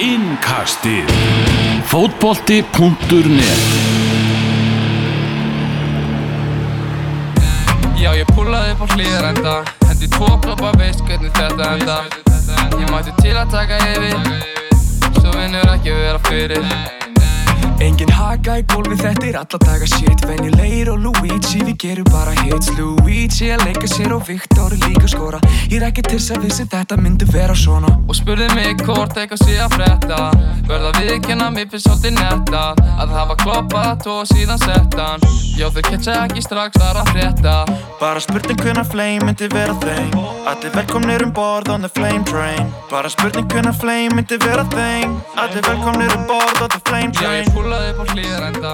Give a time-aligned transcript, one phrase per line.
[0.00, 1.10] Innkastið.
[1.84, 3.64] Fótbolti.net
[8.00, 9.56] Já, ég púlaði upp á hlýðarenda
[9.90, 11.98] Hendi tvo kloppa veist hvernig þetta enda
[12.80, 14.16] Ég mætti til að taka yfir
[15.20, 16.99] Svo vinnur ekki vera fyrir
[17.80, 20.24] Engin haka í gólfi, þetta er alla daga shit.
[20.28, 22.68] Venjulegir og Luigi, við gerum bara hits.
[22.76, 25.40] Luigi að leika sér og Viktor líka skora.
[25.70, 27.96] Ég er ekki til að vissi þetta myndi vera svona.
[28.06, 30.20] Og spurði mig hvort eitthvað sé að frétta.
[30.70, 32.60] Verða viðkjanna mér fyrir svolítið netta
[33.02, 35.24] Að hafa kloppað og síðan settan
[35.58, 37.54] Já, þau ketcha ekki strax þar að frétta.
[37.98, 40.14] Bara spurning hvenna flame myndi vera þeim
[40.50, 42.70] Allir velkomnir um borð on the flame train.
[42.90, 47.26] Bara spurning hvenna flame myndi vera þeim Allir velkomnir um borð on the flame Já,
[47.26, 48.70] train ég púlaði upp á hlýðarenda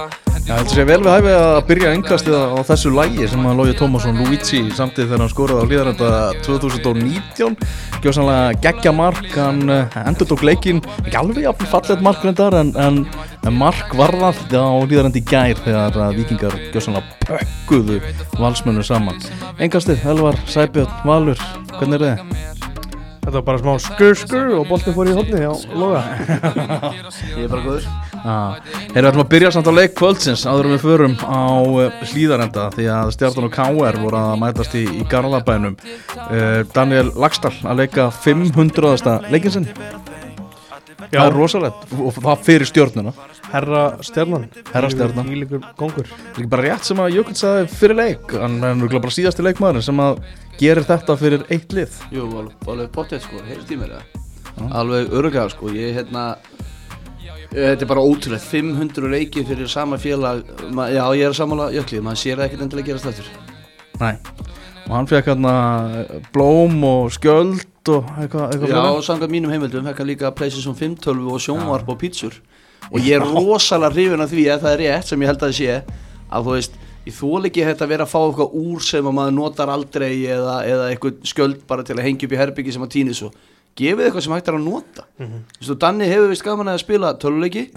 [0.47, 3.73] Já, þetta sé vel við hæfið að byrja engastið á þessu lægi sem að Lógi
[3.77, 6.09] Tómasson Luigi samtíð þegar hann skoraði á hlýðarenda
[6.45, 7.57] 2019
[8.01, 12.71] Gjóðsannlega geggja mark, hann eh, endur tók leikin ekki alveg jafn fallet mark reyndar en,
[12.79, 12.99] en,
[13.43, 18.01] en mark varðað á hlýðarendi í gær þegar að vikingar gjóðsannlega pökkuðu
[18.39, 19.19] valsmennu saman.
[19.59, 22.45] Engastið, Elvar, Sæbjörn, Valur, hvernig er þið?
[23.27, 26.05] Þetta var bara smá skur skur og boltin fór í hodni á loga.
[27.35, 30.75] Ég er bara góður Erum við ætlum að byrja samt á leik kvöldsins áður en
[30.75, 34.01] við förum á uh, hlýðarenda því að Stjartan og K.R.
[34.03, 35.77] voru að mætast í, í Garðabænum.
[36.27, 39.17] Uh, Daniel Lagstall að leika 500.
[39.31, 39.69] leikinsinn
[41.07, 41.83] Já, Það er rosalegt.
[42.01, 43.13] Og það fyrir stjórnuna
[43.51, 44.47] herra stjarnan.
[44.73, 45.31] Herra stjarnan.
[45.31, 46.09] Ílíkur kongur.
[46.35, 48.35] Það er bara rétt sem að Jökull sagði fyrir leik.
[48.35, 50.21] Hann er nú bara síðasti leikmaður sem að
[50.59, 51.99] gerir þetta fyrir eitt lið.
[52.13, 56.66] Jú, alveg, alveg potið sko, heyrst í mér það Alveg öruglega sko, ég hérna eh,
[57.51, 60.43] Þetta er bara ótrúlega 500 leikið fyrir sama félag.
[60.91, 63.29] Já, ég er að samála jökli, maður sér ekkert endilega gerast eftir
[63.97, 64.11] Næ
[64.87, 65.53] og hann fekk hérna
[66.31, 70.77] blóm og skjöld og eitthvað eitthva Já, og samkvæmt mínum heimildum fekk hann líka PlayStation
[70.79, 72.37] 5 tölvu og sjónvarp og pítsur.
[72.87, 75.49] Og ég er rosalega hrifin af því að það er rétt sem ég held að
[75.49, 76.73] það sé Að þú veist,
[77.07, 80.11] ég þól ekki þetta að vera að fá eitthvað úr sem að maður notar aldrei
[80.27, 83.31] Eða, eða eitthvað skjöld bara til að hengja upp í herbyggi sem að týni svo
[83.77, 85.05] Gefið eitthvað sem hægt er að nota.
[85.21, 85.29] Þú
[85.61, 87.67] veist, Danni hefur vist gaman að spila töluleiki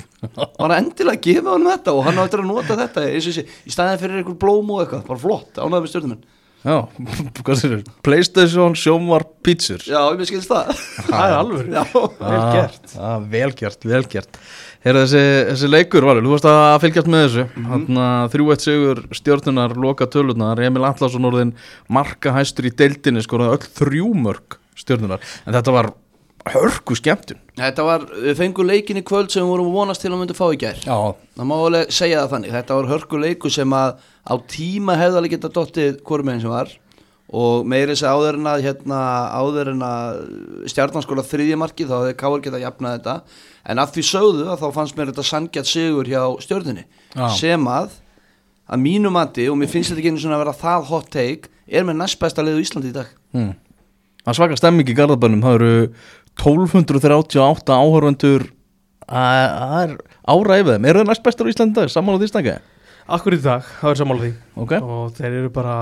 [0.57, 3.45] Bara endilega gefa hann þetta og hann á eftir að nota þetta eins og þessi,
[3.69, 6.21] í staðin fyrir eitthvað blóm og eitthvað, bara flott, ánægð með stjórnum
[6.61, 6.75] Já,
[7.45, 7.85] hvað sér þér?
[8.05, 10.73] Playstation, sjónvarp, pítsur Já, ég skilst það.
[11.07, 11.85] Það er alveg Já,
[12.21, 12.93] Vel gert.
[13.01, 14.41] Ah, Vel gert, vel gert.
[14.85, 17.47] Herra, þessi, þessi leikur, Valur, þú varst að fylgjast með þessu.
[17.57, 18.29] Mm -hmm.
[18.33, 21.55] Þrjú eitt sigur stjórnunar, loka tölunar Emil Atlasson orðin
[21.89, 25.93] marka hæstur í deildinni skoraði öll þrjú mörg stjórnunar En þetta var
[26.51, 27.41] hörku skemmtun.
[27.59, 30.47] Þetta var, við fengum leikin í kvöld sem við vorum vonast til að myndi fá
[30.49, 30.79] í gær.
[30.87, 30.97] Já,
[31.37, 33.91] Það má alveg segja það þannig, þetta var hörku leiku sem að
[34.25, 36.73] á tíma hefðalega geta dottið hvorum einn sem var.
[37.31, 39.01] Og meiri þess að áður en að hérna,
[39.39, 40.23] áður en að
[40.73, 43.15] stjarnanskóla þriðjamarki þá hefði Káur geta jafnað þetta.
[43.71, 46.89] En að því sögðu að þá fannst mér þetta sangjart sigur hjá stjörnunni.
[47.15, 47.29] Já.
[47.37, 48.01] sem að
[48.71, 51.51] að mínu mati og mér finnst þetta ekki einu svona að vera það hot take
[51.71, 53.11] er með næst besta liðu Íslandi í dag.
[53.35, 53.55] Hmm.
[54.25, 55.75] Það svaka stemming í Garðabænum Það eru
[56.41, 58.49] 1238 áhörvendur
[59.11, 59.95] Það er
[60.31, 60.85] áræfið þeim.
[60.87, 61.91] Eru það næst bestur í Íslandi í dag?
[61.91, 62.59] Sammála því stanga?
[63.11, 64.31] Akkur í dag, það er sammála því.
[64.63, 64.75] Ok.
[64.79, 65.77] Og þeir eru bara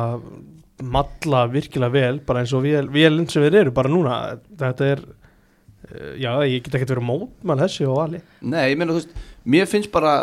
[0.78, 4.14] Malla virkilega vel Bara eins og vel, vel eins og þeir eru Bara núna.
[4.60, 8.22] Þetta er eh, Já, ég get ekki verið mótmann þessi og vali.
[8.40, 9.12] Nei, ég meina þú veist,
[9.44, 10.14] mér finnst bara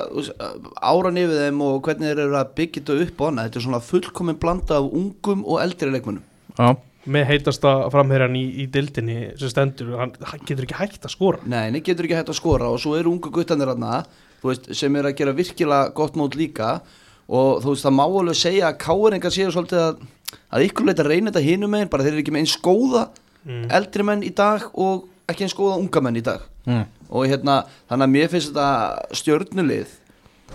[0.81, 3.67] áran yfir þeim og hvernig þeir eru að byggja þetta upp á hana, þetta er
[3.67, 6.25] svona fullkomin blanda af ungum og eldri leikmönnum.
[6.55, 6.73] Já
[7.05, 11.41] Með heitasta framherjan í, í dildinni sem stendur hann, hann getur ekki hægt að skora
[11.45, 13.73] Nei, nei, getur ekki hægt að skora og svo eru ungu guttanir
[14.45, 16.79] veist, sem eru að gera virkilega gott mót líka
[17.25, 20.01] og þú veist, það má alveg segja að káeringar séu svolítið að,
[20.53, 23.07] að ykkur leita reyna þetta hinum megin, bara þeir eru ekki með eins góða
[23.45, 23.67] Mm.
[23.77, 26.85] eldri menn í dag og ekki eins góða unga menn í dag mm.
[27.13, 29.91] og hérna, þannig að mér finnst þetta stjörnulið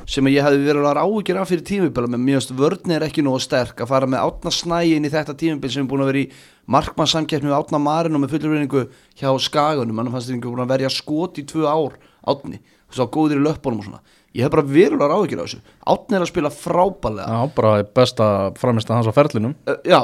[0.09, 3.25] sem að ég hefði verið að áhugja af fyrir tímubila með mjögst vörni er ekki
[3.25, 6.23] nógu sterk að fara með átna snægin í þetta tímubil sem er búin að vera
[6.23, 6.31] í
[6.71, 8.87] markmannsamkeppni við átna marin og með fullurvinningu
[9.21, 11.99] hjá skagunum hann fannst þetta að verja skot í tvö ár
[12.31, 14.03] átni, þú veist á góðir í löppunum og svona.
[14.37, 15.61] Ég hef bara verulega áhugja af þessu.
[15.91, 18.27] Átni er að spila frábælega Já, bara besta
[18.61, 19.57] framist hans á ferlinum.
[19.67, 20.01] Uh, já,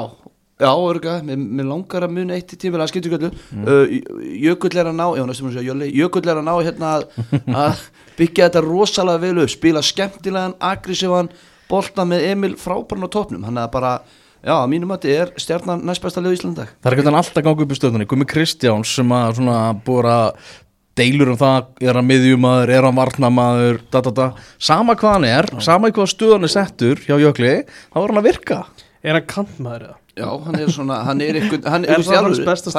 [0.57, 3.97] já, örga mér, mér langar að muna eitt í tímubila að skipta ykkur uh,
[4.41, 7.07] Jökull er að ná já, næstum að segja Jölli, Jökull er að ná hérna að,
[7.65, 7.83] að
[8.17, 9.53] byggja þetta rosalega vel upp.
[9.53, 11.29] Spila skemmtilegan, aggressívan
[11.69, 13.97] bolta með Emil frábæran á topnum hann er bara,
[14.41, 17.35] já, að mínum að þetta er stjarnan næstbæsta liðu í Íslandag Það er ekki alltaf
[17.37, 18.09] að ganga upp í stöðunni.
[18.09, 20.55] Gumi Kristjáns sem að svona búið að
[20.97, 24.27] deilur um það, er hann miðjumadur er hann varnamaður, da da da.
[24.57, 27.53] Sama hvað hann er, sama í hvað stöðun er settur hjá Jökli,
[27.93, 28.59] þá er hann að virka.
[29.05, 29.99] Er hann kantmaður eða?
[30.17, 32.73] Já, hann er svona, hann er eitthvað hann, Er það hans besta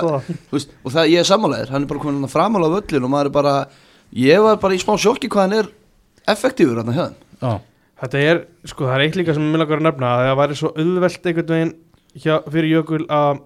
[0.53, 3.13] veist, og það, ég er sammálaðir, hann er bara komin að framála á völlin og
[3.15, 3.55] maður er bara
[4.19, 5.71] ég var bara í smá sjokki hvað hann er
[6.29, 7.19] effektífur hérna hjá þeim.
[7.43, 7.53] Já,
[7.99, 8.41] Þetta er,
[8.71, 11.25] sko, það er eitt líka sem ég vil að nefna að það væri svo auðvelt
[11.27, 11.73] einhvern veginn
[12.23, 13.41] hjá, fyrir Jökul að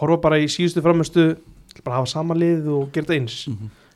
[0.00, 1.26] horfa bara í síðustu framistu
[1.84, 3.36] bara hafa sama lið og gera þetta eins.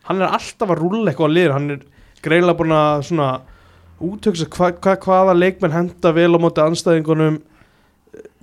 [0.06, 1.82] Hann er alltaf að rúlla eitthvað á lið hann er
[2.22, 3.28] greiðlega búin að svona
[4.00, 7.40] útöksa hva, hva, hvaða leikmenn henda vel á móti anstæðingunum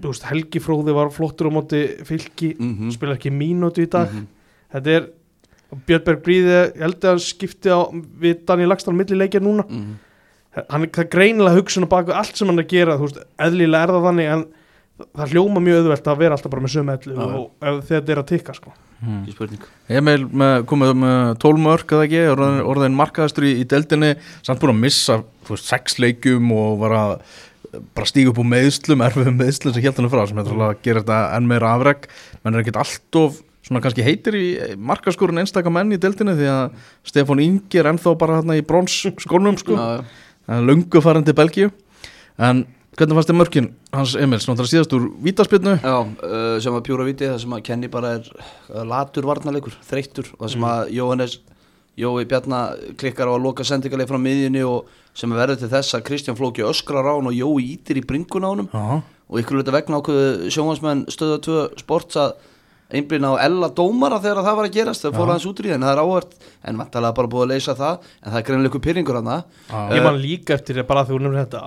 [0.01, 2.91] veist, Helgi Fróði var flottur á móti fylki, Mhm.
[2.95, 4.27] spilar ekki mínútu í dag Mhm.
[4.73, 5.07] þetta er
[5.87, 7.79] Björnberg Bríði, ég held að hann skipti á
[8.21, 9.97] við Daniel Lagstall millileikja núna Mhm.
[10.69, 13.01] hann er það er greinilega hugsun á baku allt sem hann er að gera, þú
[13.09, 14.45] veist, eðlilega er það þannig en
[15.15, 17.35] það hljóma mjög auðvelt að vera alltaf bara með sömu ellu Já.
[17.37, 18.71] og ef þetta er að tikka sko.
[18.97, 23.65] Ekki spurning Emil með, komið með 12 mörg eða ekki, orðin, orðin markaðastur í, í
[23.65, 27.21] deildinni, samt búin að missa veist, sex leikjum og var að
[27.97, 31.03] bara stíga upp úr meðslum, erfiðum meðslum sem hjálp hann frá, sem er að gera
[31.03, 32.07] þetta enn meira afreg,
[32.43, 34.45] menn er ekkert alltof svona kannski heitir í
[34.79, 39.01] markaskorun einstaka menn í deildinni því að Stefán Ingi er ennþá bara hérna í brons
[39.19, 39.75] skónum sko,
[40.47, 41.71] það farin til Belgíu.
[42.37, 42.63] En
[42.97, 47.05] hvernig fannst þið mörkin hans Emils, náttúrulega síðast úr vítaspilnu Já, uh, sem að pjúra
[47.05, 50.31] viti það sem að Kenny bara er uh, latur varnarleikur, þreyttur.
[50.37, 51.37] Og það sem að Jóhannes
[51.97, 55.97] Jói Bjarnar klikkar á að loka sendingarleik frá miðjunni og sem að verður til þess
[55.97, 58.69] að Kristján Flóki öskrar á hann og Jói ítir í bringun á honum.
[58.69, 62.35] Já, og ykkur hluta vegna ákveðu sjónvansmenn stöða 2 sports að
[62.95, 65.03] einblýna á ella dómara þegar það var að gerast.
[65.03, 66.37] Það fór aðeins út í því en það er áhvert
[66.69, 69.33] en vantalega bara búið að leysa það en það er greinlega ykkur pyrringur hann
[69.97, 71.63] ég man líka eftir bara þegar þú nefnir þetta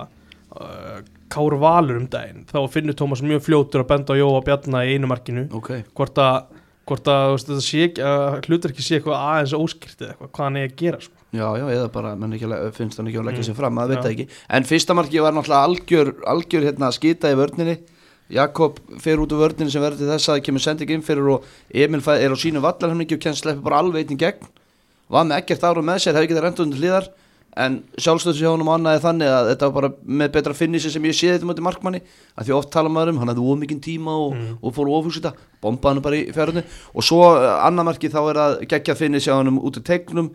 [0.57, 4.89] uh, Kár Valur um daginn þá finnur Tómas mjög fljótur að benda á Jóa Bjarnar
[4.89, 5.45] í einu markinu.
[5.55, 6.57] Ok, hvort að,
[6.89, 10.59] hvort að veist, sé að hlutur ekki sé eitthvað aðeins óskýrt eða eitthvað, hvað hann
[10.59, 11.20] er að gera sko.
[11.33, 13.47] Já, já, eða bara menn ekki, finnst hann ekki að leggja Mm.
[13.49, 14.27] sér fram, maður veit það ekki.
[14.49, 17.77] En fyrsta marki var náttúrulega algjör, algjör hérna, skita í vörninni.
[18.31, 21.27] Jakob fer út úr vörninni sem verður til þess að það kemur sending inn fyrir
[21.33, 21.43] og
[21.73, 24.47] Emil er á sínu vallarhemningi og kennst sleppi bara alveg einn gegn.
[25.11, 27.09] Var með ekkert ára með sér, hefði getað rendt undir hliðar.
[27.59, 31.11] En sjálfstöðs hjá honum annaði þannig að þetta var bara með betra finnissi sem ég
[31.17, 31.99] sé þetta mútið markmanni.
[32.39, 34.57] Að því oft tala maður um, hann hafði ómikinn tíma og, Mm.
[34.63, 36.63] og fór ofhús þetta bombaði hann bara í fjárhunni
[36.95, 40.31] og svo uh, annar marki þá er að gegja finnissi á honum út í tegnum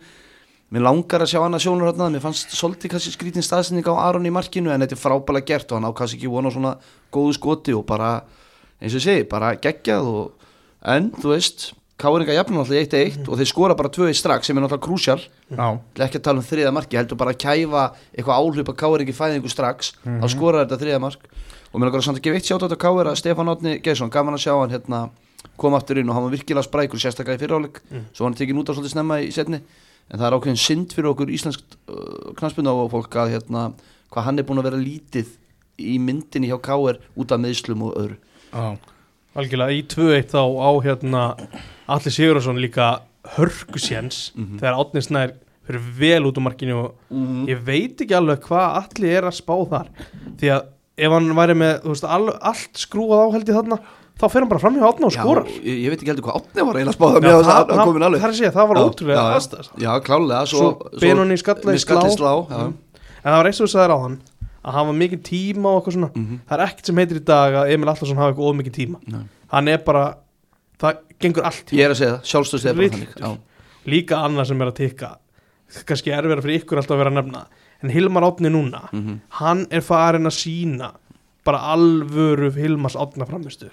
[0.67, 4.27] Mér langar að sjá annað sjónur hérna, mér fannst svolítið kannski skrítin staðsending á Aron
[4.27, 6.73] í markinu en þetta er frábælega gert og hann ákast ekki vona á svona
[7.15, 8.09] góðu skoti og bara,
[8.83, 10.49] eins og segi, bara geggjað og,
[10.83, 14.59] en þú veist, Káringa jafnum alltaf í 1-1 og þeir skora bara 2-1 strax sem
[14.59, 15.63] er náttúrulega krúsjál, já,
[16.03, 19.49] ekki að tala um þriða marki, heldur bara að kæfa eitthvað áhlaup að Káringi fæðingu
[19.49, 21.25] strax, þá skorar þetta þriða mark.
[21.71, 24.37] Og mér langar að samt ekki veitt sjátt á þetta að Stefán Átni Geirsson, gaman
[24.37, 25.01] að sjá hann hérna
[25.57, 27.81] kom aftur inn og hann var virkilega sprækur sérstaklega í fyriráleik,
[28.13, 29.63] svo var hann tekið út af svolítið snemma í setni
[30.11, 33.65] en það er ákveðin synd fyrir okkur íslensk uh, knastbyrna og fólk að hérna,
[34.13, 35.33] hvað hann er búin að vera lítið
[35.77, 38.17] í myndinni hjá Káir út af meðslum og öðru.
[38.53, 38.77] Já
[39.37, 39.75] algjörlega.
[39.77, 41.23] Í 2-1 þá á hérna
[41.93, 42.87] Alli Sigurðarsson líka
[43.35, 44.57] hörkusjens Mhm.
[44.59, 45.33] þegar Átni Snær
[45.67, 46.95] fyrir vel út úr markinu og
[47.47, 49.87] ég veit ekki alveg hvað Alli er að spá þar.
[50.39, 50.65] Því að
[50.97, 53.79] ef hann væri með veist, all, allt skrúað á held ég þarna
[54.17, 56.25] þá fer hann bara fram hjá Átna og skorar Já, ég, ég veit ekki heldur
[56.27, 58.67] hvað Átni var eiginlega að með það, að hann það, það er að segja, það
[58.71, 62.33] var ótrúlega aðstæðast Já, klálega Svo, Svo Benoni skalla í með skall í slá.
[62.47, 62.73] Mhm.
[63.17, 64.17] en það var eins og þú sagðir á hann
[64.67, 66.39] að hafa mikið tíma og eitthvað svona Mhm.
[66.49, 68.97] það er ekkert sem heitir í dag að Emil Allarsson hafa eitthvað of mikið tíma
[69.07, 69.21] Nei.
[69.53, 70.03] hann er bara,
[70.79, 73.37] það gengur allt Ég er að segja það, sjálfstöðs er bara Já.
[73.87, 75.09] líka annað sem er að tikka
[75.87, 77.45] kannski er verið fyrir ykkur alltaf að vera að nefna
[77.83, 79.19] en Hilmar Átni núna Mhm.
[79.39, 80.91] hann er farin að sína
[81.45, 83.71] bara alvöru Hilmars Átna framistur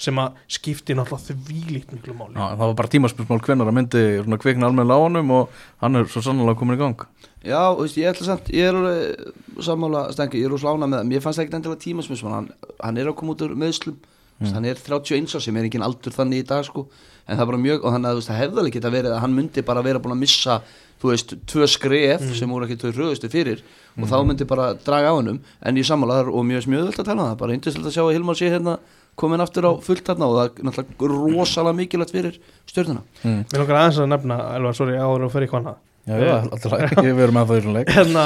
[0.00, 2.36] sem að skipti náttúrulega þvílíkt miklu máli.
[2.36, 4.04] Já, það var bara tímaspilsmál hvenær að myndi
[4.44, 7.04] kvikna almenna á honum og hann er svo sannlega komin í gang.
[7.44, 10.88] Já, þú veist, ég ætla samt, ég er alveg sammála stengi, ég er úr slána
[10.88, 11.10] með það.
[11.12, 12.48] Mér fannst ekkert endilega tímasmismann hann,
[12.80, 14.00] hann er að koma út úr meðslum
[14.40, 14.52] mm.
[14.54, 16.86] hann er 31 árs sem er engin aldur þannig í dag sko,
[17.26, 19.36] en það er bara mjög, og þannig að það hefði alveg geta verið að hann
[19.36, 20.60] myndi bara vera búin að missa
[21.00, 23.62] þú veist, tvö skref sem voru ekki þau röðustu fyrir
[23.96, 27.08] og þá myndi bara draga á hennum, en ég sammála þar og mjög smjöðvöld að
[27.08, 28.76] tala um það, bara eindislegt að sjá að Hilmar sé hérna
[29.16, 32.40] komin aftur á fullt þarna og það er náttúrulega rosalega mikilvægt fyrir
[32.70, 35.74] stjórnuna Mér langar aðeins að nefna, Elvar, sorry, áður og í hvaðna
[36.08, 37.90] Já, já, alltaf ekki verið með það í svona leik.
[37.92, 38.22] Hérna,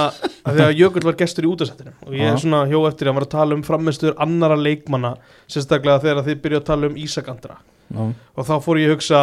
[0.47, 3.11] að því að Jökull var gestur í útasettinu og ég er svona hjó eftir að
[3.11, 5.11] hann var að tala um framistur annara leikmanna,
[5.51, 7.57] sérstaklega þegar þið byrjuðu að tala um Ísak Andra.
[7.91, 8.05] Já,
[8.39, 9.23] og þá fór ég að hugsa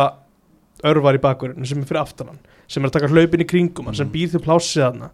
[0.92, 2.42] örvar í bakurinn sem er fyrir aftan hann
[2.72, 4.14] sem er að taka hlaupin í kringum sem Mm.
[4.14, 5.10] býr til plássið hann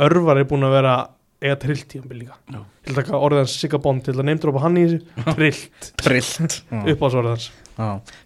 [0.00, 0.96] örvar er búin að vera
[1.40, 2.36] eiga trilltíðanbíl líka.
[2.52, 2.60] Já.
[2.84, 5.00] til að taka orðið hans Sigga Bond til að neymdrópa hann í þessu.
[5.36, 7.50] Trillt trillt upp á þessu orðið hans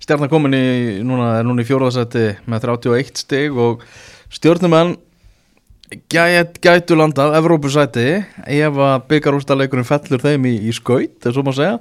[0.02, 0.64] Stjarnan komin í,
[1.06, 3.84] núna, er núna í fjóraðsætti með 31 stig og
[4.34, 4.96] stjórnumenn
[6.10, 8.06] gæt, gætu landað Evrópusæti
[8.50, 11.76] ef að byggarústaleikurinn fellur þeim í, í skaut, þess að maður segja.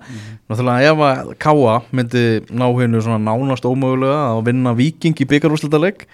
[0.52, 6.06] Náttúrulega ef að Káa myndi ná hennu svona nánast ómögulega að vinna Viking í byggarústaleik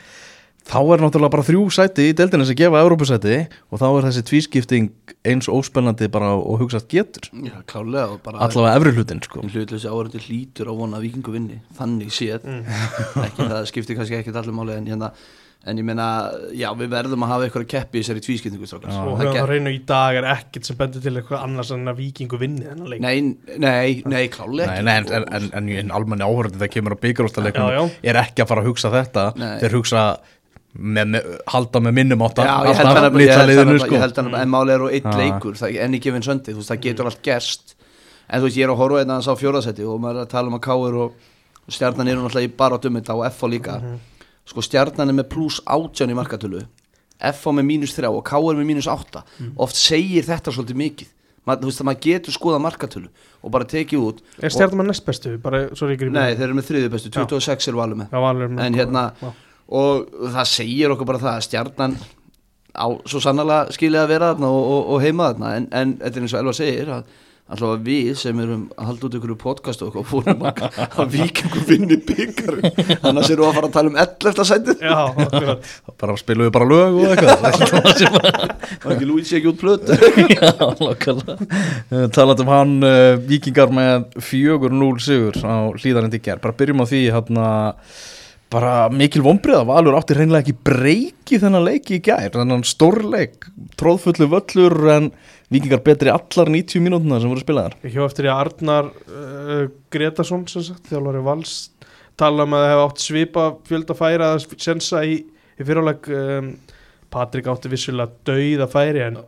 [0.69, 4.23] þá er náttúrulega bara þrjú sæti í deildinni sem gefa Európusæti og þá er þessi
[4.29, 7.29] tvískipting eins óspennandi bara og hugsast getur.
[7.33, 9.43] Já, klálega allavega efri hlutin sko.
[9.49, 12.47] Hlutlösi áhverjandi hlýtur á vona að vikingu vinni þannig séð.
[13.27, 15.13] Ekki það skiptir kannski ekkert allir máli en hérna
[15.67, 16.05] en ég meina,
[16.55, 18.93] já við verðum að hafa eitthvað að keppi í þessari tvískiptingu strákar.
[18.95, 21.99] og get- það reynu í dag er ekkert sem bendur til eitthvað annars en að
[21.99, 23.01] vikingu vinni þennan leik.
[23.03, 23.19] Nei,
[23.59, 27.01] nei, nei, klálega Nei, nei, en, en, en, en, en almenni áhverjandi það kemur á
[27.75, 27.81] já.
[28.13, 29.25] er ekki að fara að hugsa þetta.
[29.35, 29.59] Nei.
[29.59, 30.05] þeir hugsa
[30.77, 33.15] með, með, halda með minnum átta Já, ég held hann að
[33.81, 33.95] sko.
[34.29, 36.81] að en máli er á eitt leikur það, enn í gefin söndi, þú veist, það
[36.85, 37.75] getur allt gerst.
[38.29, 40.33] En þú veist, ég er að horfa einna hans á fjóraðsetti og maður er að
[40.35, 41.15] tala um að Káir og,
[41.65, 43.79] og stjarnan eru náttúrulega í bara dummita og FH líka.
[44.49, 46.61] Sko stjarnan er með pluss átján í markatölu
[47.19, 49.25] FH með mínus þrjá og Káir með mínus átta.
[49.57, 51.09] Oft segir þetta svolítið mikið.
[51.47, 53.09] Mað, þú veist, að maður getur skoða markatölu
[53.41, 55.31] og bara tekið út er stjartum að næst bestu,
[56.13, 58.09] Nei, þeir eru með þriðju bestu, 26 er valum með.
[58.59, 59.29] Með- en hérna Já.
[59.69, 61.97] Og það segir okkur bara það að stjarnan
[62.73, 65.55] á svo sannlega skilja að vera þarna og, og, og heima þarna.
[65.57, 67.09] En, en þetta er eins og Elva segir að
[67.49, 71.97] alltaf við sem erum að halda út ykkur podcast og fórum að, að vikingu vinni
[72.05, 72.59] byggar
[73.01, 74.43] annars erum við að fara að tala um 11.
[74.51, 74.83] sætið.
[74.85, 75.71] Já, akkurat.
[76.03, 77.47] Bara spilum við bara lög og eitthvað.
[78.85, 79.97] Og ekki Lúið sé ekki út plötu.
[80.38, 82.05] Já, nákvæmlega.
[82.15, 87.01] Taland um hann uh, Víkingar með 4-0 sigur á hlýðarindi ger bara byrjum á því
[87.09, 87.49] hérna
[88.49, 94.29] bara mikil vonbriða, Valur átti reynilega ekki breyki þennan leiki í gær þennan stórleik, tróðfullu
[94.31, 95.11] völlur en
[95.49, 97.73] Víkingar betri allar 90 mínútuna sem voru spilaðar.
[97.81, 101.55] Ég hjá eftir í að Arnar uh, Gretarsson sem sagt, þjálfari vals
[102.19, 105.19] tala um að það hefði átt svipa fjölda færa að sensa í,
[105.57, 106.53] í fyrirleg um,
[107.09, 109.21] Patrik átti vissulega dauð að færi en,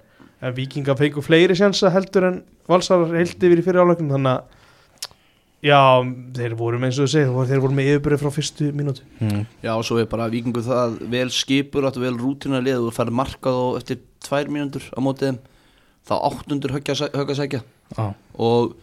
[0.45, 4.60] en vikinga fengu fleiri sensa heldur en valsar heilt yfir í fyrirlegum þannig að
[5.65, 5.79] já,
[6.37, 9.41] þeir voru með eins og þú segir, þeir voru með yfirbyrði frá fyrstu mínútu mm.
[9.63, 13.17] Já, og svo er bara vikingu það vel skipur áttu vel rútina lið og færði
[13.21, 15.41] markað og eftir tvær mínútur á mótið þeim
[16.07, 17.61] þá áttundur högga sækja
[18.01, 18.15] ah.
[18.41, 18.73] og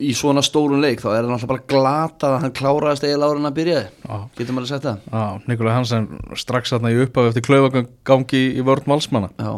[0.00, 3.42] í svona stórun leik þá er það náttúrulega bara glatað að hann kláraðist eiginlega ára
[3.42, 4.22] en að byrjaði ah.
[4.38, 6.06] getur maður að setja það ah, Nikolai Hansen
[6.40, 9.52] strax þarna í upphafi eftir klaufagangi í vörn valsmanna já.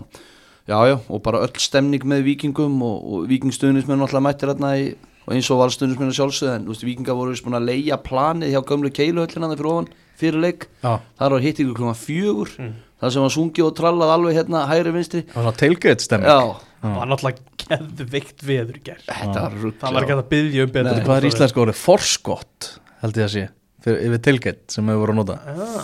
[0.67, 4.89] já, já, og bara öll stemning með vikingum og, og vikingstuðnismenn náttúrulega mættir þarna í,
[5.25, 8.93] og eins og valstuðnismenn að sjálfsögðu en vikingar voru búin að leia planið hjá gömlu
[8.95, 9.89] keiluhöllina fyrir ofan
[10.21, 10.69] fyrir leik.
[10.85, 11.01] Ah.
[11.19, 15.25] þar var hittingu klúma fjögur þar sem var sungið og trallað alveg hérna hægri vinstri.
[15.33, 16.39] Það var svona tailgate stemming já,
[16.85, 20.69] það var náttúrulega geðveikt veður í gerð þetta var rugg það var ekki að byggja
[20.69, 21.05] um betur.
[21.09, 21.83] Hvað er íslenska orðið?
[21.83, 22.71] Forskott
[23.03, 23.47] held ég að sé
[23.93, 25.35] yfir tailgate sem hefur voru að nota.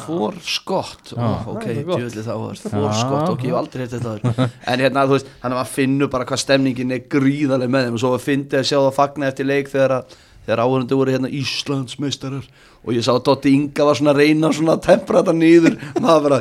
[0.07, 1.27] For skott Já.
[1.47, 1.99] ok, Það er gott.
[2.01, 2.55] djúvillig það var.
[2.61, 2.71] Já.
[2.73, 5.73] For skott, ok, ég hef aldrei heitt þetta en hérna, þú veist, þannig að maður
[5.75, 7.95] finnur bara hvað stemningin er gríðarlega með þeim.
[7.99, 10.17] Og svo að fyndi að sjá það fagna eftir leik þegar, að-
[10.47, 12.45] þegar áhörundu voru hérna Íslandsmeistarar.
[12.87, 15.77] Og ég sá að Dotti Inga var svona að reyna svona að tempra þetta niður.
[16.01, 16.41] Maður bara,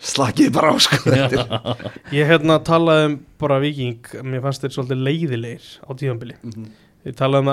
[0.00, 0.96] slakið bara á sko.
[1.10, 6.36] Þetta er- Ég hérna talaði um bara viking mér fannst þeir svolítið leiðilegir á tíðanbili
[7.06, 7.48] ég talaði um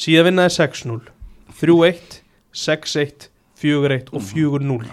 [0.00, 1.00] síðan vinnaði 6-0
[1.60, 2.20] 3-1,
[2.66, 3.28] 6-1
[3.60, 4.88] 4-1 og 4-0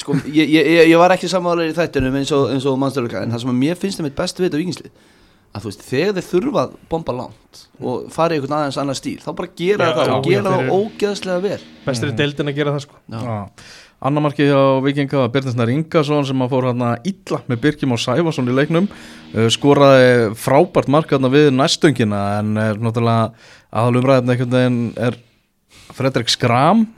[0.00, 3.24] sko, ég, ég, ég, ég var ekki samanlega í þættinum eins og, eins og mannstöðuleika
[3.24, 4.94] en það sem að mér finnst þeim eitt bestu við þetta vikingslið
[5.54, 8.98] að þú veist, þegar þeir þurfa að bomba langt og fara í einhvern aðeins annar
[8.98, 11.58] stíl þá bara gera Já, það já, og gera já, það ógeðslega vel.
[11.84, 12.98] Bestur er deildin að gera það sko.
[13.14, 13.36] Já.
[14.02, 18.00] Annar markið hjá Vikinga var Birninsnær Ingarsson sem að fór hérna illa með Birkjum og
[18.02, 23.30] Sæfarsson í leiknum uh, skoraði frábært mark hérna við næstöngina en er náttúrulega
[23.70, 25.18] aðalumræðin einhvern veginn er
[25.94, 26.88] Fredrik Skram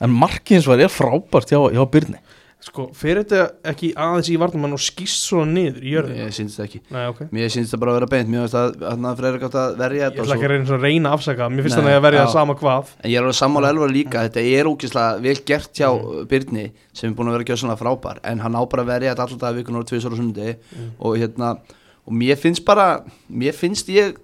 [0.00, 2.20] en markið eins og er frábært hjá, hjá Birni
[2.64, 6.56] sko, fyrir þetta ekki aðeins í varnamann og skýst svona niður í jörðin Ég syns
[6.56, 6.80] það ekki.
[6.94, 7.20] Nei, ok.
[7.36, 8.30] Mér syns það bara að vera beint.
[8.32, 10.52] Mér finnst að, að Freyrir gátt að verja Ég þetta ætla og ekki að svo-
[10.56, 12.92] reyna að reyna að afsaka Mér finnst þannig að verja það sama hvað.
[13.02, 14.26] En ég er alveg sammála elvar líka.
[14.26, 16.28] Þetta er ógeðslega vel gert hjá mm.
[16.32, 18.22] Byrni sem er búin að vera gjössanlega frábær.
[18.26, 20.54] En hann á bara að verja þetta alltaf dag vikun og tvisar og sundi
[20.98, 21.54] og hérna
[22.06, 24.16] og mér finnst bara mér finnst ég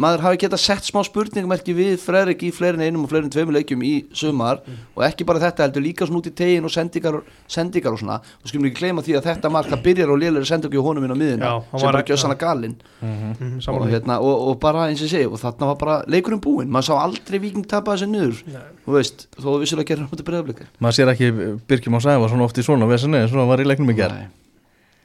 [0.00, 3.82] maður hafi geta sett smá spurningmerki við Fredrik í fleirin einum og fleirin tveimur leikjum
[3.86, 4.60] í sumar.
[4.96, 8.20] Og ekki bara þetta heldur líka svona út í tegin og sendingar, sendingar og svona.
[8.42, 11.06] Og skulum ekki gleyma því að þetta mark það byrjar á lélæri sendingu hjá honum
[11.08, 12.76] inn á miðina Já, hann sem var bara ekki- gjössanlega galinn.
[13.00, 13.94] Mm, og, Saman því.
[13.94, 16.70] hérna, og, og bara eins og ég segi og þarna var bara leikurinn búinn.
[16.74, 18.42] Maður sá aldrei viking tapa þessu niður.
[18.50, 18.62] Nei.
[18.84, 21.28] þú veist, þó að vissulega gerir hann mútið breyðablikar maður sér ekki
[21.70, 24.24] Birkjum og Sæfarsson oft í svona og hann var í leiknum í gerð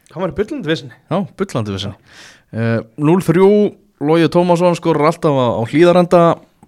[0.10, 1.78] Hann var í byllandi
[2.50, 3.44] uh, 0-3
[4.00, 6.22] Lógi Tómasson skorur alltaf á, hlýðarenda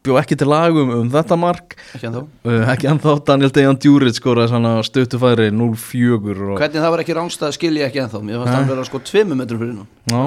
[0.03, 1.75] bjó ekki til lagum um þetta mark.
[1.95, 6.79] Ekki en þá uh, ekki ennþá Daniel Dejan Djúrit skoraði svona stöttufæri 0-4 og hvernig
[6.81, 8.57] það var ekki rángstað skilja ég ekki en þá mér fannst Nei.
[8.57, 10.23] hann vera sko tveimur metrum fyrir nú Já,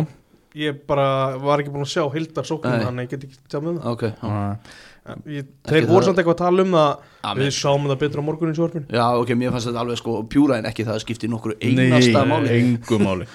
[0.54, 1.06] Ég bara
[1.42, 2.76] var ekki búin að sjá Hildar sóknum.
[2.84, 3.86] Þannig ég get ekki tjá með það.
[3.90, 4.28] Ok, já.
[4.30, 4.82] uh,
[5.28, 7.00] Ég, þeir voru það- samt eitthvað að tala um það.
[7.28, 7.42] Amen.
[7.44, 10.56] Við sjáum það betur á morgunin sjórfin Já, ok, mér fannst þetta alveg sko pjúra
[10.60, 12.48] en ekki það að skipti nokkru einasta Nei, máli.
[12.60, 13.26] engu máli.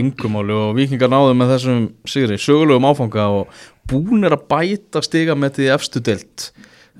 [0.00, 0.52] Engu máli.
[0.58, 3.48] Og vikingar náðu með þessum sigri, sögulegum áfanga og
[3.88, 6.50] búin er að bæta stiga með því efstu deilt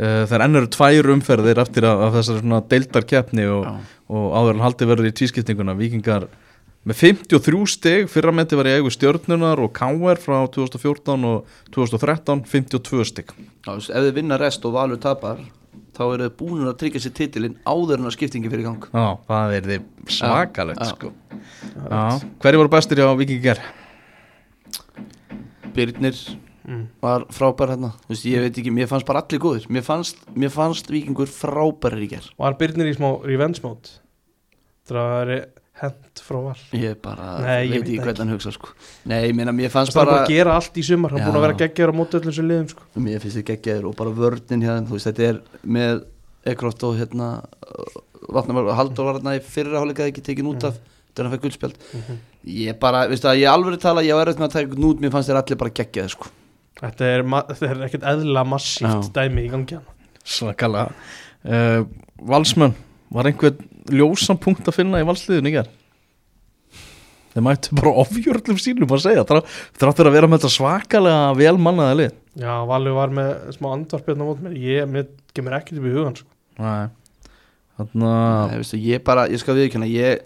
[0.01, 3.69] uh, það er ennur tvær umferðir eftir að, að þessari svona deildarkeppni og,
[4.09, 5.75] og áður en haldi verður í tvískiptinguna.
[5.77, 6.29] Vikingar
[6.87, 10.21] með 53 stig fyrramenti var í eigu stjörnunar og K.R.
[10.23, 13.33] frá 2014 og 2013 52 stig.
[13.67, 15.43] Já, ef þið vinna rest og valur tapar
[15.97, 18.89] þá eru þið búin að tryggja sér titilinn áður en að skiptingi fyrir í gang.
[18.93, 19.87] Já, það er þið
[20.19, 21.13] svakalegt sko.
[21.75, 22.03] Já,
[22.45, 23.63] hverju voru bestir hjá vikingar?
[25.77, 26.21] Birnir
[27.03, 27.93] var frábær hérna.
[28.07, 29.69] Þú veist, ég veit ekki, mér fannst bara allir góðir.
[29.73, 33.99] Mér fannst, mér fannst vikingur frábærir í ger Var Byrnir í smá revenge mode?
[34.87, 35.47] Það er
[35.81, 36.57] hent frá val.
[36.73, 38.73] Ég bara Nei, ég veit ekki hvernig hann hugsa sko.
[39.05, 41.13] nei, ég meina, mér fannst Það er bara bara að gera allt í sumar.
[41.13, 42.89] Hann er búin að vera geggjaður á móti öllum sem liðum sko.
[42.97, 45.41] mér finnst þetta geggjaður og bara vörnin hérna, þú veist, þetta er
[45.77, 46.05] með
[46.47, 47.31] Ekroft og hérna
[48.27, 50.79] Haldur var hérna í fyrra hálfleika ekki tekin út af
[51.17, 51.77] þegar hann fekk guldspjald
[52.47, 55.13] ég bara, veistu að ég alveg tala ég á erfitt með að taka nút, mér
[55.15, 56.31] fannst þér allir bara geggjaði sko.
[56.77, 59.13] Þetta er, þetta er ekkert eðla massíft Já.
[59.17, 59.87] dæmi í gangi hann
[60.27, 60.91] Svakalega.
[61.47, 61.87] Uh,
[62.27, 62.75] Valsmenn,
[63.15, 63.57] var einhver
[63.95, 65.73] ljósan punkt að finna í valsliðinu í gerð?
[67.37, 69.43] Þeir mættu bara ofjörlum sínum að segja þrá-
[69.77, 74.23] þráttur að vera með þetta svakalega vel mannaða lið Já, Valur var með smá andvarpjarn
[74.25, 76.31] á mót mér Ég, mér kemur ekkert upp í hugan sko.
[76.61, 76.87] Nei
[77.77, 80.23] Þannig Nei, veistu, ég bara, ég skal viðkjöna ég,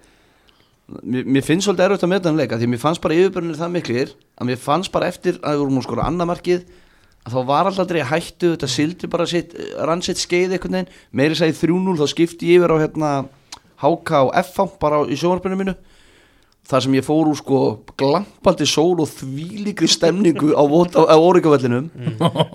[1.03, 3.75] mér, mér finnst svolítið erfitt að meta hann leika því mér fannst bara yfirbörnir það
[3.75, 6.80] miklir að mér fannst bara eftir að við vorum að skora annamarkið að
[7.31, 11.39] þá var alltaf aldrei hættu þetta sildi bara sitt, rann sitt skeið einhvern veginn, meiri
[11.39, 13.13] sæði 3-0 þá skipti ég yfir á hérna
[13.81, 15.77] HK og FH bara í sjónvarpinu mínu.
[16.71, 17.61] Þar sem ég fór úr sko
[17.99, 21.89] glampandi sól og þvílíkri stemningu á, á, á órikavellinum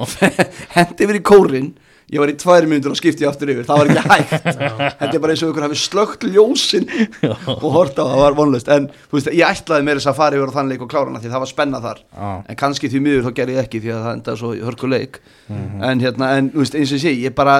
[0.75, 1.71] hendi yfir í kórin
[2.13, 3.65] ég var í tvær myndur og skipti aftur yfir.
[3.65, 4.45] Það var ekki hægt.
[4.99, 6.85] Þetta er bara eins og ykkur hafi slögt ljósin
[7.25, 8.19] og hort á það.
[8.21, 10.85] Var vonlust en þú veist ég ætlaði mér þess að fara yfir á þann leik
[10.85, 12.03] og klára hana því það var spenna þar.
[12.13, 12.29] Já.
[12.45, 15.21] en kannski því miður þá gerði ég ekki því að það endaði svo hörku leik.
[15.49, 17.57] En hérna en þú veist eins og ég sé ég bara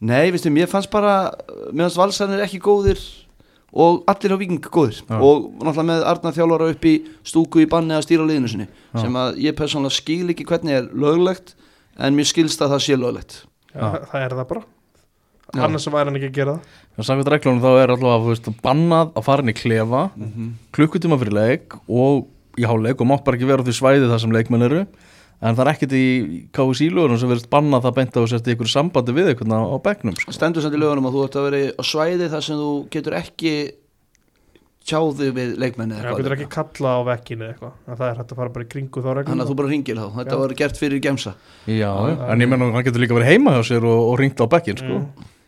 [0.00, 1.16] nei veistu mér fannst bara
[1.76, 3.00] meðan valsarnir ekki góðir
[3.70, 5.02] og allir á viking góðir.
[5.04, 5.20] Já.
[5.20, 9.20] og náttúrulega með Arnar þjálfara upp í stúku í banni að stýra liðinu sinni sem
[9.20, 11.54] að ég persónulega skil ekki hvernig er löglegt
[12.00, 13.36] en mér skilst að það sé löglegt
[13.74, 14.62] Já, Það er það bara.
[15.50, 15.62] Já.
[15.66, 16.74] Annars væri hann ekki að gera það.
[16.94, 20.02] En samkvæmt reglunum þá er alltaf veist, bannað að fara inn í klefa
[20.76, 22.28] klukkutíma fyrir leik og
[22.60, 24.84] í háleik og mátt bara ekki vera á því svæði þar sem leikmenn eru.
[25.40, 26.06] En það er ekkert í
[26.54, 28.20] KSI lögunum sem verðist bannað það beint á
[28.52, 30.34] ykkur sambandi við ykkur á bekknum sko.
[30.36, 33.16] stendur samt í lögunum að þú ert að vera á svæði þar sem þú getur
[33.16, 33.54] ekki
[34.90, 38.06] tjáðu við leikmenni Já, eða getur eitthvað ekki kalla á vekkinu eða eitthvað En það
[38.10, 40.06] er hægt að fara bara í kringu þá reglum þannig að þú bara ringir þá,
[40.20, 40.40] þetta Já.
[40.44, 41.34] var gert fyrir gemsa
[41.70, 41.90] Já,
[42.30, 44.80] en ég menna hann getur líka verið heima hjá sér og, og ringt á bekkin
[44.80, 45.00] sko.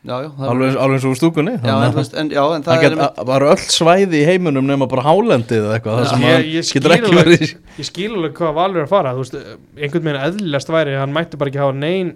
[0.03, 2.73] já, já, það alveg, alveg eins og úr stúkunni já, en, en, já, en það
[2.73, 6.25] það get, er var öll svæði í heiminum nema bara hálendið eða eitthvað það sem
[6.27, 7.45] Ég, hann ég, skil getur ekki alveg, verið
[7.79, 9.37] ég skil alveg hvað Valur er að fara Þú veist,
[9.79, 12.11] einhvern veginn eðlilegast væri að Hann mætti bara ekki hafa nein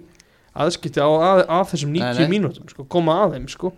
[0.57, 2.31] aðskipti á, að, að þessum 90 Nei, nei.
[2.35, 3.71] mínútum sko, Koma að þeim sko.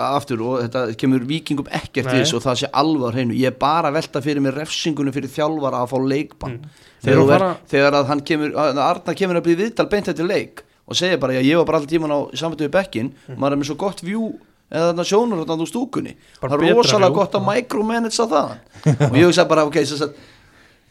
[0.00, 2.14] Aftur og þetta kemur vikingum ekkert Nei.
[2.14, 3.36] við þessu og það sé alveg á hreinu.
[3.36, 6.56] Ég er bara að velta fyrir mér refsingunum fyrir þjálfara að fá leikbann.
[7.04, 10.08] Þeir þegar, að fara- þegar að hann kemur að Arna kemur að byrja viðtal beint
[10.12, 13.52] eftir leik og segir bara, ég var bara alltaf tíman á samvættu við bekkin, maður
[13.52, 14.24] er með svo gott view
[14.70, 16.16] eða þarna sjónur þarna úr stúkunni.
[16.40, 18.56] Bara það er rosalega gott að micromanage það
[19.10, 20.16] og ég hugsa bara, ok, svo að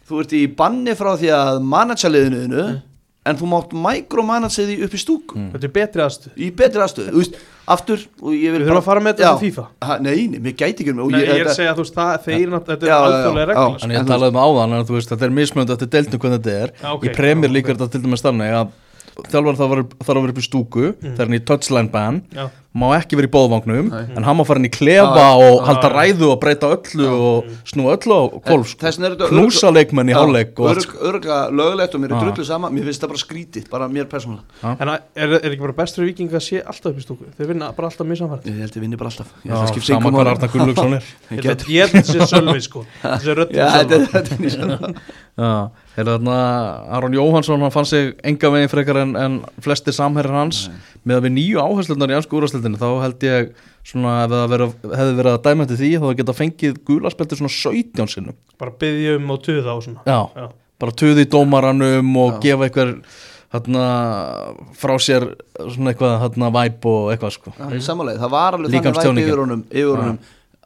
[0.10, 2.64] þú ert í banni frá því að managea liðinu
[3.28, 5.40] en þú mátt micromanage því upp í stúku.
[5.54, 8.80] Þetta er betri aðstu í betri aðstöðu, þú veist, aftur og ég vil Við þurfum
[8.82, 9.66] að fara með þetta til FIFA.
[9.86, 11.80] Ha, Nei, nei, mér gæti ekki um og Nei, ég er þetta- að segja að
[11.80, 13.84] þú veist það Þeir Þetta er alþjóðlega sko.
[13.84, 16.56] En ég talaði um áðan en þú veist, þetta er mismönd eftir deildum hvernig þetta
[16.64, 16.70] er.
[17.04, 18.68] Í premjör líka er þetta til dæmis þannig að
[19.28, 22.50] þjálfar þarf að vera- að upp í stúku þegar hann er í touchline ban Já.
[22.80, 25.90] má ekki vera í bóðvagnum en hann má fara inn í klefa Já, og halda
[25.90, 28.92] ræðu og breyta öllu og snúa öllu á golf sko.
[29.32, 32.70] Knúsa leikmenn í háleik örg, Örgla lögulegt og mér er drullu sama.
[32.70, 34.76] Mér finnst það bara skrítið, bara mér persónulega.
[34.80, 37.26] En að- er, er ekki bara bestur viking að sé alltaf upp í stúku?
[37.40, 39.34] Þeir vinna bara alltaf mjög samfært Ég held ég vinni bara alltaf.
[39.44, 40.30] Ég Já, held að skipta sama engu hvað máli.
[40.30, 41.04] Arna Gunnlaugsson er.
[41.30, 42.86] Ég held held þetta sé sölvi sko.
[43.02, 44.86] Þetta
[45.40, 46.36] er- er þarna
[46.98, 50.64] Aron Jóhansson, hann fann sig enga veginn frekar en, en flestir samherjar hans.
[51.08, 53.52] Með að við nýju áherslunar í ansku úrastildinu þá held ég
[53.88, 57.54] svona ef það vera, hefði verið að dæma til því þá geta fengið gulaspelti svona
[57.56, 58.38] 17 sinnum.
[58.62, 60.06] Bara byggja um og tuða og svona.
[60.06, 60.48] Já, Já.
[60.84, 62.42] bara töði dómaranum og Já.
[62.48, 62.96] gefa eitthvað
[63.54, 63.86] hérna,
[64.78, 65.26] frá sér
[65.58, 67.56] svona eitthvað hérna væp og eitthvað sko.
[67.74, 70.20] Í samanlega, það var alveg þannig væp yfir honum, yfir honum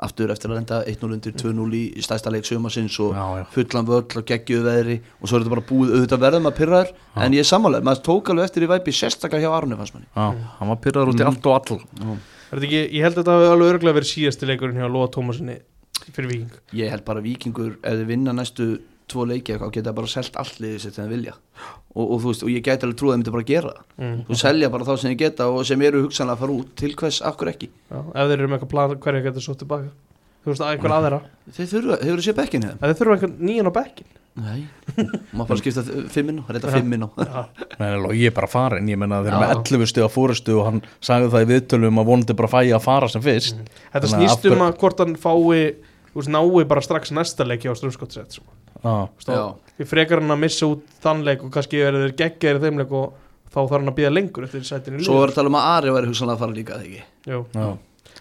[0.05, 3.45] aftur eftir að lenda 1-0 undir 2-0 í stæsta leik sömarsins og Já, já.
[3.55, 5.93] fullan völl og geggjuð veðri og svo er þetta bara búið.
[5.97, 6.93] Auðvitað verðum að pyrraður
[7.25, 10.09] en ég er sammálega, maður tók alveg eftir í væpi sérstaklega hjá Arne fannst manni.
[10.13, 11.81] Já, hann var pyrraður út í allt og all
[12.53, 15.07] Er þetta ekki, ég held að þetta hafi alveg örgulega verið síðasti leikurinn hjá Lóa
[15.09, 15.55] Tómasinni
[16.13, 16.57] fyrir Víking.
[16.77, 18.67] Ég held bara vikingur ef þið vinna næstu
[19.11, 21.35] tvo leiki eitthvað geta bara selt allt liðið sitt sem þið vilja.
[21.93, 23.83] Og, og þú veist, og ég gæti alveg trúið að þið myndi bara gera það.
[23.99, 24.15] Mm.
[24.29, 26.95] þú selja bara þá sem þið geta og sem eru hugsanlega að fara út til
[27.01, 27.69] hvers, akkur ekki?
[27.91, 29.93] Já, ef þeir eru með eitthvað plan hverja getur svo tilbaka?
[30.43, 31.21] Þú veist, að einhver aðeira
[31.55, 32.79] þeir þurfa, hefur þið séð bekkin hefðum?
[32.81, 34.63] Ef þeir þurfa einhver nýjan á bekkin Nei,
[35.29, 37.43] maður bara skipta fimminn og þetta fimminn og Já,
[37.79, 40.81] Nei, ég er bara farin, ég menna þeir eru með 11 stiga fórustu og hann
[40.97, 43.61] sagði það í viðtölum að vonandi bara fæja að fara sem fyrst.
[43.93, 45.61] Þetta Þannig að snýst um af að hvort hann fái
[46.13, 48.43] Þú veist, nái bara strax næsta leiki á strömskottsett Já.
[48.83, 52.83] Ég frekar hann að missa út þann leik og kannski er þeir geggjaðir í þeim
[52.83, 53.15] leik og
[53.53, 55.69] þá þarf hann að býða lengur eftir sætinu í svo er að tala um að
[55.71, 57.03] Ari væri hugsanlega að fara líka þegar ekki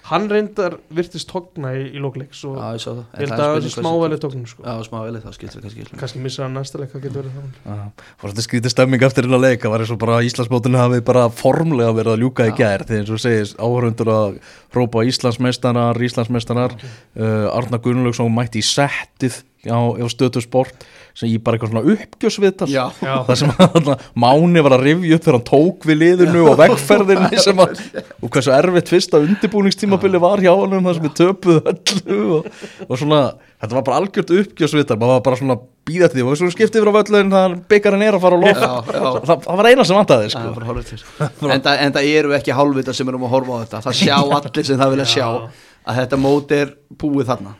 [0.03, 3.03] Hann reyndar virtist tókna í, í lókleiks og Já, það.
[3.21, 4.65] Held að það er smávæli tóknum sko.
[4.67, 8.09] Já, smávelið, það skiptir kannski ekki kannski missa hann næsta leik, það getur verið já
[8.19, 11.23] Fór þetta skrítið stemming eftir hérna leik Það var eins og bara Íslandsmótinu hafi bara
[11.31, 14.35] formlega verið að ljúka í gær Þegar eins og segist áhörundur að
[14.75, 19.39] rópa Íslandsmeistarar, Íslandsmeistarar uh, Arna Gunnlaugsson mætti í settið
[19.71, 21.95] á, á stötu sport sem ég bara eitthvað svona
[22.73, 23.91] Já, það sem að
[24.23, 27.83] Máni var að rifja upp þegar hann tók við liðinu og vegferðinni sem að,
[28.23, 32.49] og hversu erfitt fyrsta undirbúningstímabili var hjá hann það sem við töpuðu öllu og,
[32.89, 33.21] og svona,
[33.61, 36.25] þetta var bara algjört uppgjörsvitar maður var bara svona býða til því.
[36.31, 39.11] Og svo skiptið yfir á völlin það byggarinn er að fara Já, já.
[39.27, 40.53] það, það var eina sem vantaði sko.
[41.49, 43.83] en, en það eru ekki hálfvita sem erum að horfa á þetta.
[43.89, 45.27] Það sjá allir sem það vilja sjá
[45.83, 46.73] að þetta mót er
[47.03, 47.55] búið þarna.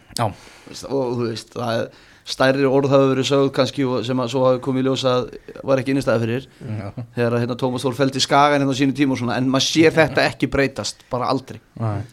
[0.87, 4.45] Og þú veist, það er stærri orð hafa verið sögð kannski og sem að svo
[4.47, 5.25] hafi komið í ljós að
[5.67, 6.47] var ekki innistæði fyrir.
[6.63, 6.85] Já,
[7.17, 9.97] þegar hérna, Tómas Þór fældi skagan hérna á sínu tíma og svona, en maður sér
[9.97, 11.59] þetta ekki breytast bara aldrei.
[11.81, 12.05] Nei.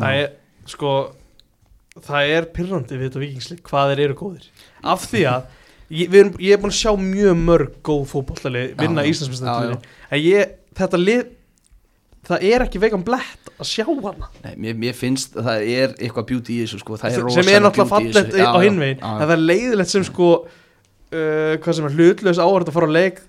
[0.00, 0.32] það er
[0.66, 0.96] sko
[2.02, 4.50] það er pyrrandi við þetta vikingsleik hvað þeir eru góðir.
[4.82, 5.46] Af því að
[5.90, 9.06] ég, við erum, ég er búin að sjá mjög mörg góð fótbollalið vinna
[10.10, 11.24] en ég, þetta lið
[12.26, 14.28] það er ekki vegan blett að sjá hana?
[14.44, 16.98] Nei, mér, mér finnst að það er eitthvað beauty í þessu sko.
[17.00, 18.24] það er sem er náttúrulega.
[18.36, 22.78] Já, á hinvegin það er leiðilegt sem sko uh, hvað sem er hlutlaus áhverð að
[22.78, 23.22] fara á leik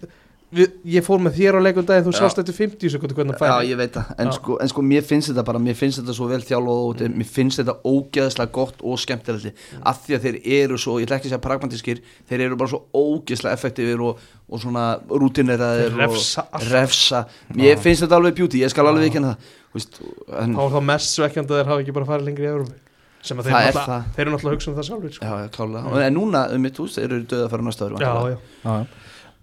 [0.56, 2.18] við, ég fór með þér á leikum dag þú Já.
[2.22, 4.36] sást eftir 50 sekundu hvernig Já, það færi ég veit það, en Já.
[4.38, 7.18] sko, en sko mér finnst þetta bara, mér finnst þetta svo vel þjálfað og þetta-
[7.20, 11.18] mér finnst þetta ógeðslega gott og skemmtilegt af því að þeir eru svo, ég ætla
[11.20, 16.48] ekki að segja pragmatískir þeir eru bara svo ógeðslega effektífir og, og svona rútineraðir refsa
[16.72, 19.36] refsa mér finnst þetta alveg beauty, ég skal alveg ekki það
[19.68, 20.00] þú veist,
[20.32, 22.84] en, þá er það mest svekkjandi að þeir hafa ekki bara farið lengri í Európa
[23.28, 24.04] sem að þeir, Það er það.
[24.16, 25.26] þeir eru náttúrulega að hugsa um það sjálfur sko.
[25.26, 28.00] já, já, klálega, en núna um mitt hús, þeir eru döða að fara næsta öðru
[28.00, 28.38] já, já.
[28.64, 28.76] Já.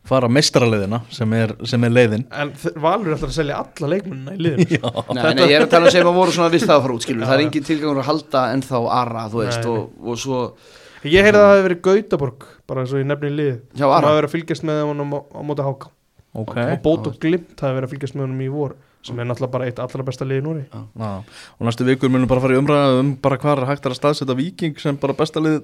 [0.04, 2.24] Fara mestrarleiðina sem er, sem er leiðin.
[2.36, 2.50] En
[2.82, 4.80] Valur er alltaf að selja alla leikmennina í liðinu.
[5.16, 6.96] Nei, nei, ég er að tala um sem að voru svona vist það að fara
[6.98, 7.46] út skilur, Já, það er já.
[7.48, 10.40] engin tilgangur að halda ennþá Ara, þú veist, og, og svo
[11.08, 13.54] ég heyrði að það hefði verið Gautaborg bara eins og ég nefni í lið.
[13.80, 15.90] Það Ara, hefði verið að fylgjast með honum á, á móti háka
[16.34, 19.26] ok, og Bót og Glimt hefði verið að fylgjast með honum í vor sem er
[19.28, 21.10] náttúrulega bara eitt allra besta lið í Núri Já,
[21.60, 24.36] og næstu vikur munum bara fara í umræða um bara hvað er hægt að staðsetja
[24.38, 25.58] Viking sem bara besta lið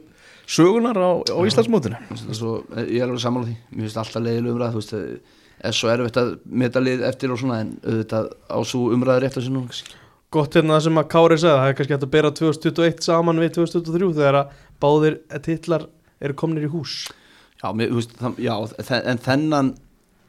[0.50, 2.00] sögunar á, á Íslandsmótinu?
[2.34, 3.56] Svo, ég er alveg sammála því.
[3.74, 4.94] Mér finnst alltaf leiðileg umræð þú veist,
[5.60, 6.30] er svo erfitt að
[6.62, 9.96] meta lið eftir og svona en auðvitað á svo umræður rétt að sinna kannski.
[10.30, 13.42] gott hérna það sem að Kári segði það er kannski hægt að bera 2021 saman
[13.42, 15.86] við 2023 þegar að báðir titlar
[16.20, 16.96] eru komnir í hús.
[17.60, 18.54] Já, mér, veist, það, já,
[19.00, 19.72] en þennan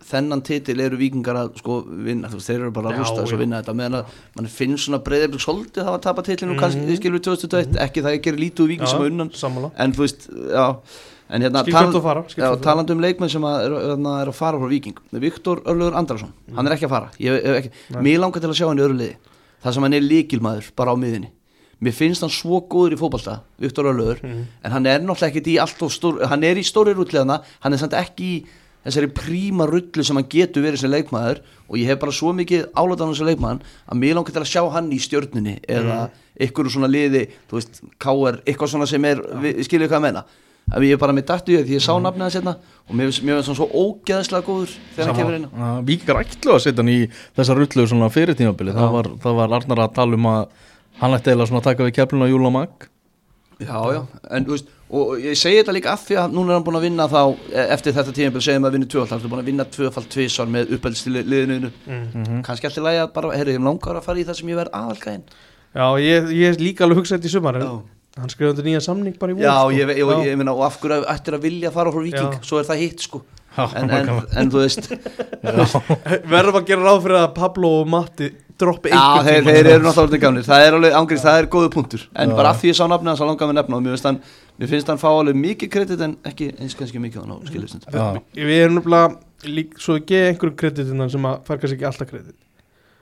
[0.09, 3.33] þennan titil eru vikingar að sko vinna, þú veist, þeir eru bara að rústa þess
[3.35, 3.75] að vinna þetta.
[3.79, 6.59] Meðan að mann finnst svona breyðarblik svolítið hafa að tapa titlinu Mhm.
[6.59, 9.71] kannski skilur 2021, ekki það ég gerir lítið úr viking sem að unnan, sammála.
[9.77, 10.77] En þú veist, já.
[11.31, 14.67] En hérna, skil Já, talandi um leikmenn sem að er, er, er að fara frá
[14.67, 17.09] Viking Viktor Örlugur Andrason, hann er ekki að fara.
[17.19, 17.71] Ég, ég, ekki.
[18.01, 19.15] Mér langar til að sjá hann í öðru liði.
[19.63, 21.29] Það sem hann er líkilmaður bara á miðinni
[21.81, 24.43] Mér finnst hann svo góður í fótballta Viktor Örlugur, Mhm.
[24.63, 27.73] en hann er náttúrulega ekkit í allt of stór, hann er í stóri rulliðana hann
[27.73, 28.45] er samt ekki í
[28.85, 32.67] þessari príma rullu sem hann getur verið sem leikmaður og ég hef bara svo mikið
[32.75, 35.97] álatan sem leikmaður að mér langar til að sjá hann í stjörnunni eða
[36.41, 40.23] ykkur svona liði þú veist, KR, eitthvað svona sem er við- skiljið hvað að menna
[40.71, 42.53] að ég er bara með dættu í það því ég sá nafnið hans hérna
[42.87, 45.47] og mér finnst hann svo ógeðslega góður þegar hann kemur inn.
[45.57, 45.67] Á.
[45.83, 46.99] Víkingar ætlu að setja hann í
[47.37, 50.45] þessa rullu svona fyrir tímabili, það var, það var Arnar að tala um að
[51.01, 52.87] hann ætti eiginlega svona að taka við keflinu á Júla Mag.
[53.61, 56.57] Já, já, en þú veist og ég segi þetta líka af því að núna er
[56.59, 57.21] hann búin að vinna þá
[57.55, 60.51] e- eftir þetta tímabil segjum að vinna tvöfald hann er búin að vinna tvöfald tvisvar
[60.51, 62.41] með uppeldsliðinu Mm.
[62.43, 64.75] kannski alltaf lægi að bara, heyrðu, ég langar að fara í það sem ég verð
[64.81, 65.23] aðalgæðin
[65.75, 69.31] já, ég, ég líka alveg hugsa þetta í sumar hann skrifaði undir nýja samning bara
[69.31, 69.71] í vor Já, sko.
[69.71, 72.41] ég, ég, ég, meina, og af hverju ættir að vilja fara frá Viking, Já.
[72.43, 73.21] svo er það hitt sko.
[73.55, 74.09] Já, en, en,
[74.41, 74.89] en þú veist.
[76.31, 78.27] Verðum að gera ráð fyrir að Pablo og Matti
[78.61, 79.57] droppi einhvern þeir, tímann.
[79.57, 80.45] þeir eru náttúrulega gamlir.
[80.47, 82.05] Það er alveg ángriðs, það er góðu punktur.
[82.13, 82.35] En Já.
[82.37, 84.19] bara af því ég sá nafnið hans að langa með nefna og mér finnst hann,
[84.61, 87.89] mér finnst hann fá alveg mikið kredit en ekki eins kannski mikið á ná skiljast.
[87.91, 88.53] Við.
[88.57, 92.37] Erum nefnilega lík, svo við geðum einhverjum kreditinnan sem að fær kannski ekki alltaf kredit.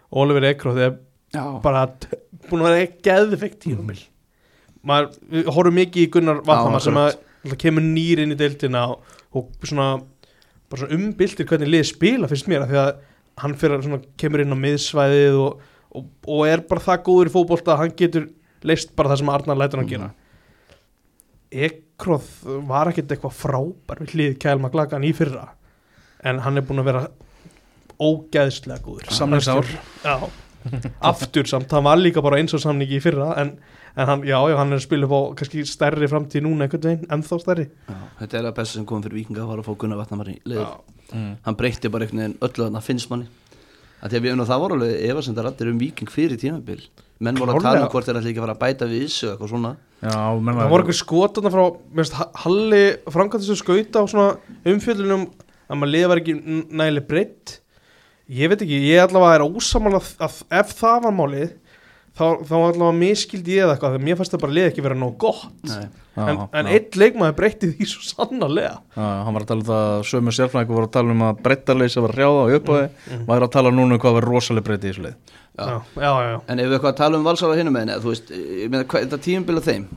[0.09, 0.95] Oliver Ekroth er
[1.29, 1.85] Já, bara
[2.49, 3.99] búin að vera geðveikt tíumil
[4.79, 7.11] við horfum mikið í Gunnar Valhamar sem að
[7.43, 9.03] alltaf kemur nýr inn í deildina og,
[9.35, 9.91] og svona
[10.69, 12.91] bara svona umbildir hvernig liðið spila finnst mér af því að
[13.43, 15.61] hann fyrir svona kemur inn á miðsvæðið og,
[15.95, 18.27] og, og er bara það góður í fótbolta að hann getur
[18.67, 19.93] leist bara það sem Arnar lætur hann Mhm.
[19.95, 20.11] gera
[21.49, 25.47] Ekroth var ekkert eitthvað frábær við hlið Kæl Maglagan í fyrra
[26.23, 27.01] en hann er búin að vera
[27.99, 29.65] ógeðslega góður Samningsár.
[30.05, 30.19] Já,
[31.09, 33.55] aftur samt, hann var líka bara eins og samningi í fyrra en,
[33.99, 36.85] en hann, já, já, hann er að spila upp á kannski stærri framtíð núna einhvern
[36.87, 37.65] veginn, ennþá stærri.
[37.89, 40.39] Já, þetta er að besta sem kom fyrir vikinga var að fá Gunnar Vatnamar í
[40.47, 41.37] liður Já, Mm.
[41.41, 43.25] Hann breytti bara einhvern veginn öllu þarna finnst manni
[44.03, 46.83] að því að við unnum það voru alveg efasendar allir um viking fyrir tímabil.
[47.19, 49.31] Menn voru að tala um hvort þeir ætla ekki að fara að bæta við þessu
[49.31, 49.71] eitthvað svona.
[50.05, 51.63] Já, menn það voru eitthvað skotana frá
[51.97, 54.27] mest, Halli framkvæmt þessu skauta á svona
[54.69, 55.25] umfjöldunum
[55.65, 57.55] að maður liða var ekki n- nægileg breytt
[58.29, 61.49] ég veit ekki, ég allavega er ósamála að ef það var málið
[62.19, 64.97] þá, þá allavega miskildi ég það eitthvað þegar mér fannst það bara liða ekki vera
[64.99, 65.87] nóg gott Nei.
[66.19, 66.75] Já, en, en já.
[66.75, 70.77] einn leikmaður breytti því svo sannarlega Já, hann var að tala um það sömu sérfræðingur
[70.79, 73.21] voru að tala um að breyttarleysi var hrjáða og uppáði mm.
[73.29, 75.65] væri að tala núna um hvað var rosalega breytið í þessu leið Já.
[75.65, 76.37] já, já, já, já.
[76.53, 78.85] En ef við eitthvað að tala um valsara hinum með henni þú veist, ég meina,
[78.91, 79.87] hvað, þetta tímabil af þeim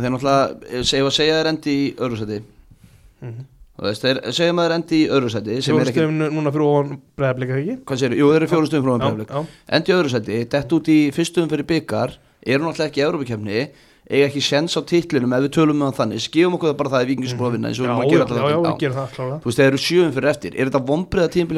[0.00, 0.44] þeir náttúrulega,
[0.80, 2.38] ef að segja þeir endi í öðru seti
[3.20, 3.40] Mhm.
[3.44, 3.49] þú
[3.88, 6.96] veist, þeir segja maður endi í öðru seti sem er ekki, Fjórstöfum núna fyrir ofan
[7.16, 7.76] bregðarblika ekki?
[7.88, 8.50] Hvað segir, jú þeir eru
[8.84, 9.30] frá Já, Breiðablik.
[9.30, 9.46] já.
[9.78, 12.16] endi í öðru seti, dett út í fyrstum fyrir byggar
[12.46, 13.60] eru náttúrulega ekki í Európa-kefni
[14.10, 16.90] eiga ekki sens á titlinum ef við tölum með hann þannig, skifum okkur það bara
[16.90, 17.10] það að
[17.46, 19.12] að vinna eins og Já, við erum að já, gera já, já, alltaf gerum það
[19.14, 19.36] klálega.
[19.40, 20.56] Þú veist, þeir eru sjöum fyrir eftir.
[20.58, 20.80] Er þetta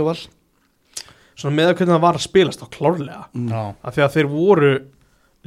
[0.02, 0.18] á val?
[1.32, 3.22] Svona með að hvernig það var að spilast á klárlega.
[3.32, 4.72] Já, af því að þeir voru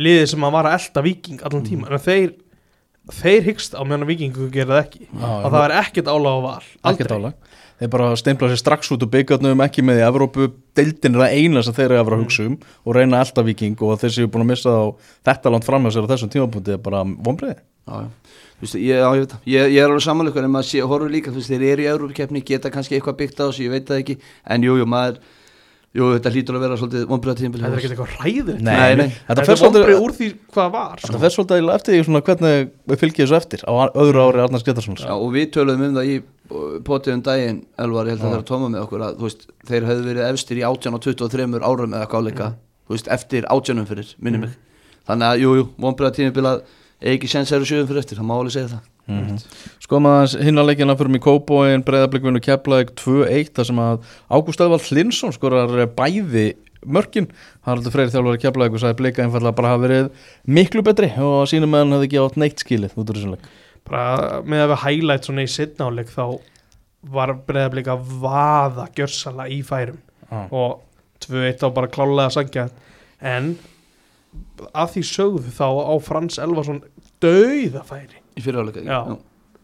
[0.02, 1.70] liðið sem að vara að elda viking allan Mm.
[1.70, 2.34] tíma en þeir,
[3.14, 5.04] þeir hyggst á meðan vikingu gera það ekki.
[5.10, 6.66] Já, og það er ekkert álag á val.
[6.92, 7.34] Ekki tála
[7.76, 10.46] Þeir bara steimpla sér strax út úr byggarnum ekki með í Evrópu,
[10.80, 13.44] deildin er það eina sem þeir eru að vera að hugsa um og reyna elda
[13.44, 16.32] viking og þeir séu búin að missa þá þetta langt fram með sér á þessum
[16.32, 17.58] tímapunkti er bara vonbreiði
[18.80, 21.66] ég, ég, ég, ég er alveg samanleikur en maður sé, horfur líka, þú veist, þeir
[21.74, 24.16] eru í Európa-keppni geta kannski eitthvað byggt á þessu, ég veit það ekki.
[24.56, 25.20] En jú, jú, maður,
[25.96, 28.96] jú, þetta hlýtur að vera svolítið vonbröða tímpil Þetta er ekkert eitthvað ræður Nei, Nei,
[29.00, 29.14] nei.
[29.30, 31.22] Þetta er vonbrið úr því hvað var Þetta sko.
[31.24, 35.06] fer svolítið eftir því svona hvernig við fylgjum þessu eftir á öðru ári Arnars Getarssonar
[35.06, 36.18] Já, og við töluðum um það í
[36.86, 39.48] potið um daginn, Elvar, ég held að það er að tóma með okkur að, veist,
[39.66, 42.50] þeir hefðu verið efstir í 18 og 23 árum eða káleika
[42.86, 44.54] þú veist, eftir 18 fyrir, minni mig.
[45.10, 46.62] Þannig að, jú, jú, vonbröða tímpil að
[47.02, 48.84] eigi ekki sens eru sjöum fyrir eftir, það má alveg segja það
[49.84, 54.64] Sko maður hinn að leikina fyrir mig Kóbóin, Breiðablikvinu, Keflavík 2-1 þar sem að Ágúst
[54.66, 56.48] Öðvald Hlinsson skorar bæði
[56.86, 57.30] mörkin.
[57.66, 60.10] Haraldur Freyri þjálfari Keflavík og sagði blika einfallega bara hafa verið
[60.58, 63.48] miklu betri og sínum meðan hefði ekki átt neitt skilið út úr þessum leik.
[63.86, 66.26] Bara með að við highlight svona í setna áleik þá
[67.14, 70.02] var bregðarblika að vaða gjörsala í færum.
[70.26, 70.48] Já.
[70.50, 70.82] og
[71.22, 72.68] 2-1 á bara klálega sangja
[73.22, 73.56] en
[74.74, 76.82] að því sögðu þá á Frans Elvason
[77.24, 79.00] dauða færi í fyriráleika Já.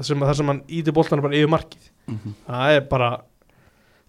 [0.02, 2.32] sem, þar sem hann íti boltana bara yfir markið Mhm.
[2.48, 3.10] það er bara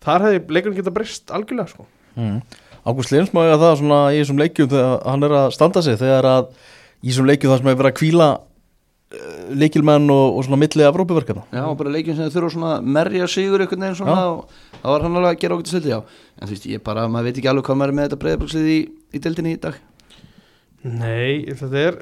[0.03, 1.85] þar hefði leikurinn geta breyst algjörlega sko.
[2.16, 2.38] mm.
[2.83, 6.25] Ágúst ég að það svona í þessum leikjum þegar hann er að standa sig þegar
[6.27, 6.48] að
[7.05, 10.83] í þessum leikjum það sem hefur verið að kvíla uh, leikilmenn og, og svona milli
[10.88, 14.33] Evrópuverkana Já, og bara leikjum sem þurfa svona að merja sigur einhvern veginn svona Já.
[14.33, 14.48] og
[14.83, 16.01] það var hann alveg að gera okkur til svolítið, já
[16.42, 18.66] en þú veist, ég bara, maður veit ekki alveg hvað maður er með þetta breyðabrúkslið
[18.72, 18.79] í,
[19.12, 19.75] í deildinni í dag
[20.83, 21.98] nei, þetta er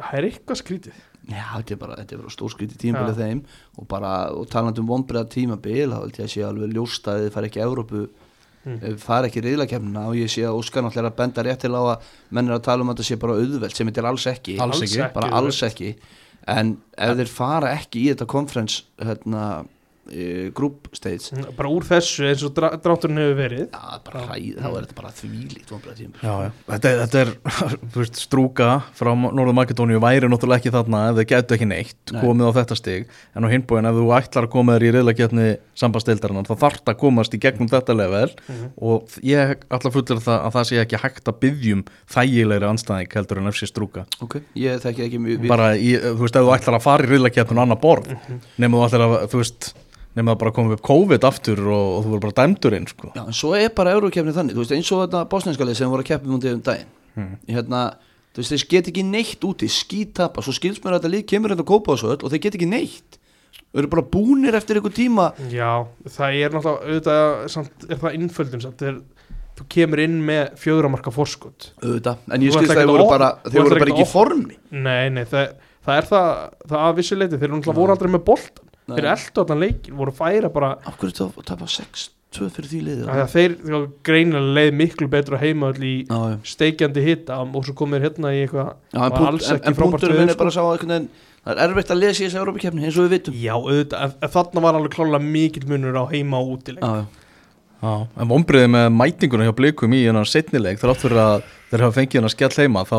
[0.00, 3.38] það er eitthvað skrítið Já, þetta er bara, bara stórskriði tímabilið þeim.
[3.80, 7.22] Og bara, og talandi um vonbreiða tímabil þá held ég að sé alveg ljóst að
[7.24, 8.04] þið fara ekki í Evrópu,
[8.64, 8.96] Mm.
[8.96, 11.82] fara ekki riðlakefnina og ég sé að Óskar náttúrulega er að benda rétt til á
[11.84, 12.00] að
[12.32, 14.54] menn er að tala um að þetta sé bara auðvelt sem þetta er alls ekki,
[14.58, 15.12] Alls ekki.
[15.12, 15.90] bara alls ekki.
[16.48, 19.66] En ef þeir fara ekki í þetta conference hérna,
[20.10, 21.32] e, group stage.
[21.56, 23.64] Bara úr þessu eins og drá, drátturinn hefur verið.
[23.68, 25.74] Já, bara hræð, þá er þetta bara þvílíkt.
[26.68, 27.32] Þetta, þetta er
[27.96, 32.20] veist, strúka frá Norður Makedóníu væri náttúrulega ekki þarna ef þau getur ekki neitt Nei.
[32.24, 33.08] komið á þetta stig.
[33.34, 36.94] En á hinbúin ef þú ætlar að koma þér í reyðlaketni sambandsteildarinnar þá þarf það
[36.94, 38.30] að komast í gegnum þetta level.
[38.44, 38.72] Mhm.
[38.84, 43.16] og ég ætla að fullera það að það sé ekki hægt að byggjum þægilegri anstæðing
[43.18, 44.04] heldur en FC strúka.
[44.24, 47.10] Ok, ég þekki ekki mjög bara í, þú veist, ef þú ætlar að fara í
[47.12, 48.12] reyðlaketni á annar borð
[48.60, 49.70] nema þú ætlar að, þú veist
[50.14, 53.10] nema það bara komið upp COVID aftur og, og þú verður bara dæmdur inn sko.
[53.16, 56.04] Já, en svo er bara eurokefni þannig, þú veist, eins og þetta bosnenskalið sem voru
[56.04, 56.92] að keppa mútið um daginn.
[57.14, 57.34] Mhm.
[57.54, 57.82] hérna,
[58.34, 61.54] þú veist, þeir get ekki neitt úti skítapa, svo skils mér að þetta lík kemur
[61.54, 63.18] hérna að kópa þessu öll og þeir get ekki neitt.
[63.74, 65.32] Þau eru bara búnir eftir einhver tíma.
[65.50, 69.00] Já, það er náttúrulega auðvitað, samt, er það innföldum samt, þeir,
[69.58, 71.70] þú kemur inn með fjöguramarka forskot.
[71.82, 74.12] Auðvitað, en ég skilst að þeir voru að bara þeir voru bara ekki í að
[74.12, 74.58] formi.
[74.70, 76.30] Nei, nei, það, það er það,
[76.70, 78.24] það að vissuleiti, þeir náttúrulega voru aldrei með
[78.84, 82.70] boltan þeir eldu allan leikin, voru færa bara af hverju þetta að tapa 6-2 fyrir
[82.70, 83.54] því liðið að þeir
[84.06, 86.36] greinilega leið miklu betur að heima öll í já, já.
[86.54, 90.28] steikjandi hitta og svo komir hérna í eitthvað en, punkt, alls en, en veður, minn
[90.28, 90.42] er sko.
[90.42, 91.08] bara að sá að
[91.44, 94.64] það er erfitt að lesa í þessi Európa-kefni eins og við vitum Já, auðvitað, þarna
[94.64, 97.22] var alveg klálega mikill munur á heima og útileik já, já.
[97.84, 101.34] Já, en vonbriðið með mætinguna hjá blikum í hennar setnileg þrátt fyrir að
[101.68, 102.98] þeir hafa fengið hennar skell heima þá,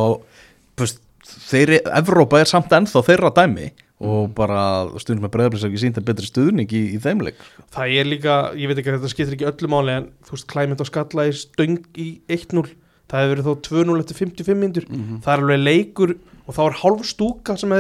[0.78, 1.00] pust,
[1.48, 3.72] þeir, Evrópa er samt ennþá þeirra dæmi
[4.04, 4.62] og bara
[5.00, 7.38] stundum með breyðarblis ekki sínt að betri stuðning í, í þeimleik
[7.72, 10.48] Það er líka, ég veit ekki að þetta skiptir ekki öllu máli en þú veist,
[10.52, 12.66] klæmynd og skalla í stöng í 1-0
[13.06, 15.22] það hefur verið þó 2-0 eftir 55 mindur Mhm.
[15.24, 17.72] það er alveg leikur og þá er hálf stúka sem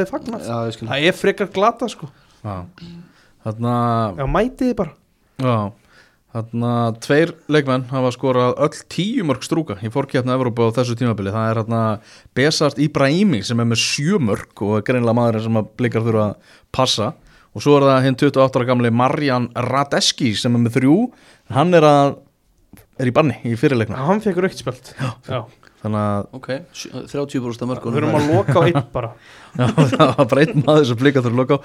[0.48, 0.88] já, ég skil.
[0.88, 2.08] Það er frekar glata sko.
[2.46, 2.56] Já,
[3.46, 3.74] þarna
[4.18, 4.94] Já, mætið þið bara.
[5.38, 5.56] Já,
[6.36, 6.72] þarna
[7.04, 11.34] tveir leikmenn hafa skorað öll tíu mörg strúka í fórkjæfna Evrópu á þessu tímabili.
[11.34, 11.82] Það er þarna
[12.38, 16.28] Besart Ibrahimi sem er með sjö mörg og er greinlega maðurinn sem að blikar þurfa
[16.28, 17.14] að passa.
[17.56, 20.98] Og svo er það hinn 28 ára gamli Marjan Radeski sem er með þrjú.
[21.56, 22.18] Hann er að
[23.00, 25.40] er í banni í fyrirleikna hann fekk rauktspjöld Já,
[25.86, 29.10] þannig að ok, sjö- 30% af við þurfum að loka á einn bara.
[29.56, 31.60] Já, það var bara einn maður sem blika þurfa að loka á.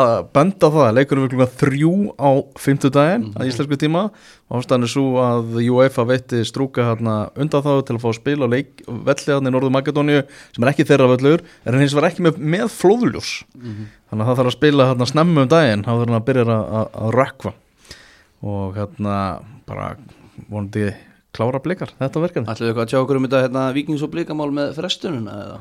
[0.00, 2.30] Að benda á það, leikunum við klukkan þrjú á
[2.64, 4.04] fimmtudaginn að íslensku tíma.
[4.54, 8.48] Ástæðan er svo að UEFA veitti strúka hérna undan þá til að fá að spila
[8.48, 10.22] leik, velli hérna í Norðu Makedóníu
[10.54, 13.32] sem er ekki þeirra völlur, er hins vegar ekki með, með flóðljós.
[13.58, 16.44] Þannig að það þarf að spila hérna snemmu um daginn, þá þarf hann að byrja
[16.46, 17.54] að, að, að rökkva.
[18.44, 19.18] Og hérna
[19.68, 19.90] bara
[20.52, 20.88] vonandi
[21.34, 22.54] klára blikar þetta verkefni.
[22.54, 25.58] við eitthvað að tjá okkur um þetta hérna, vikings og blikamál með frestununa eða?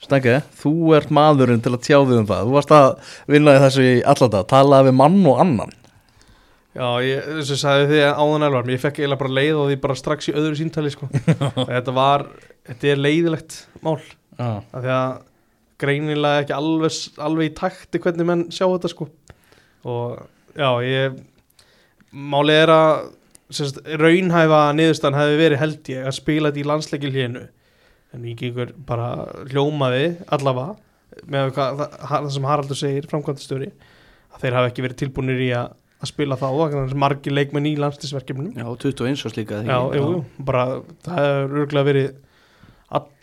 [0.00, 2.46] Stengi, þú ert maðurinn til að tjá þig um það.
[2.48, 2.86] Þú varst að
[3.28, 5.74] vinna í þessu í alltaf talaði við mann og annan.
[6.70, 9.76] Já, ég, þess að sagði þið áðan elvar ég fekk eiginlega bara leið á því
[9.82, 11.08] bara strax í öðru síntali sko.
[11.74, 12.26] þetta var,
[12.68, 13.98] þetta er leiðilegt mál.
[14.38, 15.16] Já, af því að
[15.80, 19.08] greinilega ekki alveg, alveg í takti hvernig menn sjá þetta sko.
[19.90, 20.20] Og
[20.54, 21.18] já, ég
[22.10, 23.10] málið er að
[23.54, 27.42] sérst, raunhæfa niðurstan hefði verið held ég að spila þetta í landsleikil hénu
[28.10, 29.10] en Víkingur bara
[29.50, 30.76] hljómaði allavega
[31.30, 33.70] með hvað, það, það sem Haraldur segir framkvæmdastjóri
[34.30, 37.36] að þeir hafi ekki verið tilbúinir í að, að spila þá og þannig að margir
[37.36, 40.10] leikmenn í landslisverkefnum já, 21 árs líka eða Já, jú,
[40.46, 40.66] bara
[41.06, 42.10] það hefur örgulega verið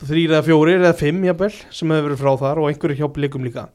[0.08, 3.48] þrír eða fjórir eða fimm jafnvel sem hefur verið frá þar og einhverju hjá blikum
[3.48, 3.68] líka.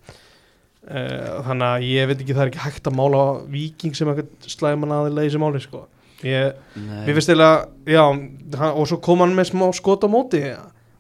[0.82, 4.48] Uh, þannig að ég veit ekki það er ekki hægt að mála viking sem eitthvað
[4.50, 5.82] slæman aðilega í þessu máli sko.
[6.26, 8.04] Ég, mér finnst eiginlega já,
[8.72, 10.42] og svo kom hann með smá skot á móti.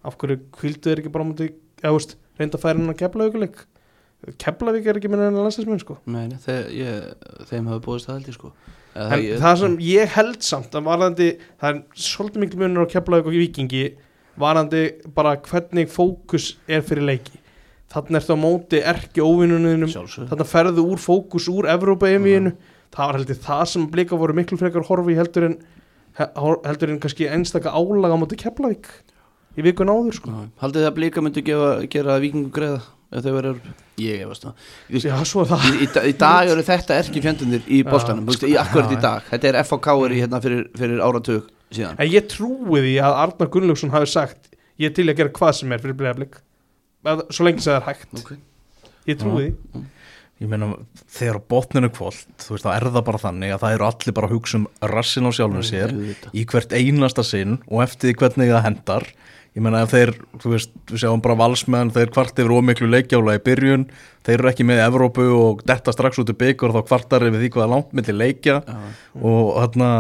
[0.02, 3.28] Af hverju kvildu er ekki bara móti eða veist, reynda að færa hann að kepla
[3.28, 3.62] aukuleik
[4.38, 5.96] Keflavík er ekki minna en landslismenn sko.
[6.14, 8.50] Nei, þeim hafi búist það held ég sko.
[8.92, 12.86] Eða en ég, það sem ég held samt að varðandi, það er svolítið miklu munur
[12.86, 13.82] á Keflavík og Víkingi
[14.38, 14.82] varðandi
[15.16, 17.40] bara hvernig fókus er fyrir leiki.
[17.92, 22.54] Þannig ertu á móti erki óvinnunum þannig ferðu úr fókus úr Evrópa-EMI-inu
[22.92, 25.58] það var heldur það sem blika voru miklu frekar horfi heldur en
[26.18, 26.30] he-
[26.68, 28.88] heldur en kannski einstaka álaga á móti Keflavík
[29.56, 30.32] í vikun áður sko.
[30.62, 33.58] Haldið þið að blika myndu gefa, gera vikingu greiða ef þau verður
[34.00, 34.54] Ég efast það.
[34.88, 35.16] Veist, já
[35.50, 35.64] það.
[35.68, 37.82] í, í, í dag eru þetta erki fjandunir í
[38.24, 39.26] Þú veist, í akkurat í Já, dag.
[39.28, 41.98] Þetta er FHK er í hérna fyrir, fyrir áratug síðan.
[42.00, 44.48] En ég trúi því að Arnar Gunnlaugsson hafi sagt
[44.80, 46.40] ég til í að gera hvað sem er fyrir Breiðablík
[47.36, 48.16] svo lengi sem það er hægt.
[48.22, 48.32] Ok.
[49.12, 49.84] ég trúi því
[50.42, 50.72] Ég meina,
[51.14, 54.28] þegar botninu kvöld, þú veist, þá er það bara þannig að það eru allir bara
[54.28, 55.92] að hugsa um rassin á sjálfum sér
[56.34, 59.06] í hvert einasta sinn og eftir því hvernig það hendar.
[59.52, 63.36] Ég meina, ef þeir, þú veist, við sjáum bara valsmenn, þeir kvart yfir ómiklu leikjála
[63.36, 63.84] í byrjun,
[64.24, 67.42] þeir eru ekki með Evrópu og detta strax út í byggur og þá kvartar yfir
[67.42, 68.78] því hvað er langt milli leikja Já.
[69.20, 69.90] og hérna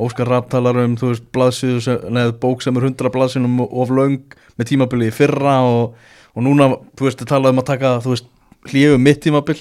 [0.00, 4.72] Óskar Rapp talar um, þú veist, neð bók sem er 100 blaðsínum of löng með
[4.72, 5.94] tímabili í fyrra og,
[6.32, 8.32] og núna, þú veist, talað um að taka, þú veist,
[8.72, 9.60] hlífu mitt tímabil.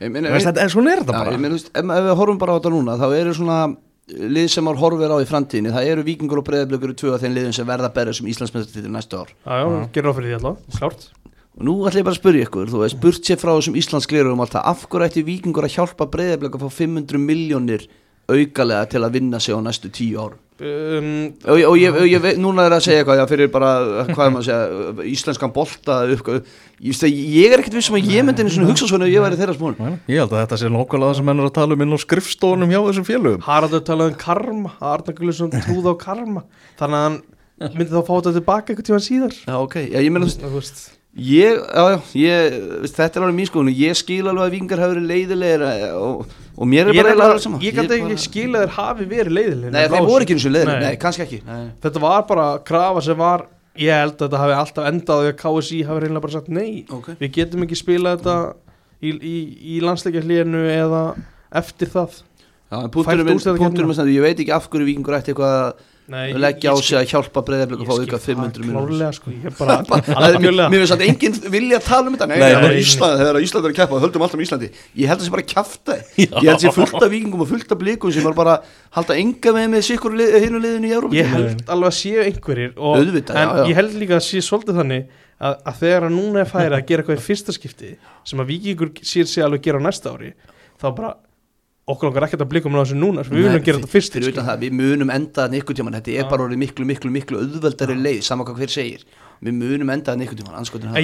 [0.00, 1.32] Ég meina, Veist, þetta er svona er þetta bara.
[1.32, 3.58] ég meina, veist, ef, ef við horfum bara á þetta núna þá eru svona
[4.36, 7.32] lið sem ár horfir á í framtíðinni það eru vikingur og breyðablökur tvö af þeim
[7.34, 9.32] liðum sem verða að berja sem Íslandsmeðartitil næstu ár.
[9.32, 11.06] Já, já, gerir á fyrir því allavega, klárt.
[11.56, 14.42] Og nú ætlum ég bara að spyrja ykkur, þú veist, burt sér frá þessum Íslandsglerum
[14.44, 17.86] alltaf, af hverju ætti vikingur að hjálpa breyðablöku að fá 500 miljónir
[18.32, 20.42] aukalega til að vinna sig á næstu tíu árum.
[20.56, 23.72] Um, og, og ég, og ég, veit- núna er að segja eitthvað já, fyrir bara,
[24.08, 26.30] hvað er maður að segja íslenskan bolta upp,
[26.80, 29.20] ég, að ég er ekkert vissum að ég myndi einu svona hugsa svona ef ég
[29.26, 31.76] væri þeirra Nei, Ég held að þetta sé nákvæmlega það sem menn er að tala
[31.76, 33.44] um inn á skrifstofunum hjá þessum félögum.
[33.44, 36.46] Haraldur talaði um karma að Arnar Gullarsson trúði á karma.
[36.80, 39.36] Þannig að hann myndi þá fá þetta tilbaka eitthvað tíma síðar.
[39.44, 40.82] Já, ok, já, ég meina, þú veist þú veist
[41.16, 42.56] Ég, já, já, ég,
[42.92, 43.70] þetta er alveg mín skoðun.
[43.72, 47.06] Ég skil alveg að vingar hafi verið leiðilegir eh, og, og mér er bara eiginlega
[47.08, 50.26] nefnilega- alveg sama ég gæti bara- ekki skila þér hafi verið leiðileg Nei, þeir voru
[50.26, 51.40] ekki eins og leiðilegir, nei, kannski ekki.
[51.46, 51.64] Nei.
[51.86, 53.46] Þetta var bara krafa sem var
[53.76, 56.84] Ég held að þetta hafi alltaf endað á að KSI hafi reynilega bara sagt nei.
[56.88, 57.10] Ok.
[57.20, 58.36] Við getum ekki spilað þetta
[59.04, 59.36] í, í,
[59.76, 61.02] í landsleikjarlíðinu eða
[61.60, 62.22] eftir það.
[62.66, 62.90] Úrslitakeppnina.
[62.92, 66.76] punkturinn minn, stendur, ég veit ekki af hverju vikingur ætti eitthvað að nei, leggja á
[66.78, 69.76] sig að hjálpa breyðarblik og Ég fá auka 500 það mínútur sko, ég bara
[70.06, 72.28] Það Mér finnst að enginn vilja að tala um þetta.
[72.30, 72.80] Nei, Nei, það er nei.
[72.84, 74.70] Ísland, þegar Ísland er að keppa höldum alltaf um Íslandi.
[74.96, 77.44] Ég held að það sé bara kjafta Ég held að það sé fullt af vikingum
[77.46, 78.56] og fullt af blikum sem er bara
[78.96, 82.74] halda enga með með sikkur hinu liðinu í Európa Ég held alveg að séu einhverjir
[82.76, 83.68] og, Auðvitað, En já, já.
[83.72, 86.86] ég held líka að sé svolítið þannig að, að þegar að núna er færi að
[86.88, 87.90] gera eitthvað í fyrsta skipti
[88.26, 90.32] sem að vikingur sér sig alveg gera á næsta ári
[90.80, 91.10] þá bara
[91.86, 94.64] okkur langar ekkert að blikum á þessu núna við viljum gera þetta fyrst Fyrir það,
[94.64, 98.18] við munum enda þannig ykkur tíman Þetta er bara orðið miklu, miklu, miklu auðveldari leið
[98.26, 99.04] Saman hvað hver segir.
[99.46, 100.56] Við munum enda þannig ykkur tíman,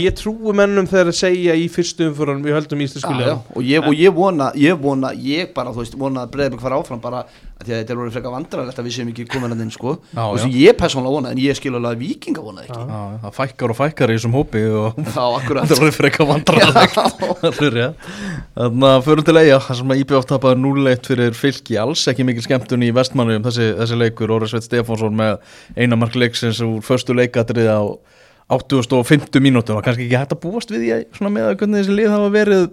[0.02, 3.86] ég trúi mennum þegar að segja í fyrstu umfóran við höldum já, liðum og ég,
[3.86, 7.22] og ég vona, ég vona, ég bara, þú veist, vona að Breiðablik fara áfram bara
[7.66, 9.94] því að þetta er orðið frekar vandrarlegt að við séum ekki komin að þinn, sko.
[10.12, 10.46] Já, og já.
[10.62, 12.82] ég persónulega vona, en ég skil alveg að vikinga vona það ekki.
[12.92, 16.96] Já, það fækkar og fækkar í þessum hópi og Já, þetta er orðið frekar vandrarlegt
[17.42, 17.62] Það
[18.52, 21.78] Þannig að förum til eiga þar sem að IBF tapaði 0-1 fyrir fylki.
[21.80, 25.38] Alls ekki mikil skemmtun í vestmannum þessi, þessi leikur, Óri Sveit Stefánsson með
[25.78, 27.80] eina mark leiksins úr förstu leikatrið á
[28.52, 29.72] 8050 mínútu.
[29.72, 32.66] Og kannski ekki hægt að búast við svona með að hvernig þessi lið hafa verið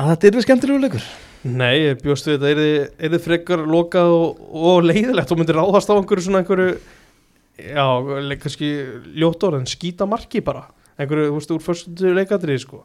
[0.00, 1.10] að þetta er við skemmtilegu leikur
[1.48, 2.64] Nei, ég bjóst við þetta
[3.00, 5.30] er þið frekar lokað og, og leiðilegt.
[5.32, 6.74] Og myndir ráðast á einhverju svona einhverju
[7.60, 7.86] já,
[8.28, 8.68] leik kannski
[9.16, 10.66] ljótt orð en skýta marki bara.
[11.00, 12.82] Einhverju, þú veist, úr fyrstu leikatrið sko.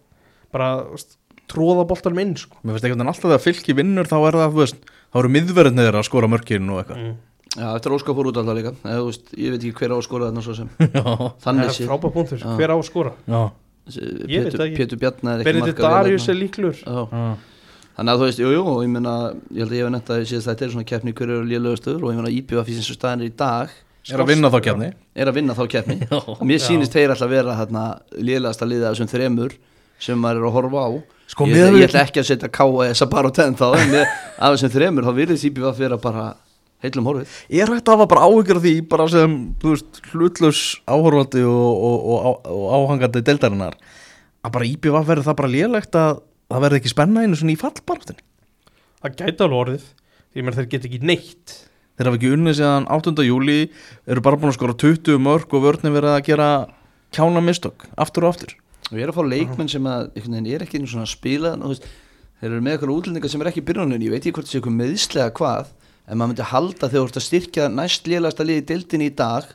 [0.56, 1.18] Bara, þú veist,
[1.52, 2.56] tróða boltanum inn sko.
[2.64, 4.80] Mér finnst einhvern veginn alltaf þegar fylki vinnur þá er það, þú veist,
[5.12, 7.02] þá eru miðverðinni þeirra að skora mörkin og eitthvað.
[7.04, 7.18] Mm.
[7.56, 8.72] Já, þetta er óskap fór út alltaf líka.
[8.84, 10.72] Eða, þú veist, ég veit ekki hver á að skora þarna svo sem.
[10.96, 11.90] Já, Það Þannig er sé.
[11.92, 12.56] frábæð punktur, Já.
[12.60, 13.14] hver á að skora?
[13.28, 13.44] Já,
[13.86, 14.72] Ég veit Pétur, það er
[16.16, 17.46] ekki
[17.96, 19.12] Þannig að þú veist, jú, jú, og ég meina,
[19.56, 21.46] ég held að ég hef nefnt að ég síðast þetta er svona keppni hverju eru
[21.48, 23.72] lélugastur og ég meina IPVF í þessu staðin í dag
[24.06, 25.96] Er að vinna þá kefni er að vinna þá keppni.
[26.50, 27.86] Mér sýnist þeir alltaf vera hérna
[28.22, 29.56] lélegasta liða þessum þremur
[29.98, 30.90] sem maður er að horfa á.
[31.32, 33.96] Sko, ég, ég við- ætla ekki að setja KS að bara á tenn þá, en
[34.04, 36.26] af þessum þremur þá virðist IPVF vera bara
[36.86, 37.32] heillum horfið.
[37.50, 39.34] Er hægt að hafa bara áhyggjur af því bara sem,
[39.64, 40.62] þú veist, hlutlaus
[46.50, 48.26] og, og, og, og að það að verður ekki spenna einu svona í fallbaráttinni
[49.02, 49.86] Það gæti alveg orðið
[50.36, 51.56] Ég menn þeir get ekki neitt
[51.96, 53.24] Þeir hafa ekki unnið síðan 8.
[53.24, 53.72] júli
[54.06, 56.50] eru bara búin að skora 20 mörg og vörnum verið að gera
[57.16, 58.56] kjána mistök aftur og aftur
[58.92, 61.72] Og ég er að fá leikmenn sem að, er ekki einu svona að spila, þú
[61.72, 61.88] veist,
[62.38, 64.60] þeir eru með eitthvað útlendingar sem er ekki byrjunum, ég veit ekki hvort það sé
[64.60, 65.72] eitthvað meðslega hvað,
[66.06, 69.48] en maður myndi halda þegar þú ert að styrkja næst lélegasta liði deildin í dag,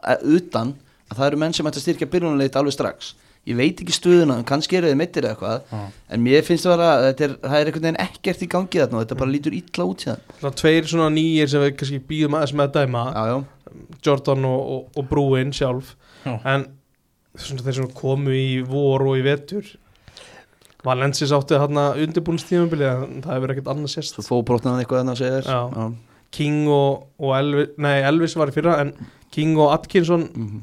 [0.00, 0.72] að, utan,
[1.10, 3.12] að það eru menn sem ætti að styrkja byrjunuleit alveg strax.
[3.48, 7.04] Ég veit ekki stöðuna, kannski eru þið meittir eða eitthvað, en mér finnst það að
[7.06, 9.86] þetta er, það er einhvern veginn ekkert í gangi þarna og þetta bara lítur illa
[9.88, 10.18] út í það.
[10.42, 13.38] Svona tveir svona nýjir sem við kannski býðum aðeins með að dæma Já, já,
[14.06, 15.94] Jordan og, og, og Brúin sjálf
[16.26, 16.34] Já.
[16.52, 16.66] en
[17.40, 19.72] svona, þeir sem komu í vor og í vetur
[20.84, 25.20] Valensis átti þarna undirbúinstíðumbilið en það hefur ekkert annað sérst svo fóbrotnaðan eitthvað þarna að
[25.20, 25.50] segja þér.
[25.50, 25.88] Já.
[26.36, 28.92] King og, og Elvis nei Elvis var í fyrra en
[29.34, 30.60] King og Atkinson Mhm.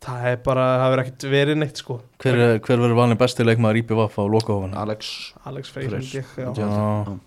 [0.00, 3.44] Það er bara, það hefur ekkert verið neitt sko Hver, er- hver verður valin besti
[3.48, 4.76] leikmaður IBV á lokahófana?
[4.84, 5.32] Alex.
[5.48, 6.12] Alex Freyr Fresh.
[6.12, 6.50] held ég, já.
[6.60, 7.18] Já.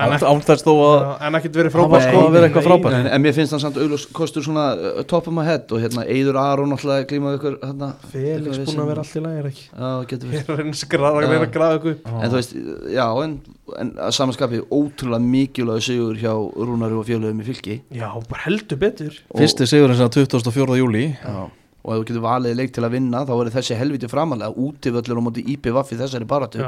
[0.00, 2.64] en, ekki, Án þess þó að en ekkert verið Það frábært sko að vera eitthvað
[2.70, 2.94] frábært.
[2.96, 5.82] En, en mér finnst hann samt auðvitað kostur svona uh, top of my head og
[5.84, 9.04] hérna Eidur Aron alltaf glímaði ykkur hérna, Felix búin að vera vesen.
[9.04, 11.44] allt í lagi er ekki Já, getur við er að reyna að skrafa, að reyna
[11.44, 12.10] að grafa ykkur upp.
[12.16, 12.56] En þú veist,
[12.96, 13.36] já, en,
[13.84, 18.80] en að samanskapi ótrúlega mikilvæg sigur hjá Rúnari og fjöluðum í fylki Já, bara heldur
[18.80, 20.80] betur Fyrsti sigurinn sem 24.
[20.80, 21.36] júli Já,
[21.80, 25.20] og ef þú getur valið leik til að vinna þá verður þessi helviti framalega útivöllur
[25.20, 26.60] á móti IPVF í þessari baratu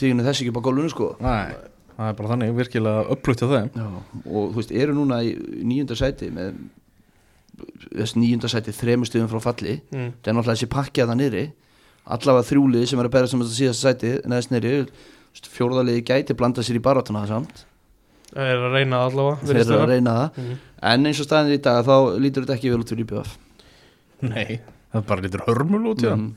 [0.00, 1.10] Tíðinu þessi ekki bara gólunum sko.
[1.22, 1.54] Nei,
[1.94, 3.68] það er bara þannig virkilega upplugt á þeim.
[3.70, 3.86] Já,
[4.24, 6.56] og þú veist, eru núna í nýjunda sæti með
[7.94, 9.76] þess nýjunda sæti þremur stöðum frá falli.
[9.94, 10.10] Mm.
[10.18, 11.44] það er náttúrulega þessi pakki að það niðri.
[12.14, 14.74] Allavega þrjúlið sem er að bera sem þetta síðast sæti neðast niðri.
[15.54, 17.62] Fjórðaliði gæti blanda sér í baratuna samt.
[18.34, 20.42] Það er að reyna allavega virðist eru að reyna það.
[20.42, 20.60] Mhm.
[20.90, 23.36] en eins og staðin í dag þá lítur þetta ekki vel út fyrir IBF
[24.24, 24.60] Nei,
[24.92, 26.36] það bara lítur hörmul út í það mm.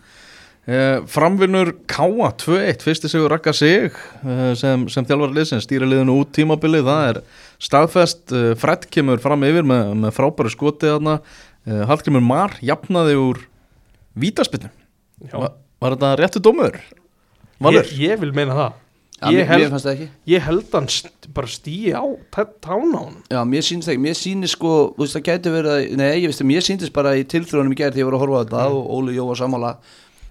[0.67, 6.17] Eh, Framvinnur Káa 2-1, fyrsti sigur rakka sig eh, sem, sem þjálfar liðsins stýra liðinu
[6.19, 7.19] út tímabilið, það er
[7.63, 11.21] staðfest, eh, Fred kemur fram yfir með, með frábæri skoti eh,
[11.87, 13.39] Hallgrimur Mar jafnaði úr
[14.19, 14.67] vítaspinnu,
[15.23, 15.37] Já.
[15.39, 16.75] Va, var þetta réttu dómur?
[17.71, 18.75] Ég, ég vil meina það
[19.21, 23.15] ja, Ég held- mér það Ég held hann st bara stíi á tá- tána hann
[23.29, 26.27] Já, mér sýnist ekki, mér sýnist sko, þú veist það gæti verið að, nei, ég
[26.29, 28.43] veist að mér sýnist bara í tilþróunum í gerð þegar ég var að horfa á
[28.45, 29.77] þetta og Óli Jó var sammála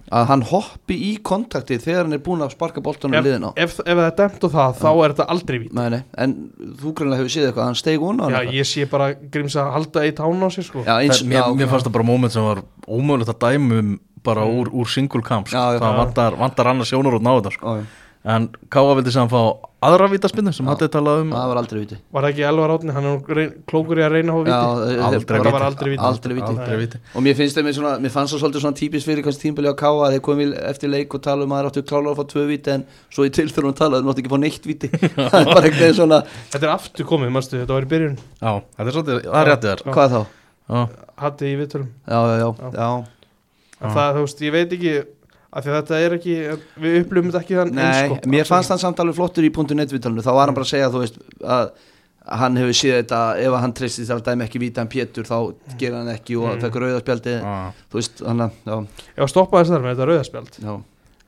[0.06, 3.50] að hann hoppi í kontakti þegar hann er búin að sparka boltanum ef, liðin á
[3.58, 5.74] ef, ef það er dæmt og það, þá er þetta aldrei víti.
[5.74, 6.34] Nei, nei, en
[6.78, 10.04] þú grunlega hefur séð eitthvað hann steig á Já, ég sé bara gríms að halda
[10.06, 10.84] eitt hán á sér sko.
[10.86, 13.98] Já, eins, Það- mér, já, mér fannst það bara moment sem var ómögulegt að dæmum
[14.22, 15.56] bara úr, úr single camp sko.
[15.58, 15.96] Það Já.
[15.98, 17.82] vantar, vantar annars sjónar út náða sko.
[18.26, 19.38] En Káa vildi sem fá
[19.86, 21.28] aðra vítaspinnu sem hattu talað um.
[21.30, 24.12] Það var aldrei viti Var það ekki Elvar Átni, hann er reyn, klókur í að
[24.16, 24.50] reyna á víti.
[24.50, 24.56] Já,
[25.06, 25.30] Aldrei viti.
[25.36, 26.02] Það var aldrei víti.
[26.08, 26.50] Aldrei víti.
[26.50, 29.42] aldrei viti og mér finnst þeim svona, mér fannst það svolítið svona típist fyrir kannski
[29.46, 32.08] tímbili á Káa að þeir komið eftir leik og tala um að þeir áttu klála
[32.10, 32.82] að fá tvö víti en
[33.14, 34.88] svo í tilþjóðum tala þeir máttu ekki fá neitt víti.
[35.30, 36.18] Það er bara eitthvað svona,
[36.50, 38.16] Þetta er aftur komið, manstu, þetta var í byrjun.
[38.42, 39.18] Já, þetta er svolítið,
[43.86, 45.06] það
[45.56, 46.36] þar af því að þetta er ekki,
[46.84, 49.50] við upplifum þetta ekki þann Nei, eins sko mér fannst hann samt alveg flottur í
[49.56, 51.70] punktu netvitalinu þá var hann bara að segja, þú veist að
[52.26, 55.36] hann hefur séð þetta, ef hann treysti þess að dæmi ekki víta en Pétur, þá
[55.78, 56.60] gerir hann ekki og Mm.
[56.60, 58.76] það er rauðarspjaldi, já, þú veist, hann að, já,
[59.14, 60.72] Ég var stoppaðist þar með þetta rauðaspjald já,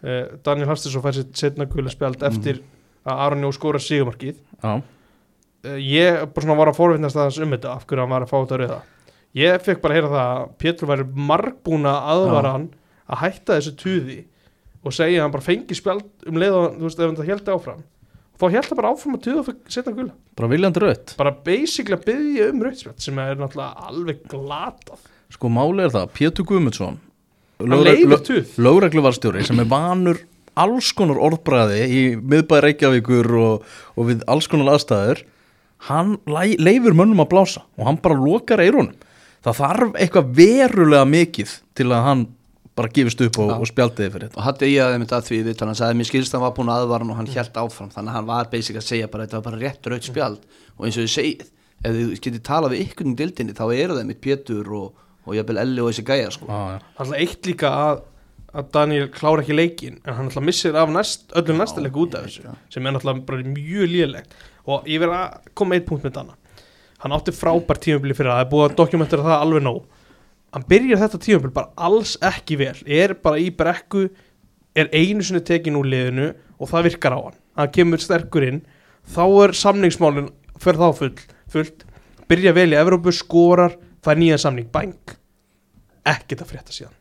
[0.02, 2.32] uh, Daniel Harstinsson fær sitt setna gula spjald Mhm.
[2.32, 2.60] eftir
[3.06, 7.50] að Aron Jó skora sigumarkið já, uh, Ég bara svona var að forvittnast aðeins um
[7.54, 8.80] þetta af hverju hann var að fá þetta rauða.
[9.36, 12.68] Ég fekk bara að heyra það að Pétur væri margbúna aðvara hann
[13.08, 14.18] að hætta þessu tuði
[14.84, 17.30] og segja að hann bara fengi spjald um leið og þú veist ef hann það
[17.32, 17.84] held áfram.
[18.38, 20.14] Þá held hann bara áfram að tuða og setna gula.
[20.38, 25.00] Bara viljandi rött bara basically að byggja um rauðspjald sem er náttúrulega alveg glatað.
[25.28, 26.96] Sko máli er það, Pétur Guðmundsson
[27.58, 30.20] lögregluvarstjóri sem er vanur
[30.58, 33.66] alls konar orðbræði í miðbæði Reykjavíkur og,
[33.98, 35.18] og við alls konar aðstæður
[35.88, 38.96] hann leifir mönnum að blása og hann bara lokar eirunum
[39.46, 42.22] það þarf eitthvað verulega mikið til að hann
[42.78, 44.40] bara gefist upp og, og spjaldiði fyrir þetta.
[44.40, 46.70] Og ég að þeim þetta að því við hann sagði, mér skilst hann var búin
[46.72, 47.90] að aðvara hann og hann held áfram.
[47.94, 50.44] Þannig að hann var basic að segja bara, þetta var bara rétt raut spjald.
[50.76, 51.48] Og eins og þið segið,
[51.82, 55.38] ef þið getið talað við ykkur um dildinni, þá eru þeim mitt Pétur og, og
[55.38, 56.48] jafnvel Elli og þessi gæja, sko.
[56.48, 56.78] Já, já.
[56.78, 58.02] Það er alltaf eitt líka að,
[58.54, 62.14] að Daniel klára ekki leikin en hann alltaf missir af næst, öllum næsta leik út
[62.18, 62.62] af þessu það.
[62.74, 64.38] sem er alltaf bara mjög lélegt.
[64.68, 66.38] Og ég verð að koma með eitt punkt með Dana.
[67.02, 69.97] Hann átti frábært tímabili fyrir það það er búið að dokumentera það alveg nóg
[70.54, 72.76] hann byrjar þetta tímabili bara alls ekki vel.
[72.86, 74.08] Er bara í brekku
[74.78, 77.38] er einu sinni tekin úr liðinu og það virkar á hann.
[77.58, 78.62] Hann kemur sterkur inn.
[79.08, 80.30] Þá er samningsmálin
[80.60, 81.14] fyrir þá full,
[81.50, 81.84] fullt.
[82.28, 84.94] Byrja vel í Evrópu, skorar það er nýjan samning, bang
[86.08, 86.94] ekkert að frétta síðan.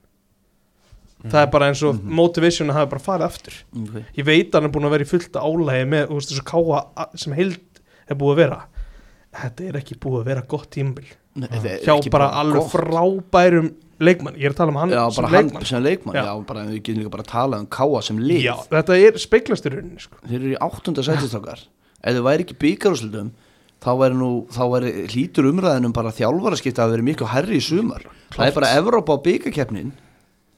[1.28, 2.12] Það er bara eins og Mhm.
[2.14, 3.54] motivation að hafa bara farið aftur.
[3.84, 4.06] Okay.
[4.18, 6.44] ég veit að hann er búin að vera í fullta álægi með þú veist, þessu
[6.46, 7.60] káa sem heild
[8.10, 8.60] er búið að vera
[9.42, 11.08] þetta er ekki búið að vera gott tímabil.
[11.38, 13.68] Nei, þetta er hjá bara alveg frábærum
[14.02, 15.66] leikmann, ég er að tala um hann Já, sem bara hann leikmann.
[15.70, 16.24] sem leikmann, Já.
[16.28, 18.42] já, bara við getum líka bara að tala um Káa sem lið.
[18.46, 20.18] Já, þetta er speiklast í rauninni sko.
[20.28, 21.64] þeir eru í áttunda sætistakar
[21.98, 23.32] ef þau væri ekki byggarúslutum
[23.82, 28.06] þá væri nú, þá væri hlítur umræðinum bara þjálfaraskipta að vera miklu herri í sumar.
[28.34, 29.92] Það er bara Evrópa á byggarkeppnin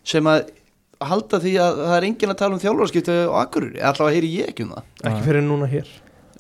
[0.04, 0.52] sem að
[1.00, 4.52] halda því að það er enginn að tala um þjálfaraskipta á Akureyri, allavega heyri ég
[4.52, 4.88] ekki um það.
[5.04, 5.88] Ekki fyrir núna hér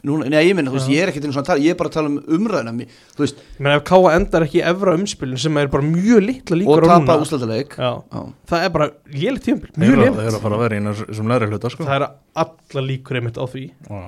[0.08, 1.78] Núna, nei, ég minna, þú veist, ég er ekkert einu svona að tala, ég er
[1.80, 2.86] bara að tala um umræðina mi-
[3.18, 6.56] þú veist, menn ef káa endar ekki í evra umspilin sem er bara mjög litla
[6.56, 9.92] og líkur á tapa núna úrslátaleik Já, Já, það er bara lélitt tímabil, Þeir mjög
[9.92, 11.84] þeir lélitt eru að fara að vera í þessum læri hluta sko.
[11.90, 12.08] það er
[12.46, 13.66] alla líkur einmitt á því.
[13.90, 14.00] Já.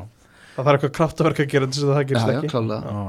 [0.55, 2.53] það þarf eitthvað kraftaverk að gera þess að það gerist já, ekki.
[2.55, 2.95] klálega.
[2.95, 3.03] Já.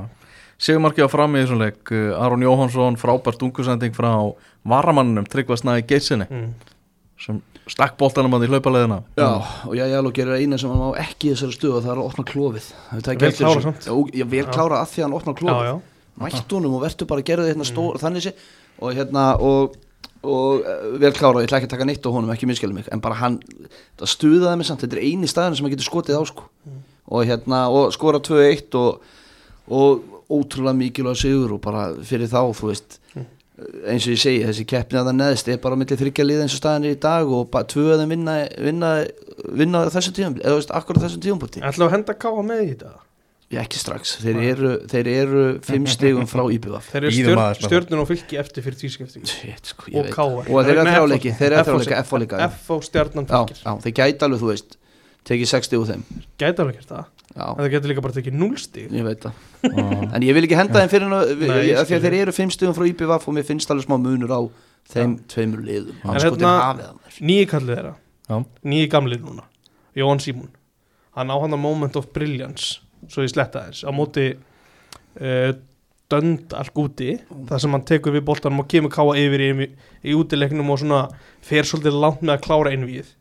[0.62, 4.10] Sigurmarkið á fram í þessum leik uh, Aron Jóhansson, frábært ungusending frá
[4.66, 6.50] varamannunum Tryggva Snæði Geitsinni mm.
[7.18, 8.98] sem stakk boltanum að í hlaupaleðina.
[9.18, 9.28] Já,
[9.68, 11.92] og já, já, og gerir eina sem hann má ekki í þessari stöðu og það
[11.92, 13.62] er að opna klófið Vel þessu.
[13.66, 13.86] samt.
[13.86, 15.74] Já, Já, vel klára að því að hann opna já, klófið já,
[16.24, 18.34] mætt honum og verður bara að gera þetta hérna stór þannig sé.
[18.82, 19.76] Og hérna og,
[20.26, 22.88] og eh, vel klára, ég ætla ekki að taka neitt á honum ekki minnskjálum mig,
[22.90, 23.38] en bara hann
[24.00, 26.48] það stuðaði mig samt, þetta er eini staðin sem hann getur skotið á sko.
[27.12, 29.02] Og hérna og skora 2-1 og,
[29.70, 30.02] og
[30.32, 32.98] ótrúlega mikilvæg sigur og bara fyrir þá, þú veist
[33.92, 36.56] eins og ég segi, þessi keppni að það neðst er bara millir þryggja liða eins
[36.56, 38.34] og staðin er í dag og bara tvö að þeim vinna,
[38.66, 38.90] vinna,
[39.62, 42.68] vinna þessu tíum, eða þú veist, akkurat þessu tíumpúti ætlaðu að henda káa með í
[42.74, 42.92] þetta?
[43.52, 48.00] Ég ekki strax, þeir eru, þeir eru fimm stigum frá IBF þeir eru stjörn, stjörnun
[48.00, 50.48] og fylki eftir fyrir tískipting Shit, sko, Og KR.
[50.48, 52.46] Og þeir eru Nei, þrjáleiki, þeir eru FO þrjáleika F líka já.
[52.48, 53.60] F og stjarnan Já, fylkir.
[53.60, 54.78] já, þeir gæti alveg, þú veist
[55.28, 56.00] Tekið 60 úr þeim.
[56.40, 59.38] Gæti alveg gert það en það getur líka bara tekið núlstig ég veit það.
[60.16, 61.12] En ég vil ekki henda þeim fyrir
[61.86, 64.40] Því að þeir eru fimm stigum frá IBF Og mér finnst alveg smá munur á
[64.92, 66.00] þeim tveimur liðum.
[66.02, 66.90] En hérna-
[67.22, 67.94] nýji kallið þeirra.
[68.28, 68.36] Já.
[68.66, 69.44] nýji gamlið núna.
[69.96, 70.50] Jón Símún
[71.16, 72.80] hann á hann að moment of brilliance
[73.10, 75.52] svo ég sletta þess á móti uh,
[76.12, 77.14] dönd allt úti
[77.48, 79.50] þar sem hann tekur við boltanum og kemur káa yfir í,
[80.08, 81.02] í útileiknum og svona
[81.44, 83.12] fer svolítið langt með að klára einvið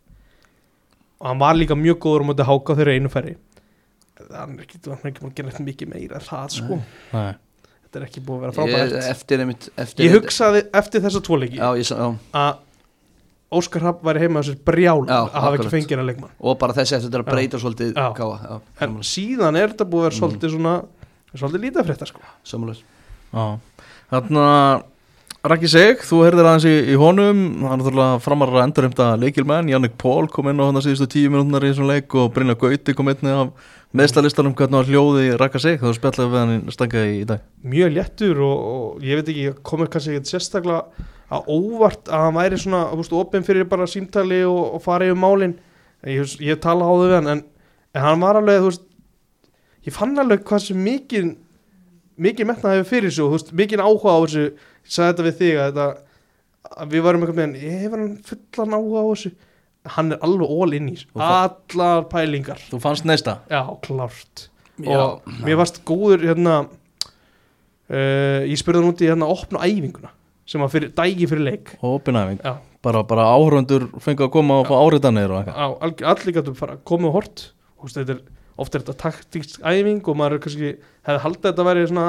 [1.21, 3.35] og hann var líka mjög góður á móti háka þeirra einu færi
[4.31, 6.79] hann er ekki, hann er ekki búin að gera eitthvað mikið meira en það sko,
[7.13, 7.33] Nei.
[7.85, 11.21] þetta er ekki búin að vera Ég, frábært eftir einmitt eftir ég hugsaði eftir þessa
[11.27, 12.67] tvo leiki Já, ég, sa- já, að
[13.51, 16.31] Óskar Rapp væri heima á sér brjál Já, að hafa ekki fengið hennar leikmann.
[16.39, 17.31] Og bara þessi eftir að Já.
[17.33, 18.05] breyta svolítið Já.
[18.15, 20.21] káa, já, en síðan er þetta búið að vera Mm.
[20.21, 20.75] svolítið svona
[21.35, 22.21] svolítið lítið frétta sko.
[22.47, 22.79] Samanlega
[23.33, 23.59] Já,
[24.11, 24.45] þarna
[25.41, 27.37] Raki Sig, þú heyrðir aðeins í, í honum.
[27.65, 29.71] Hann er þurfa framar að endur heimta leikilmenn.
[29.71, 32.53] Jannik Pól kom inn á hann að síðustu tíu minútunar í þessum leik og Brynja
[32.61, 35.81] Gauti kom inn af meðslalistanum hvernig var hljóði Raka Sig?
[35.81, 37.41] Þú spjallaði við hann í stanga í, dag?
[37.73, 42.37] Mjög léttur og, og ég veit ekki komið kannski ekkert sérstaklega að óvart að hann
[42.37, 45.57] væri svona, veist, opinn fyrir bara símtali og, og fara yfir málin.
[46.05, 47.47] Ég, ég tala á þau við hann en,
[47.97, 48.85] en hann var alveg, veist
[49.89, 51.33] ég fann alveg hvað sem mikið
[52.21, 54.45] mikið metnað hefur fyrir þú veist, mikið áhuga á þessu
[54.91, 58.77] sagði þetta við þig að, þetta, að við varum einhvern veginn, ég hefur hann fullan
[58.77, 59.33] áhuga á þessu.
[59.95, 62.59] Hann er alveg all in í allar pælingar.
[62.69, 63.39] Þú fannst neista?
[63.49, 64.47] Já, klárt.
[64.81, 66.57] Já, og mér varst góður hérna
[67.91, 70.11] uh, ég spurði hann út í hérna að opna æfinguna
[70.51, 71.73] sem var fyrir, dægi fyrir leik.
[71.81, 76.05] Hópinæfing, já, bara, bara áhörundur fengið að koma og fá áriðanir og eitthvað.
[76.11, 77.43] Allir gætu fara komið og hort
[77.89, 78.21] þetta er,
[78.61, 80.71] oft er þetta taktísk æfing og maður er kannski
[81.07, 82.07] hefði haldið að þetta væri svona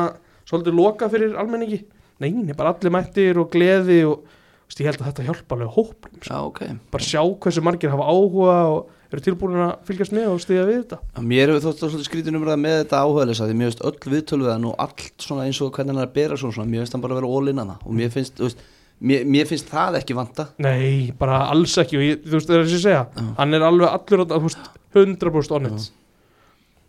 [0.48, 1.82] svolítið loka fyrir almenningi
[2.22, 4.22] nei, nei, bara allir mættir og gleði og
[4.68, 6.32] veist, ég held að þetta hjálpa alveg hópum sko.
[6.32, 6.60] já, ok.
[6.94, 10.78] Bara sjá hversu margir hafa áhuga og eru tilbúin að fylgjast með og stiga við
[10.82, 10.98] þetta.
[11.12, 14.46] Já, Mér hefur þótt að skrítin umræða með þetta áhugaðlisa því mér finnst öll viðtölu
[14.46, 16.80] við hann og allt svona eins og hvernig hann er að bera svona, svona mér
[16.86, 18.62] finnst hann bara að vera ólinnan það og mér finnst, þú veist,
[19.12, 20.46] mér, mér finnst það ekki vanta.
[20.64, 23.26] Nei, bara alls ekki og ég, þú veist, það er þess að segja Já.
[23.42, 25.90] hann er alveg allur, á- þú veist, 100% on it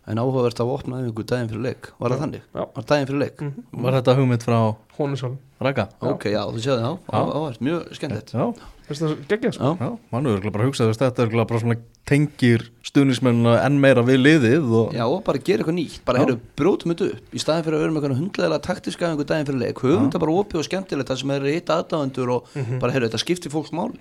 [0.06, 2.42] en áhugavert að opna einhver daginn fyrir leik var það þannig?
[2.54, 2.62] Já.
[2.76, 3.40] Var daginn fyrir leik?
[3.40, 3.82] mm.
[3.84, 4.58] Var þetta hugmynd frá
[4.98, 5.88] er Raka?
[6.02, 6.08] Já.
[6.12, 8.44] Ok, já, þú séu það, áhugavert, mjög skemmtilegt Já,
[8.88, 11.60] þess að gegja sko Já, já, mann er bara að hugsa þess þetta er bara
[11.62, 16.20] svona tengir stuðnismennina enn meira við liðið og Já, og bara gera eitthvað nýtt, bara
[16.20, 16.24] Já.
[16.26, 19.48] heyrðu, brjótum þetta upp í staðin fyrir að vera með eitthvað hundlega taktiska einhver daginn
[19.48, 19.96] fyrir leik, Já.
[20.04, 22.78] þetta bara opið og skemmtilegt það sem er eitt aðdáðendur og Mhm.
[22.84, 23.96] bara heyrðu, þetta skiptir fólks máli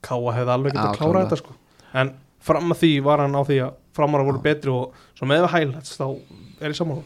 [0.00, 0.40] Já, hann var alveg hreinskilin hann að 25.
[0.40, 1.56] kapli fyrir sigumarkið þar sem að Káa hefði alveg getað Já, að klára þetta sko
[2.00, 5.44] en fram að því var hann á því að framara voru betri og svo með
[5.44, 6.06] við highlights þá
[6.60, 7.02] er ég saman.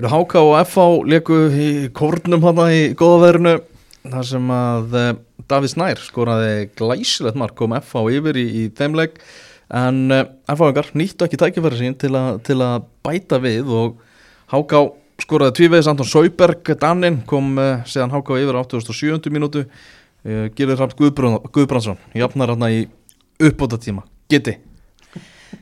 [0.00, 3.54] Eru HK og FH leku í kórnum hana í góða veðrinu
[4.02, 5.10] þar sem að eh,
[5.50, 9.20] Davíð Snær skoraði glæsilegt mark kom FH yfir í, í þeim leik
[9.72, 14.00] en uh, FH-ingar nýttu ekki tækifæri sín til, a, til að bæta við og
[14.52, 14.82] HK
[15.22, 19.30] skoraði tvívegis Anton Sauberg Dannin kom uh, síðan HK yfir á 87.
[19.32, 19.70] mínútu uh,
[20.24, 22.84] Gilur Ramt Guðbrandsson jafnar hérna í
[23.42, 24.58] uppbóta tíma Gitti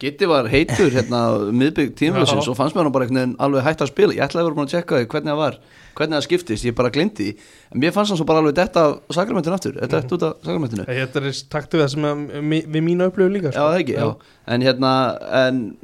[0.01, 2.53] Gitti var heitur hérna miðbygg tímafélagsins Já.
[2.53, 4.59] og fannst mér hann bara einhvern veginn alveg hægt að spila ég ætlaði að vera
[4.59, 5.57] búin að tjekka hvernig það var
[5.99, 7.27] hvernig það skiptist, ég bara því
[7.75, 9.81] en mér fannst hann svo bara alveg detta af sakramentinu aftur Mhm.
[9.83, 13.33] þetta er út af sakramentinu Þetta er takt við það sem mi- við mínu upplöfu
[13.35, 13.67] líka Já, sko.
[13.67, 14.17] það ekki, já.
[14.47, 14.93] En hérna,
[15.33, 15.81] en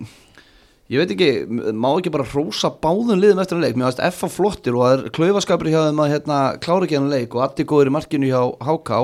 [0.93, 1.29] ég veit ekki,
[1.75, 4.85] má ekki bara hrósa báðum liðum eftir að leik, mér varst F á flottir og
[4.85, 7.95] það er klaufaskapur hjá þeim að hérna, klára ekki hann leik og allir góður í
[7.97, 9.01] markinu hjá HK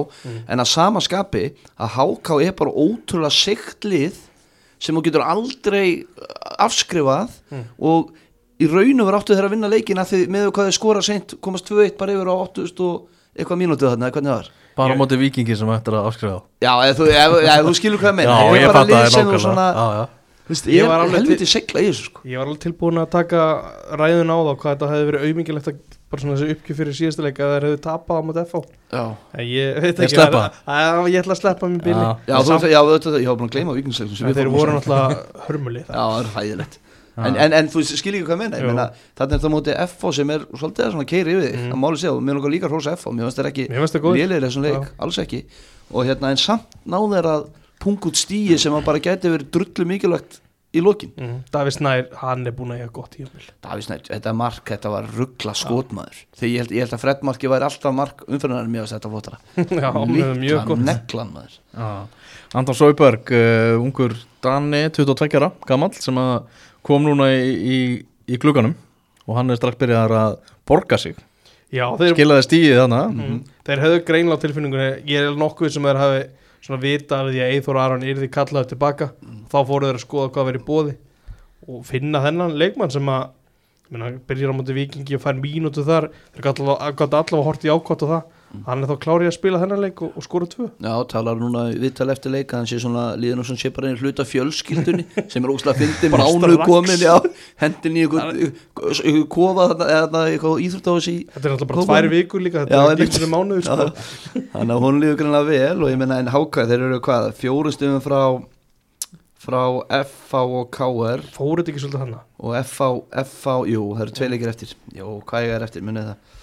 [0.47, 4.20] en að sama skapi að HK er bara ótrúlega segt lið
[4.83, 7.35] sem þú getur aldrei uh, afskrifað
[7.78, 8.14] og
[8.62, 11.66] í raunum var áttu þeirra að vinna leikina því með hvað þeir skora seint komast
[11.70, 14.51] 2-1 bara yfir á 8000 og eitthvað mínútið þarna, eða hvernig það var?
[14.78, 16.39] Bara á móti vikingi sem ættir að afskrifa.
[16.64, 18.37] Já, ef þú, ef, ef þú skilur hvað ég meina.
[18.37, 20.05] Já, Þetta er ég bara lið sem þú svona Já, já
[20.53, 22.22] Þú veist, Ég ég var alveg helviti segla í þessu sko.
[22.28, 23.42] Ég var alveg tilbúin að taka
[23.96, 25.80] ræðun á þá hvað þetta hefði verið auðmingilegt að
[26.12, 29.05] bara svona þessi uppgjöf fyrir síðasta leik að þeir hefði tapað á móti FH Já,
[29.32, 30.36] En ég veit ekki að,
[30.68, 32.11] að, Ég ætla að sleppa mér bíli Já.
[32.28, 36.03] já, þú, já þetta, ég var búin að gleyma við þeir voru náttúrulega hörmuli Já,
[36.03, 36.78] það er hæðilegt
[37.12, 37.26] Já.
[37.28, 38.61] en, en, en þú skilur ekki hvað ég meina.
[38.61, 38.84] Ég meina,
[39.20, 41.57] Þannig er það móti FO sem er svolítið að svona keiri yfir þig.
[41.59, 41.74] Mm.
[41.74, 44.16] að máli segja og mér langar líka að hrósa FO mér finnst það ekki það
[44.16, 44.94] lélegir þessum leik, Já.
[45.05, 45.40] alls ekki.
[45.92, 47.44] Og hérna en samt náðu þeir að
[47.82, 50.40] punga út stíi sem að bara gæti verið drullu mikilvægt
[50.73, 51.12] í lokin.
[51.18, 51.39] Mm.
[51.53, 55.09] Davíð Snær, hann er búin að eiga gott tíumil Davís Nætt, þetta mark, þetta var
[55.16, 56.23] ruggla skotmaður.
[56.39, 58.95] Þegar ég held, ég held að Fred marki væri alltaf mark umfyrirnar en mér að
[58.95, 59.41] þetta fótara
[59.85, 60.85] Já, með mjög gott.
[60.87, 61.59] neglan maður.
[61.77, 61.91] Já.
[62.61, 67.83] Anton Sauberg, uh, ungur Dani, 22 ára, gamall sem að kom núna í, í,
[68.33, 68.75] í klukkanum
[69.29, 71.20] og hann er strax byrjaðar að borga sig.
[71.73, 75.87] Já, þeir, skilaði stíið þannig mm, þeir hefðu greinlega á tilfinningunni Ég er nokkuð sem
[75.89, 76.18] þeir hafi
[76.63, 79.13] svona vita af því að Eithor Aron yrði kallaði tilbaka
[79.51, 80.97] þá fóru þeir að skoða hvað verið bóði
[81.69, 83.31] og finna þennan leikmann sem að
[84.29, 86.09] byrjar á móti vikingi og fær mínútu þar.
[86.33, 88.23] Þeir allavega allavega hort í ákvátt og það
[88.66, 90.66] hann er þá klárið að spila þennan leik og, og skora tvö.
[90.84, 93.88] Já, talar núna viðtal eftir leik að hann sé svona líðan og svona sé bara
[93.90, 97.14] einu hluta fjölskyldunni sem er óslega fyndi Bara mánu komin já,
[97.62, 98.07] hendin í
[99.32, 102.80] kofa þarna, eða eitthvað íþróttáðs í þetta er alltaf bara tvær vikur líka Já, þetta
[102.82, 103.07] er einmitt.
[103.09, 103.86] ekki sem mánuður sko.
[103.88, 107.30] Já, þannig að hún líður greinlega vel og ég meina en háka þeir eru hvað,
[107.40, 108.20] fjóru stöðum frá
[109.42, 109.62] frá
[110.07, 112.90] FH og KR Fóruð ekki svolítið hana og FH,
[113.24, 114.76] FH, jú, það eru tvei leikir eftir.
[114.94, 116.38] Jú, hvað ég er eftir, munið það.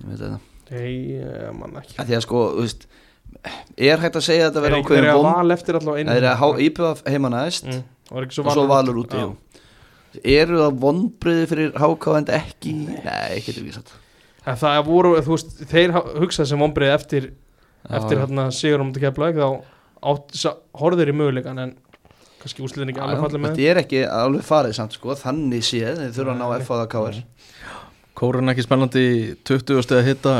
[0.00, 0.38] Ég veit það
[0.70, 1.96] Nei, ég man ekki.
[1.98, 2.88] Að Því að sko, þú veist
[3.80, 7.14] Er hægt að segja að þetta Er verið ákveðin að von Það er að íbjöða
[7.14, 7.82] heima næst mm.
[8.10, 9.24] Og og svo valur Já.
[9.24, 9.34] jú.
[10.34, 12.72] Eru það vonbriði fyrir HK en ekki?
[13.04, 13.92] Nei, ekki þetta vísat.
[14.48, 17.28] Það voru, þú veist, þeir hugsaði sem vonbreið eftir,
[17.86, 19.46] eftir hérna sigur um þetta keflaug þá
[20.98, 21.76] þeir í möguleikan en
[22.40, 26.00] kannski úsliðin ekki alveg fallið með Þetta er ekki alveg farið samt sko Þannig séð,
[26.00, 26.64] þeir þurfa að ná Nei.
[26.64, 27.18] FH og KR
[28.20, 29.04] Kórun ekki spennandi
[29.48, 30.34] 20 steg að hitta.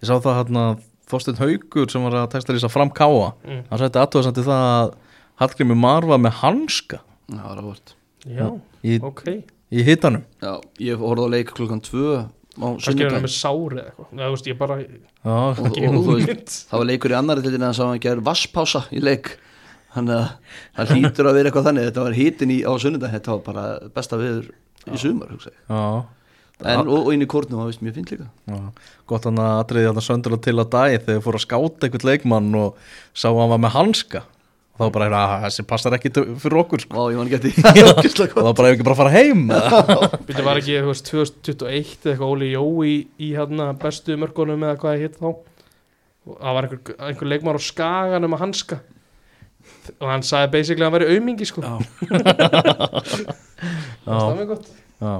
[0.00, 3.60] Ég sá það hann að Þorstein Haugur sem var að texta lýsa fram káa Mm.
[3.70, 4.94] hann sætti aðtöðsandi það að
[5.42, 6.98] Hallgrimur Mar var með hanska.
[7.28, 7.94] Já, það var vort
[8.26, 8.46] Já,
[8.82, 9.22] í, ok.
[9.70, 12.16] í hittanum Já, ég horfði á leik klukkan 2
[12.56, 14.08] á er sunnudaginn með sári eða eitthvað.
[14.16, 14.86] Það veist, ég bara Já,
[15.26, 18.82] og, og, og veist, það var leikur í annari til þess að hann gerði vasspása
[18.90, 19.36] í leik.
[19.96, 20.28] Þannig að
[20.76, 21.86] það hlýtur að vera eitthvað þannig.
[21.90, 23.12] Þetta var hitin í, á sunnudag.
[23.16, 23.64] Þetta var bara
[23.96, 24.50] besta viður
[24.86, 25.82] í sumar já,
[26.64, 28.60] en, og, og inn í kórnum, það veist mjög fint líka já.
[29.10, 32.48] Gott hann að atriði hann söndur til að dæ þegar fór að skáta einhvern leikmann
[32.62, 32.78] og
[33.12, 34.22] sá að hann var með hanska
[34.76, 36.96] og þá var bara, "Ah, þessi passar ekki til- fyrir okkur sko.
[36.96, 37.52] Var að því
[38.36, 39.46] og þá bara ef ekki bara að fara heim?
[40.28, 44.64] Býttu var ekki, þú veist, 2021 eða eitthvað Óli Jó í, í hérna bestu mörgunum
[44.68, 45.28] eða hvað ég hitt þá
[46.26, 48.80] og það var einhver, einhver leikmar á skaganum að hanska
[50.00, 51.74] og hann sagði basically að hann væri aumingi sko Já.
[54.04, 54.66] það er mjög gott
[55.00, 55.14] Já.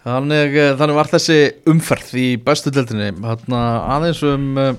[0.00, 1.38] Þannig, eh, þannig var þessi
[1.68, 4.70] umferð í bestu deltinni aðeins um uh,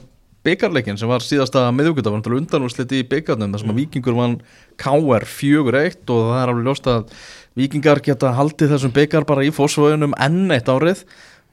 [0.42, 4.40] byggarleikin sem var síðasta miðvíkuta var undanúrslit í byggarnum þar sem að Víkingur vann
[4.82, 7.14] KR 4-1 og það er alveg ljóst að
[7.60, 11.06] Víkingar geta haldið þessum byggar bara í fósvöðunum enn eitt árið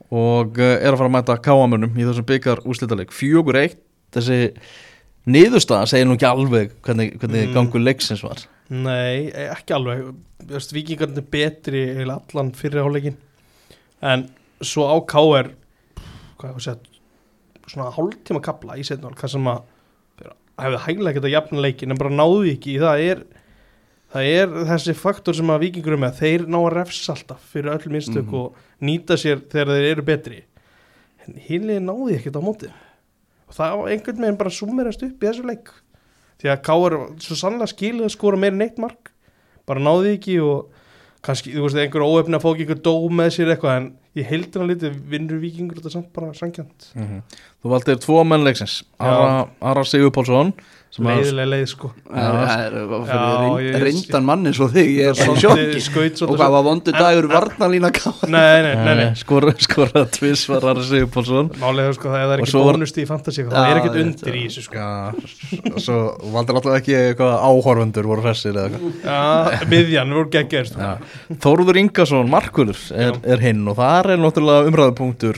[0.09, 3.77] og uh, er að fara að mæta KM-unum í þessum byggar úrslitaleik 4-1
[4.17, 4.41] þessi
[5.29, 7.53] niðurstaða segir nú ekki alveg hvernig, hvernig Mm.
[7.53, 8.41] gangur leiksins var.
[8.73, 10.15] Nei, ekki alveg.
[10.73, 13.19] Víkingarnir betri allan fyrir áleikin
[14.01, 14.27] en
[14.61, 15.49] svo á KR
[16.39, 19.59] hvað að segja svona hálftíma kapla í setnál hvað sem að
[20.59, 22.73] hefði hæglega geta jafn leikin en bara náðu ekki.
[22.81, 23.19] Það er
[24.11, 26.17] það er þessi faktor sem að Víkingur er með.
[26.19, 28.33] Þeir ná að refsa alltaf fyrir öll minnstök Mhm.
[28.35, 30.43] og nýta sér þegar þeir eru betri.
[31.27, 32.71] En hinlega náðu ekki á móti.
[33.47, 35.69] Og það var einhvern veginn bara summerast upp í þessu leik.
[36.41, 39.11] Því að Káur svo sannlega skilið að skora meira en eitt mark
[39.65, 40.69] bara náði ekki og
[41.25, 43.89] kannski, þú veist, einhver óöfni að ekki einhver dó með sér eitthvað en
[44.19, 47.21] í heildina litið vinnur vikingur þetta samt bara sankjant Mhm.
[47.63, 50.53] Þú valdir tvo mennleiksins Ara, Ara Sigur Pálsson
[50.99, 51.91] leiðilega leið sko.
[52.15, 56.23] Er reyndan manni svo þig Ég er sjokki.
[56.25, 59.07] Og hvað var vondu dagur varnalína káð Nei, nei, nei, nei.
[59.19, 62.79] skora, skora tvís var Ara Sigur Pálsson Málega sko, það er Og ekki svo var-
[62.79, 64.79] bónust í fantasi það er ekkert undir í þessu sko.
[64.79, 65.99] Já, svo
[66.33, 68.97] valdir alltaf ekki eitthvað áhorfundur voru hressir eða eitthvað.
[69.03, 70.91] Já, miðjan, við vorum geggjast Já.
[71.45, 75.37] Þóruður Ingarsson, Markulur er, er hinn og það er náttúrulega umræðupunktur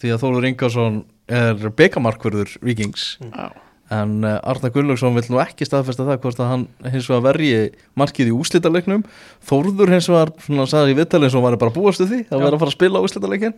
[0.00, 0.96] því að Þóruður Ingarsson
[1.28, 3.46] er bekamarkvörður Víkings Já.
[3.90, 7.70] en uh, Arna Gunnlaugsson vill nú ekki staðfesta það hvort að hann hins vegar verji
[7.98, 9.04] markið í úslítaleiknum
[9.46, 12.42] Þóruður hins vegar svona sagði í og hann væri bara búastu því að Já.
[12.44, 13.54] vera að fara að spila úslítaleikin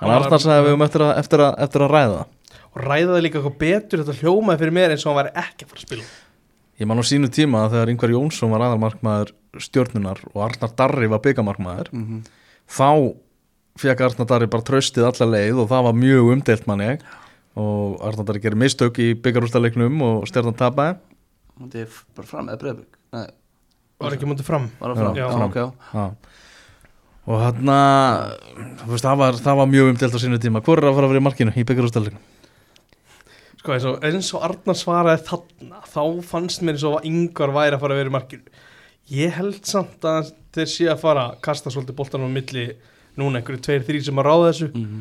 [0.00, 2.18] Hann hann var- Arnar sagði að við um eftir að, eftir að, eftir að ræða
[2.20, 2.36] það
[2.70, 5.70] og ræðaði líka eitthvað betur þetta hljómaði fyrir mér eins og hann væri ekki að
[5.72, 6.04] fara að spila
[6.80, 11.08] Ég man á sínu tíma að þegar Ingvar Jónsson var aðalmarkmaður stjórnunar og Arnar Darri
[11.12, 12.22] var byggamarkmaður Mhm.
[12.70, 12.88] þá
[13.80, 16.90] fekk Arnar Darri bara tröstið alla leið og það var mjög umdelt manni
[17.60, 20.98] og Arnar Darri gerir mistök í byggarústaleiknum og stjórnan tapaði.
[21.76, 23.26] Er bara fram eða breyðbygg Nei,
[24.00, 24.68] var ekki mútið fram?
[24.80, 25.16] Var það fram?
[25.18, 25.26] Já.
[25.26, 26.04] Já, ok, já.
[27.30, 27.78] Og þarna
[28.80, 30.62] þú veist, það, var, það var mjög umdelt á sínu tíma.
[30.64, 32.22] Hvor er að fara að vera í markinu í byggarústaleiknum?
[33.60, 37.52] sko eins og, eins og Arnar svaraði þarna þá fannst mér eins og að yngvar
[37.52, 38.54] væri að fara að vera í markinu.
[39.10, 42.66] Ég held samt að þeir sé að fara að kasta svolítið boltanum á milli
[43.18, 44.68] núna einhverju tveir, þrý sem að ráða þessu.
[44.74, 45.00] Mhm.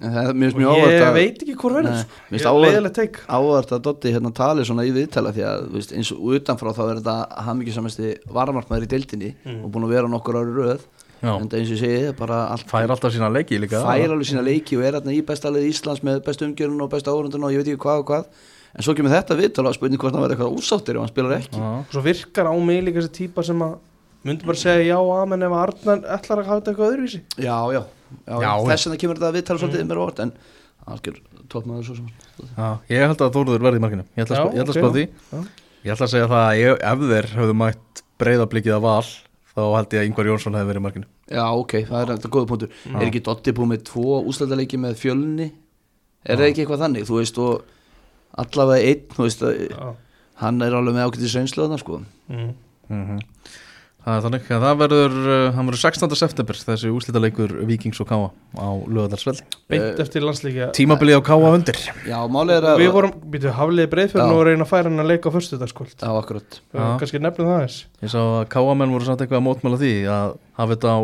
[0.00, 2.04] En það er og ég að veit ekki hvor verður.
[2.30, 5.72] Ég- áhugavert- leiðilegt teik áhvert að Dotti hérna tali svona í viðtala því að þú
[5.74, 9.64] veist, eins og utanfrá þá er þetta hafmyggjusamesti varamarkmaður í deildinni Mm.
[9.64, 10.80] og búin að vera nokkur ári röð.
[11.20, 13.82] Já, en það eins og ég segi, bara allt fær alltaf sína leiki líka.
[13.82, 17.10] Fær alveg sína leiki og er hérna í bestalið Íslands með bestu umgjörun og bestu
[17.10, 18.24] áhörundun og ég veit ekki hvað og hvað.
[18.76, 21.34] En svo kemur þetta viðtala og spurning hvort hann verður eitthvað úsáttir ef hann spilar
[21.42, 21.58] ekki.
[21.58, 23.78] Og svo virkar á mig líka þessi típa sem að
[24.26, 27.20] myndi bara segja já amen ef Arnar ætlar að hafa þetta eitthvað öðruvísi.
[27.36, 27.82] Já, já,
[28.26, 28.50] já, Já.
[28.70, 29.92] þess vegna kemur þetta viðtala svolítið mm.
[29.92, 30.34] mér óvart en
[30.88, 31.20] algjör
[31.52, 32.10] toppmaður svo sem.
[32.56, 34.04] Já, ég held að Þóruður verði í markinu.
[34.16, 35.06] Ég ætla að, Já, spá, ég ætla að spá því.
[35.30, 35.38] Já.
[35.78, 39.08] Ég ætla að segja það að ég, ef þeir höfðu mætt breyðablikið að val
[39.58, 41.08] þá held ég að Ingvar Jónsson hefði verið í markinu.
[41.28, 42.76] Já, ok, það er þetta góða punktur.
[42.94, 45.48] Er ekki Dotti búið með tvo úslætaleiki með fjölni?
[46.24, 47.74] Er það ekki eitthvað þannig, þú veist og
[48.38, 49.88] allavega einn, þú veist að já.
[50.42, 52.00] hann er alveg með ákveðið sveinslu þarna sko.
[52.28, 52.52] Mm.
[52.88, 53.20] Mhm.
[54.08, 56.14] Það er þannig að það verður, uh, hann verður 16.
[56.16, 59.42] september þessi úslitaleikur Víkings og Káa á lögadalsvelli.
[59.68, 61.76] beint eftir landsleikja Tímabilið á Káa undir.
[62.08, 64.36] Já, málið er að Við vorum, býtu, hafliði breyðfjörn Já.
[64.38, 66.84] og reyna að færa hann að leika á föstudagskvöld Já, akkurat Já.
[67.02, 70.32] Kannski nefnum það þess Ég sá að Káamenn voru samt eitthvað að mótmæla því að
[70.56, 71.00] hafa þetta á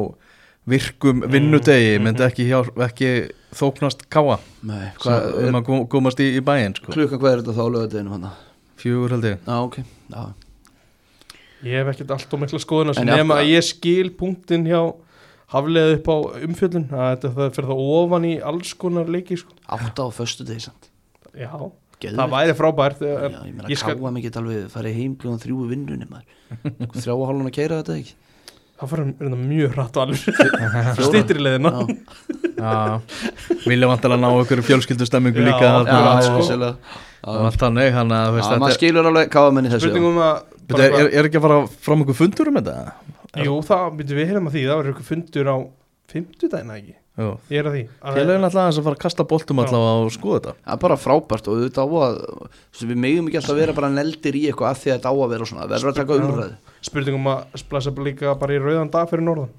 [0.64, 3.10] virkum vinnudegi myndi ekki, hjálp, ekki
[3.58, 6.94] þóknast Káa Nei, Svo, hvað um að kom- komast í, í bæinn sko.
[6.94, 8.24] klukkan hvað er þetta þá lögadeginu hann?
[8.80, 9.36] Fjögur held ég.
[9.44, 10.24] Já, ok Já,
[11.62, 14.80] Ég hef ekkert allt og mikla skoðun nema af- að ég skil punktin hjá
[15.54, 16.16] hafliði upp á
[16.48, 19.52] umfjöllun að þetta það fyrir það ofan í alls konar leiki sko.
[19.68, 20.90] átta á föstu degi samt.
[21.36, 21.48] Já,
[22.00, 22.18] Geðveikt.
[22.18, 25.56] það væri frábært Já, ég meina ég skal- káa mikið alveg farið heim klukkan þrjú
[25.64, 26.26] í vinnunni maður.
[26.98, 28.14] Þrjá og hálfun að keira þetta ekki?
[28.74, 30.18] Það fyrir mjög hratt alveg.
[31.08, 31.70] Stýttir í leiðina.
[32.58, 33.00] Já, Já,
[33.66, 36.42] vilja vantilega ná okkur fjölskyldu stemmingu Já, líka já, já, sko.
[36.50, 36.74] Já,
[37.24, 39.88] allt þannig hann að maður skilur alveg káamenn í þessu.
[39.90, 42.76] Spurningum að Bíddu, er, er, er ekki að fara fram einhver fundur um þetta?
[43.44, 45.56] Jú, það, við hérna að því, það verður ykkur fundur á
[46.14, 47.28] fimmtudagina ekki, Jú.
[47.50, 50.12] ég er að því Að- Félagin alltaf aðeins að fara að kasta boltum alltaf og
[50.14, 52.14] skoða þetta Það er bara frábært og þetta á að
[52.84, 55.32] við megum ekki alltaf vera bara neldir í eitthvað að því að þetta á að
[55.34, 56.24] vera svona, verður að taka Já.
[56.28, 59.52] umræðu Spurningum að splæsa líka bara í rauðan dag fyrir norðan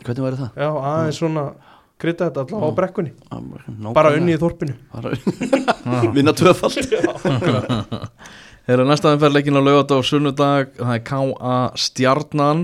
[0.00, 0.50] Hvernig væri það?
[0.56, 1.44] Já, aðeins svona
[2.00, 3.92] krydda þetta allavega á brekkunni Nákvæmlega.
[3.98, 6.78] Bara unni í þorpinu Bara- Vinna tvöfald
[8.70, 11.54] Þeirra næsta umferð leikin á lögat á sunnudag það er K.A.
[11.74, 12.60] Stjarnan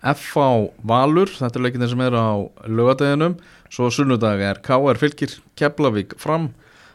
[0.00, 0.46] F.A.
[0.80, 3.34] Valur þetta er leikin sem er á lögadeginum
[3.68, 4.96] svo sunnudag er K.R.
[4.96, 6.48] Fylgir Keflavík fram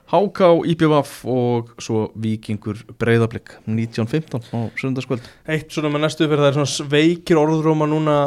[0.09, 0.49] H.K.
[0.73, 6.57] IPVF og svo Víkingur Breiðablик 1915 á sunnudagskvöld Eitt svona með næstu fyrir það er
[6.57, 8.19] svona sveikir orðróma núna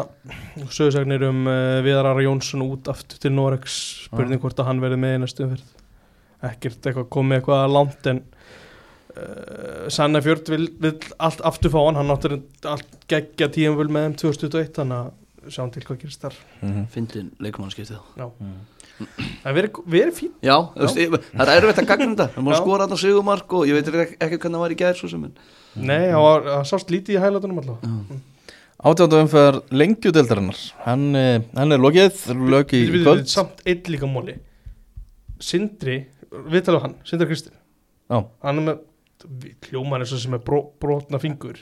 [0.69, 5.03] sögursagnir um uh, Viðar Ara Jónsson út aftur til Norex spurning hvort að hann verði
[5.09, 8.29] með í næstu fyrir ekkert eitthvað komið eitthvað langt en
[9.17, 11.97] uh, Sanna Fjörd vil, vil allt aftur fá hann.
[12.01, 12.39] Hann áttur
[12.71, 16.37] allt geggja tíum vil með þeim 2021 þannig að sjáum til hvað gerist þar.
[16.63, 16.87] Mm -hmm.
[16.95, 18.31] Fyndin leikmannskiptið Já.
[19.43, 22.29] Það verið verið fín Já, þú veist, ég- það er erfitt að gagna þetta.
[22.37, 22.57] Það má Já.
[22.61, 25.25] skora þetta sigumark og ég veit ekki, ekki hvernig það var í gæðir svo sem
[25.25, 25.35] en
[25.75, 28.21] Nei, það var- sást lítið í hælatunum allavega
[28.85, 34.39] Átjánda umferð lengjudeldarinnar hann, eh, hann er lokið Við veitum samt einn líka móli.
[35.41, 37.53] Sindri, við talum hann Sindri Kristinn
[38.11, 38.79] Já, hann er með
[39.69, 41.59] hljóman eins og sem er bró, brotna fingur.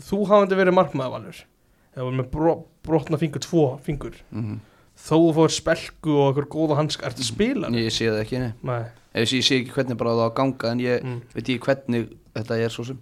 [0.00, 1.44] Þú hafandi verið markmaðavalur
[1.90, 2.52] eða verið með bró,
[2.86, 4.60] brotna fingur tvo fingur mm
[5.00, 7.70] þó þú fóður spelku og okkur góða hanska ertu að spila?
[7.76, 8.80] Ég sé það ekki, nei.
[9.16, 11.58] Ég sé, ég sé ekki hvernig bara það á ganga en ég mm, veit ekki
[11.66, 12.06] hvernig
[12.36, 13.00] þetta er svo sem.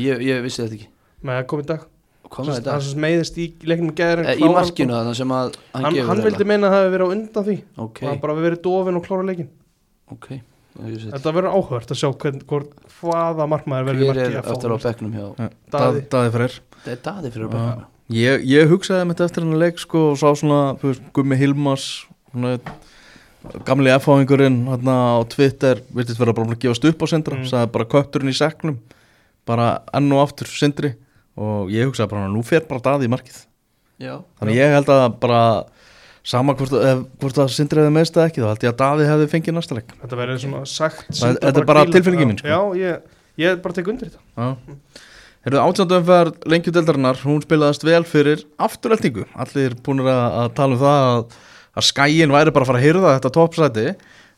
[0.00, 0.88] Ég, ég vissi þetta ekki.
[1.26, 1.86] Nei, það kom í dag.
[2.26, 2.76] Þetta?
[2.82, 6.46] sem meiðist í leiknum gæðir Eh, Í markinu þannig sem að hann, hann, hann vildi
[6.48, 7.56] meina að það hefði verið á undan því.
[7.84, 9.50] Ok, og hann bara verið dofin og klára leikin
[10.10, 10.26] ok
[10.76, 11.32] þetta.
[11.36, 12.66] verður áhört að sjá hvern, hvern,
[13.00, 16.02] hvaða markmaður verður í Hver marki er að eftir á fá bekknum hjá Daði.
[16.12, 16.56] Daði Freyr
[16.86, 17.54] Þetta er daði fyrir á Já.
[17.56, 17.84] bekknum
[18.16, 20.60] Ég, ég hugsaði með þetta eftir hennar leik sko og sá svona,
[21.16, 21.86] Gummi Hilmas
[22.30, 22.52] svona,
[23.66, 27.48] gamli F-háingurinn hérna á Twitter virtist vera bara að gefast upp á Sindra Mm.
[27.50, 28.78] sagði bara kötturinn í segnum
[29.46, 30.94] bara enn og aftur Sindri
[31.36, 33.42] og ég hugsaði bara, nú fer bara daði í markið
[33.98, 35.42] Já, þannig ég held að bara
[36.26, 39.08] sama hvort, ef, hvort að Sindri hefði meðst eða ekki þá held ég að daði
[39.12, 42.50] hefði fengið næsta leik þetta verður svona sagt Það- þetta er bara tilfinningin mín, sko.
[42.50, 44.56] já, ég, ég bara tek undir þetta Já
[45.46, 49.28] Herðu átjönduumferð lengjudeldarinnar, hún spilaðast vel fyrir aftureltingu.
[49.38, 51.36] Allir búinir að, að tala um það að,
[51.78, 53.84] að skæin væri bara að fara að hyrða þetta toppsæti.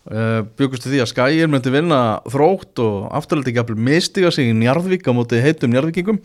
[0.08, 2.00] Uh, Bjögustu því að skæin myndi vinna
[2.32, 6.20] þrótt og afturelting jafnvel mistiga sig í Njarðvík á móti heitum Njarðvíkingum.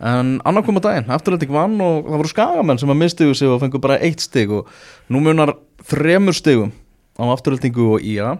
[0.00, 3.52] En annar kom á daginn, afturelting vann og það voru skagamenn sem að mistigu sig
[3.52, 4.70] og fengu bara eitt stig og
[5.12, 5.52] nú munar
[5.84, 6.72] þremur stigum
[7.20, 8.38] á aftureltingu og ía.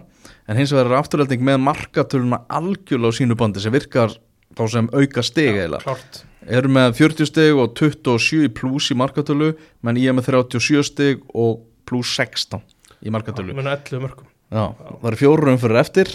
[0.49, 4.17] En hins vegar er afturelting með markatöluna algjörlega á sínu bandi sem virkar
[4.57, 8.97] þá sem auka stig eiginlega klárt eru með 40 stig og 27 í pluss í
[8.97, 9.51] markatölu
[9.85, 12.63] menn er með 37 stig og pluss 16
[13.05, 16.11] í markatölu Muna 11 mörgum Já, það eru fjóru umferðir eftir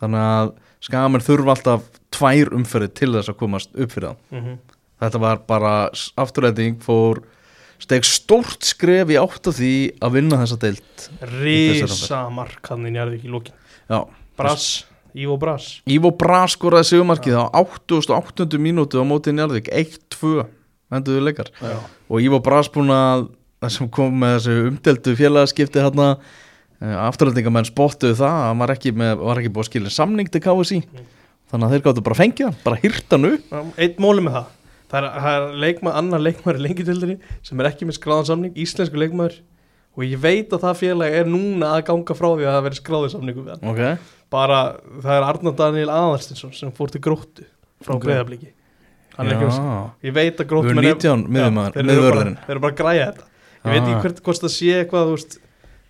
[0.00, 0.50] þannig að
[0.86, 1.86] skamenn þurfa alltaf
[2.16, 4.58] tvær umferðir til þess að komast upp fyrir það mm
[4.96, 5.72] þetta var bara
[6.16, 7.18] afturræting fór
[7.82, 12.92] steg stórt skref í átt af því að vinna þessa deilt Rísa mark hann í
[12.94, 14.00] Njarðvík í lókin Já,
[14.40, 14.86] Brass,
[15.16, 15.80] Ívo Brass.
[15.88, 18.48] Ívo Bras skoraði sigumarkið á 88.
[18.60, 20.46] mínútu á móti Njarðvík 1-2
[20.96, 21.52] enduðu leikar.
[21.60, 21.76] Já.
[22.08, 23.28] og Ívo Bras búin að
[23.60, 26.08] það sem kom með þessu umdeltu félagaskipti hérna
[26.80, 30.80] afturhaldingamenn spottuðu það að var ekki, með, var ekki búið að skilja samning til KSI
[31.50, 33.52] þannig að þeir gáttu bara að fengja hann, bara hýrta hann upp.
[33.78, 34.52] Einn móli með það.
[34.86, 37.16] Það er, það er leikmað, annar leikmaður í lengjutildinni
[37.46, 39.38] sem er ekki með skráðan samning, íslensku leikmaður.
[39.96, 42.78] Og ég veit að það félag er núna að ganga frá því að það veri
[42.82, 43.70] skráðið samningu við hann.
[43.72, 44.58] Ok, bara
[45.00, 47.46] það er Arnar Daniel Aðarstinsson sem fór til gróttu
[47.80, 48.04] frá Ok.
[48.04, 48.52] okay.
[49.16, 49.32] að
[50.04, 53.24] ég veit að grótt Við erum 19 miðjumaður- þeir, eru bara- bara að græja þetta.
[53.64, 53.88] Ég veit Ah.
[53.88, 55.38] ekki hvert hvort það sé eitthvað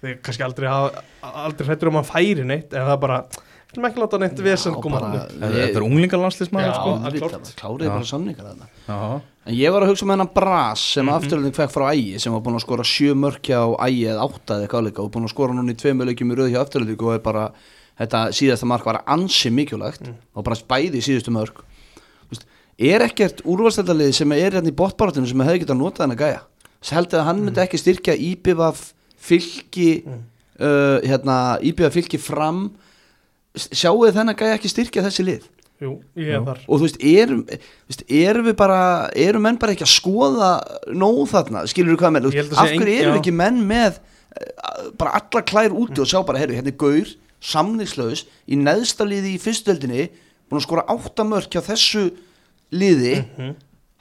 [0.03, 1.05] þeir kannski aldrei hafa
[1.47, 3.19] aldrei hrættur um að færi neitt en það er bara,
[3.67, 7.07] við erum ekki láta neitt vesen Já, koma hann Þetta er unglingarlandslismæður Já, sko það
[7.09, 7.55] er klárt.
[7.61, 7.93] klárið Já.
[7.95, 11.09] bara samningar þarna Já, En ég var að hugsa um hennan Bras sem mm.
[11.09, 11.17] -hmm.
[11.17, 14.55] afturlending fekk frá Ægi sem var búin að skora sjö mörk hjá Ægi eða átta
[14.55, 17.03] eða eitthvað líka og búin að skora núna í tveimu leikjum í röð hjá afturlending
[17.03, 17.53] og er bara
[17.99, 20.15] þetta síðasta mark var ansi mikilvægt Mm.
[20.35, 21.63] og bara bæði í síðustu mörk
[22.77, 24.13] Er ekkert úrvalstættalið
[29.27, 30.23] fylki Mm.
[30.61, 32.71] uh, hérna, IBVF fylki fram.
[33.57, 35.45] Sjáu þið þennan gæja ekki styrkja þessi lið?
[35.81, 36.61] Jú, ég er þar.
[36.69, 38.81] Og þú veist, erum, þú veist, erum við bara
[39.13, 40.51] erum menn bara ekki að skoða
[40.97, 45.19] nóg þarna, skilur við hvað menn af hverju erum við ekki menn með eh, bara
[45.21, 47.13] alla klær úti og sjá bara, heyrðu, hérna er gaur
[47.45, 50.07] samningslaus, í neðsta liði í fyrstöldinni,
[50.49, 52.07] búin að skora áttamörk hjá þessu
[52.73, 53.19] liði.
[53.37, 53.55] Mhm.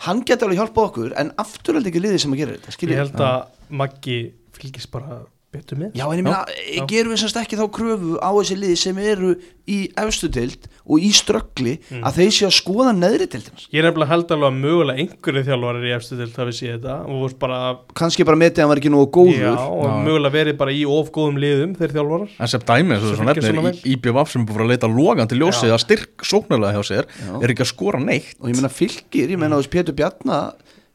[0.05, 3.21] hann geti alveg hjálpað okkur en afturhald ekki liði sem að gera þetta, Ég held
[3.23, 4.17] að Maggi
[4.59, 5.23] fylgist bara
[5.55, 6.83] betur með Já, en ég meina, Já.
[6.89, 9.29] gerum við semst ekki þá kröfu á þessi liði sem eru
[9.71, 12.01] í efstu dild og í ströggli Mm.
[12.03, 15.43] að þeir séu að skoða neðri dildina Ég er nefnilega held alveg að mögulega einhverju
[15.47, 17.59] þjálfarir í efstu til það við sé þetta og veist bara,
[18.01, 19.93] kannski bara metið að hann var ekki nógu góður já, og Já.
[20.09, 23.15] mögulega verið bara í of góðum liðum þeir þjálfarar En sem dæmi, eins og Sem
[23.15, 23.31] þú svona
[23.63, 25.75] nefnir, IBVF sem er búin að leita logandi ljósið Já.
[25.77, 27.31] að styrk sóknarlega hjá sér Já.
[27.39, 30.41] er ekki að skora neitt og ég meina fylgir, ég meina þú veist Pétur Bjarna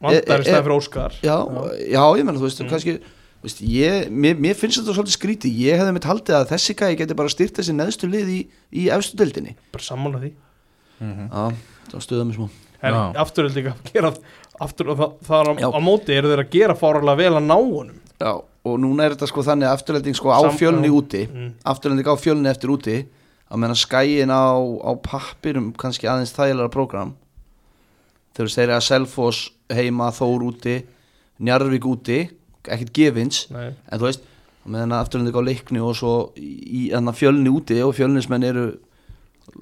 [0.01, 0.61] Vandar í stæði
[3.41, 6.97] já, ég mér, mér finnst þetta svolítið skrítið, ég hefði mitt haldið að þessi gæði
[6.99, 8.39] geti bara styrt þessi neðstu lið í,
[8.77, 10.31] í efstu dildinni bara sammála því.
[11.01, 11.45] Já,
[11.91, 12.49] það stuða mér smá.
[12.81, 13.01] En Já.
[13.23, 14.11] aftur er líka að gera
[14.61, 17.55] aftur það, það er á, á móti eru þeir að gera fáralega vel að ná
[17.57, 17.97] honum.
[18.21, 18.31] Já,
[18.69, 20.93] og núna er þetta sko þannig að afturlending sko á Sam- fjölni já.
[20.99, 21.49] úti Mm.
[21.65, 22.97] afturlending á fjölni eftir úti
[23.51, 27.15] að menna skæin á, á pappirum kannski aðeins þægilega program
[28.37, 30.75] þegar þeir eru að Selfoss heima, Þór úti
[31.41, 32.19] Njarvík úti,
[32.67, 33.71] ekkert gefins Nei.
[33.91, 34.21] en þú veist,
[34.65, 38.65] meðan að afturlending á leikni og svo í enna fjölni úti og fjölnismenn eru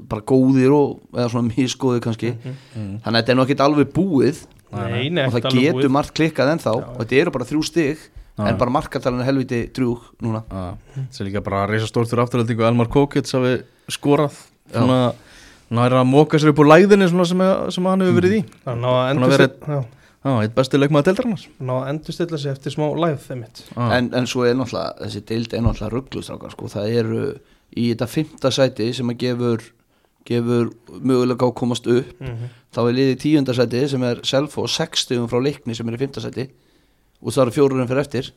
[0.10, 2.34] bara góðir og eða svona misgóðir kannski.
[2.36, 3.02] Mhm.
[3.04, 4.42] þannig að þetta er nú ekkert alveg búið.
[4.70, 5.90] Nei, nei, og það getur búið.
[5.96, 6.74] margt klikkað ennþá.
[6.76, 6.86] Já.
[6.94, 7.98] og þetta eru bara þrjú stig
[8.38, 8.48] Já.
[8.48, 10.44] en bara markatalinn er helviti drjúg núna.
[10.50, 14.36] Það er líka bara að reysa stórt fyrir afturhaldingu Elmar Kókits hafi skorað
[14.72, 15.14] svona,
[15.72, 17.42] hann er að móka sér upp úr læðinni svona sem,
[17.72, 18.44] sem hann hefur verið í.
[18.66, 19.86] Það ná að að vera-
[20.20, 21.44] Já, eitt besti leikmaður deildarinnar.
[21.64, 23.84] Ná að endurstilla sig eftir smá læð þeim mitt Já.
[23.96, 27.22] en, en svo er náttúrulega, þessi deild er náttúrulega rugglustrákar sko, það eru
[27.78, 29.64] í þetta fymta sæti sem að gefur
[30.28, 32.12] gefur mögulega á að komast upp.
[32.20, 32.52] Mhm.
[32.76, 36.22] þá er liðið tíunda sæti sem er Selfoss 60 frá leikni sem er í fymta
[36.22, 36.50] sæti.
[37.24, 38.32] Og það eru fjórurinn fyrir eftir.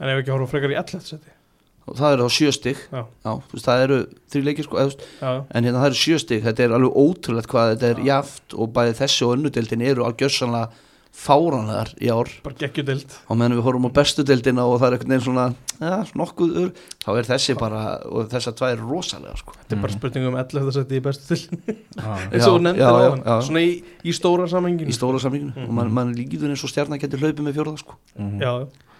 [0.00, 1.38] En ef ekki horfa frekar í 11 seti
[1.82, 2.80] og það eru þá sjö stig.
[2.92, 3.02] Já.
[3.26, 3.98] Já, þú veist, það eru
[4.32, 4.84] þrjú leikir sko,
[5.18, 6.44] Já, en hérna það eru sjö stig.
[6.46, 10.70] Þetta er alveg ótrúlegt hvað þetta er jaft og bæði þessi og önnudeldin eru algjörsanlega
[11.12, 12.30] fáranlegar í ár.
[12.42, 15.44] Bara geggjudild og meðan við horfum á bestu deildina og það er einhvern veginn svona
[15.82, 16.70] ja, nokkuð ur,
[17.04, 19.54] þá er þessi bara og þessar tvær rosalega sko.
[19.60, 22.14] Þetta er bara spurning um 11 seti í bestu Já.
[22.32, 23.74] eins og þú nefndir á hann svona í,
[24.08, 25.68] í stóra samenginu í stóra samlinginu Mhm.
[25.68, 27.98] og man, man líður eins og stjarnar getur hlaupið með fjórða sko.
[28.16, 28.40] Mhm.
[28.40, 28.52] Já,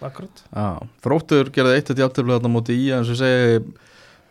[0.04, 0.44] akkurat.
[0.52, 0.68] Já,
[1.06, 3.62] þróttur gerði eitt eitt játtöflu þarna móti í eins og segi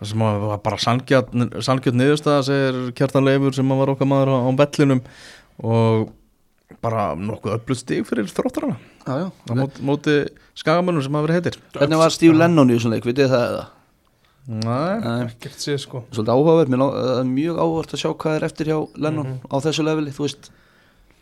[0.01, 4.49] það sem var bara sangjörn niðurstaða segir Kjartan Leifur sem var okkar maður á, á
[4.57, 5.01] vellinum.
[5.61, 6.09] Og
[6.81, 8.77] bara nokkuð öllu stig fyrir þróttarana.
[9.05, 9.27] Já, já.
[9.29, 10.15] á móti, móti
[10.57, 11.59] skagamönnum sem hafa verið heitir.
[11.77, 13.67] Hvernig var Steve Lennon í þessum leik, vitið það eða?
[14.51, 16.01] Nei, Ekkert séð sko.
[16.11, 19.27] Svolítið áhugavert, mér lá- það er mjög áhugavert að sjá hvað er eftir hjá Lennon
[19.27, 19.39] Mhm.
[19.53, 20.49] á þessu leveli, þú veist.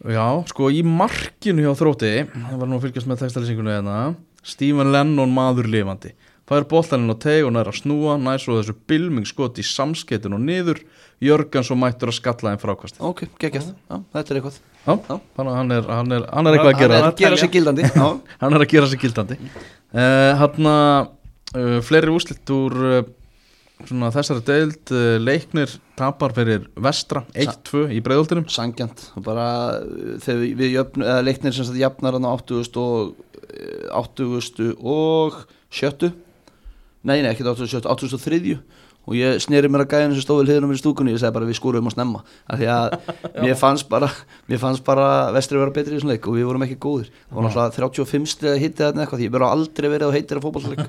[0.08, 4.92] Já, sko í markinu hjá þrótti það var nú að fylgjast með textalýsingunni hérna Stephen
[4.94, 6.14] Lennon maður lifandi
[6.58, 10.34] er boltaninn á teg og nær að snúa næs og þessu bylming skot í samskettin
[10.34, 10.82] og niður.
[11.22, 14.60] Jörgans og mættur að skalla þeim frákvast ok, geggjast, já, þetta er eitthvað.
[14.86, 15.16] Já, Já.
[15.36, 17.10] þannig að hann er, hann er, hann er eitthvað að hann gera er það.
[17.12, 17.84] að gera sig gildandi.
[18.00, 18.08] Já,
[18.40, 19.38] hann er að gera sig gildandi.
[19.92, 23.02] Uh, hann uh, fleiri úslitt úr uh,
[23.90, 29.46] svona þessari deild uh, leiknir tapar fyrir vestra 1-2 í breiðoltinum sangjant og bara
[29.76, 34.00] uh, þegar við- við jöfn, eða leiknir sem sagt jafnar hann á 80 og uh,
[34.00, 35.40] 80 og
[35.76, 36.16] 70
[37.02, 37.46] nei, nei, ekki
[37.88, 38.58] 80 og 83
[39.10, 41.34] og ég sneri mér að gæðinu sem stóði hliðinu mér í stúkunni og ég segi
[41.34, 42.22] bara við skúrum að snemma.
[42.46, 42.96] Af því að
[43.42, 44.10] mér fannst bara
[44.50, 47.10] mér fannst bara vestri vera betri í þessum leik og við vorum ekki góðir.
[47.26, 50.38] Það var náttúrulega 35 stiga hittið þarna eitthvað því ég bara aldrei verið á heitir
[50.40, 50.84] að fótballleik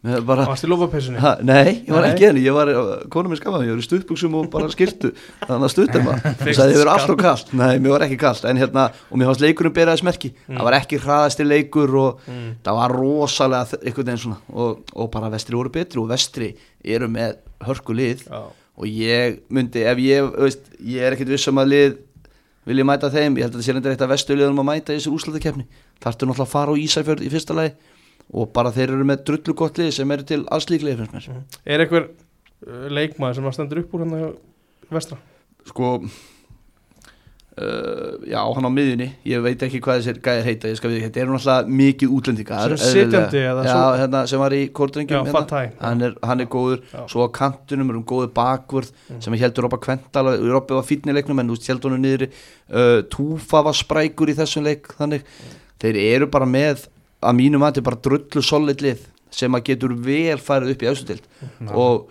[0.00, 1.20] mér bara varst í lofapeysunni?
[1.20, 2.70] Ha, nei, ég var ekki henni, ég var,
[3.12, 5.10] konum minn skammaði, ég var í stuttbuxum og bara skiltu,
[5.44, 8.46] þannig að stuttum maður, það sagði ég verið alltaf kallt, nei, mér var ekki kallt,
[8.48, 12.50] en hérna, og mér fannst leikurinn beraði smerki, það var ekki hraðasti leikur og Mm.
[12.64, 16.50] það var rosalega veginn svona, og, og bara vestri voru betri og vestri
[16.84, 21.50] eru með hörku lið Já, og ég myndi, ef ég, veist, ég er ekkert viss
[21.50, 21.98] um að lið
[22.68, 24.94] vil ég mæta þeim, ég held að þetta sé reyndir eitt af vestuðliðum að mæta
[24.94, 25.66] í þessu úrslutakefni
[26.02, 27.72] þarftu náttúrulega að fara á Ísafjörð í fyrsta lagi
[28.30, 31.40] og bara þeir eru með drullu gott lið sem eru til allslíklið finnst mér.
[31.66, 34.28] Er einhver uh, leikmaður sem að stendur upp úr hann að
[34.92, 35.18] vestra?
[35.68, 35.96] sko
[37.58, 39.08] uh, já, hann á miðjunni.
[39.26, 42.76] Ég veit ekki hvað þessir gæðir heita ég skal við, þetta eru náttúrulega mikið útlendingar
[42.80, 43.10] Sem
[44.00, 44.60] hérna, sem var í
[45.26, 45.64] Já, Fatai.
[45.80, 46.82] hann, er, hann er góður.
[46.92, 47.02] Já.
[47.12, 50.86] svo á kantunum er um góður bakvörð sem ég heldur Robba Kvental Robbi var
[51.18, 55.26] leiknum en þú heldur hann niður uh, Túfa var sprækur í þessum leik þannig.
[55.80, 56.86] Þeir eru bara með
[57.20, 57.36] að
[57.74, 61.26] þetta er bara drullu solid lið sem að getur vel farið upp í auðvitild
[61.70, 62.08] og,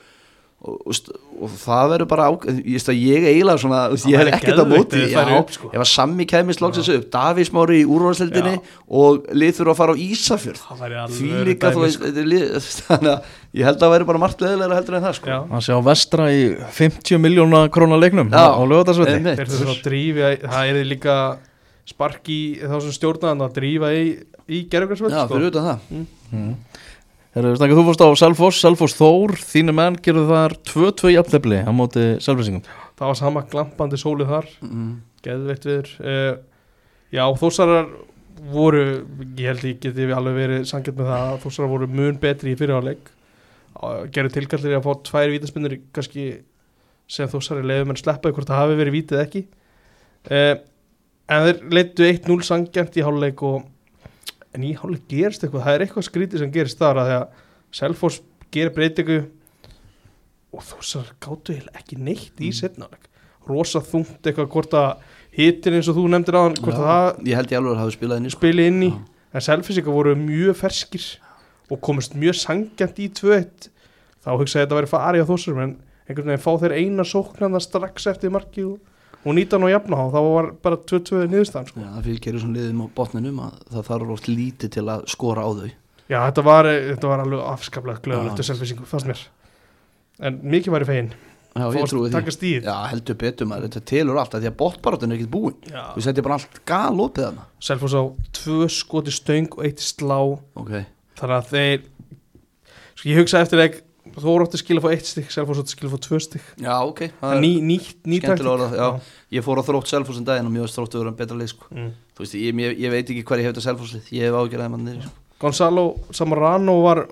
[0.60, 2.26] og, og, og það verður bara
[2.60, 5.04] ég, veist að ég eiginlega svona, ég Það væri ekkert á móti
[5.56, 5.70] sko.
[5.72, 8.56] ef að Sammi kæmist loksins upp Davís Mári í úrvarsleildinni
[9.00, 10.64] og lið þurfa að fara á Ísafjörð.
[10.68, 12.48] Það því líka þú veist þetta lið,
[12.90, 15.38] þannig að ég held að það væri bara margt leðilega heldur en það sko.
[15.54, 16.42] Hann sé á vestra í
[16.82, 18.64] 50 miljóna krónar leiknum Já, á
[19.88, 21.16] drífa Það er líka
[21.90, 24.04] spark í þá sem stjórnaðan að drífa í,
[24.52, 25.38] í gerðugarsvöld Já, sko.
[25.40, 25.80] fyrir utan það.
[26.30, 26.52] Herru,
[27.36, 32.06] snakka, þú fórst á Selfoss, Selfoss Þór þínu menn gerðu þar 2-2 jafntefli á móti
[32.24, 32.64] Selfossingum
[33.00, 34.48] Það var sama glampandi sólið þar.
[34.66, 34.90] Mm.
[35.24, 36.34] Geðveikt viður uh,
[37.16, 37.92] Já, þósarar
[38.50, 38.84] voru
[39.40, 42.60] Ég held ég geti alveg verið sangjart með það að Þósarar voru mun betri í
[42.60, 43.14] fyrirháleik
[44.16, 46.26] Gerðu tilkallir í að fá tvær vítaspinnur kannski
[47.10, 49.40] sem þósarar leiðum en sleppa hvort það hafi verið vítið ekki.
[50.30, 50.58] Uh,
[51.30, 53.68] En þeir leittu 1-0 sangjart í háluleik og
[54.56, 57.46] en í háluleik gerist eitthvað það er eitthvað skrítið sem gerist þar að því að
[57.80, 59.20] Selfoss gerir breytingu
[60.50, 63.06] og þósarar gáttu ekki neitt í setnáleik
[63.50, 66.58] rosa þungt eitthvað hvort að hitin eins og þú nefndir á hann
[67.26, 68.54] Ég held ég alveg að hafa spilað inn í sko.
[68.66, 68.92] inn í
[69.30, 71.06] en selfisingar voru mjög ferskir
[71.70, 73.70] og komist mjög sangjant í 2-1
[74.26, 75.76] þá hugsaði þetta að vera farið á þósum en
[76.10, 78.80] einhvern veginn fá þeir eina sóknanda strax eftir marki og,
[79.26, 81.84] og nýta hann á jafna þá var bara 2-2 niðurstaðan sko.
[81.84, 85.44] Já, það fylgir svona liðum á botninum að það þarf oft lítið til að skora
[85.44, 85.72] á þau.
[86.10, 88.40] Já þetta var, þetta var alveg afskaplega glöðulegt Já.
[88.40, 89.26] til selfisingu, fannst mér.
[90.20, 91.12] En mikið væri fegin
[91.58, 92.52] Já, ég fórst trúi því.
[92.62, 95.56] Já, heldur betur maður, þetta telur allt því að botbaráttun er ekkert búin.
[95.66, 95.82] Já.
[95.96, 98.04] Þú setja bara allt gal opið hana Selfoss á
[98.38, 100.20] tvö skoti stöng og eitt slá.
[100.60, 100.74] Ok,
[101.20, 101.88] þannig að þeir
[102.94, 103.80] sko ég hugsa eftir leik
[104.16, 106.48] þú voru átti að skilja fá eitt stykk Selfoss átti að skilja fá tvö stykk
[106.66, 109.02] já, ok það er- ný, nýtt, ný skemmtilega orðað.
[109.32, 111.66] Ég fór á þrótt Selfossin daginn og mjög þróttu verið betra lið sko.
[111.70, 111.92] Mm.
[112.18, 114.72] Þú veist, ég, ég, ég veit ekki hver ég hef þetta Selfosslið Ég hef ágjörðað
[114.74, 115.14] mann niður sko.
[115.40, 117.04] Gonzalo Samarano var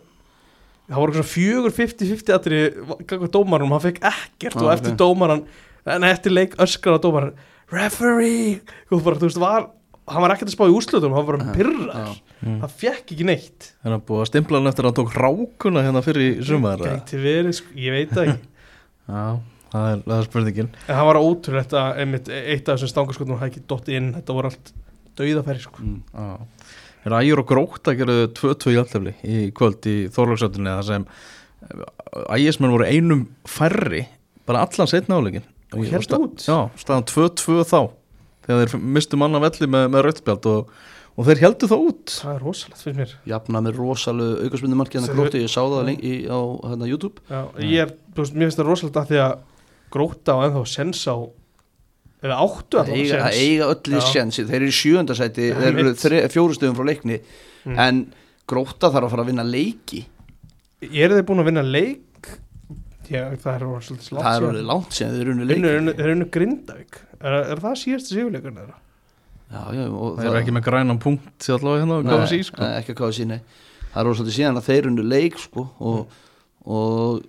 [0.87, 2.59] það voru svona fjögur 50-50 aðri
[3.07, 4.97] gagvað dómarum, hann fekk ekkert Ah, og eftir ok.
[5.03, 5.43] dómaran,
[5.85, 7.33] en eftir leik öskar á dómaran,
[7.71, 9.69] referee þú veist, var
[10.07, 12.15] hann var ekkert að spá í úrslutum, hann var bara pyrrar Já.
[12.63, 13.69] hann fekk ekki neitt.
[13.83, 16.83] Þannig að búið að stimpla hann eftir að hann tók rákuna hérna fyrir sumar
[17.57, 18.51] sko, ég veit það ekki.
[19.11, 19.23] Já,
[19.73, 20.71] það er, er spurningin.
[20.87, 24.37] En það var ótrúlegt að einmitt, eitt af þessum stangarskotum hafði ekki dott inn, þetta
[24.37, 24.73] voru allt
[25.17, 25.83] dauðafæri, sko.
[25.83, 26.37] Mm.
[27.07, 31.05] Er ægjur og gróta gerðu 2-2 jafntefli í kvöld í Þorlóksöldinni þar sem
[32.35, 34.05] ægismenn voru einum færri
[34.47, 35.45] bara allan setna áleikin
[35.75, 36.43] Og héldu út?
[36.47, 37.79] Já, staðan 2-2 þá
[38.47, 40.71] þegar þeir mistu manna velli með, með rauðspjald og,
[41.17, 42.13] og þeir heldu það út.
[42.21, 43.15] Það er rosalegt fyrir mér.
[43.33, 47.23] Jafna með rosalega Sem að gróti, ég sá það lengi í, á hérna, YouTube.
[47.29, 49.35] Já, ég er, þú veist, mér finnst það rosalegt að því að
[49.97, 51.15] gróta á ennþá sens á
[52.17, 54.05] eða áttu Það að eiga, það eiga öllu Já.
[54.11, 57.19] sjensi Þeir eru í sjöundasæti, Já, þeir eru fjórustöðum frá leikni.
[57.67, 57.79] Mm.
[57.83, 57.99] En
[58.49, 60.03] gróta þarf að fara að vinna leiki.
[60.87, 62.31] Er þeir búin að vinna leik?
[63.07, 65.13] Já, það er orðið Það er langt síðan.
[65.13, 65.61] þeir eru unni leiki.
[65.61, 68.77] Þeir eru- unnu Grindavík er, er það síðastu sigurleikurinn þeirra?
[69.47, 72.61] Já, já, og Það er ekki með grænan punkt til allavega hérna Nei, sér sko.
[72.61, 73.39] nei, ekki að káða sín, nei
[73.93, 76.17] Það er svolítið síðan að þeir unnu leik sko, og,
[76.67, 77.21] og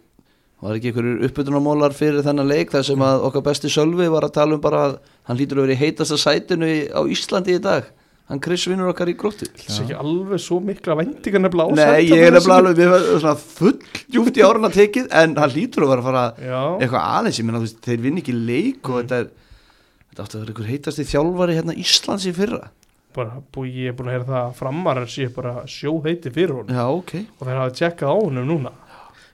[0.59, 4.34] var ekki einhverjur uppbytunarmólar fyrir þennan leik þar sem að okkar besti Sölvi var að
[4.41, 4.96] tala um bara að
[5.30, 7.87] hann lítur að vera í heitasta sætinu á Íslandi í dag
[8.29, 11.76] hann Chris vinnur okkar í gróttu Það er ekki alveg svo mikla vendingar nefnilega á
[11.79, 13.76] Nei, ég er nefnilega alveg við erum svona full
[14.11, 17.46] djúpt í áruna tekið en hann lítur að vera að fara Já, eitthvað aðeins, ég
[17.49, 18.91] meina þú veist, þeir vinn ekki leik Mm.
[18.91, 19.30] og þetta er
[20.18, 22.68] þetta átti að vera einhver heitasti þjálfari hérna Íslands í fyrra.
[23.16, 26.74] Bara búi, ég er búin að heyra það að framarar sé bara sjóheiti fyrir hún
[26.74, 27.14] Já, ok.
[27.38, 28.72] Og þeir hafa tjekkað á honum núna.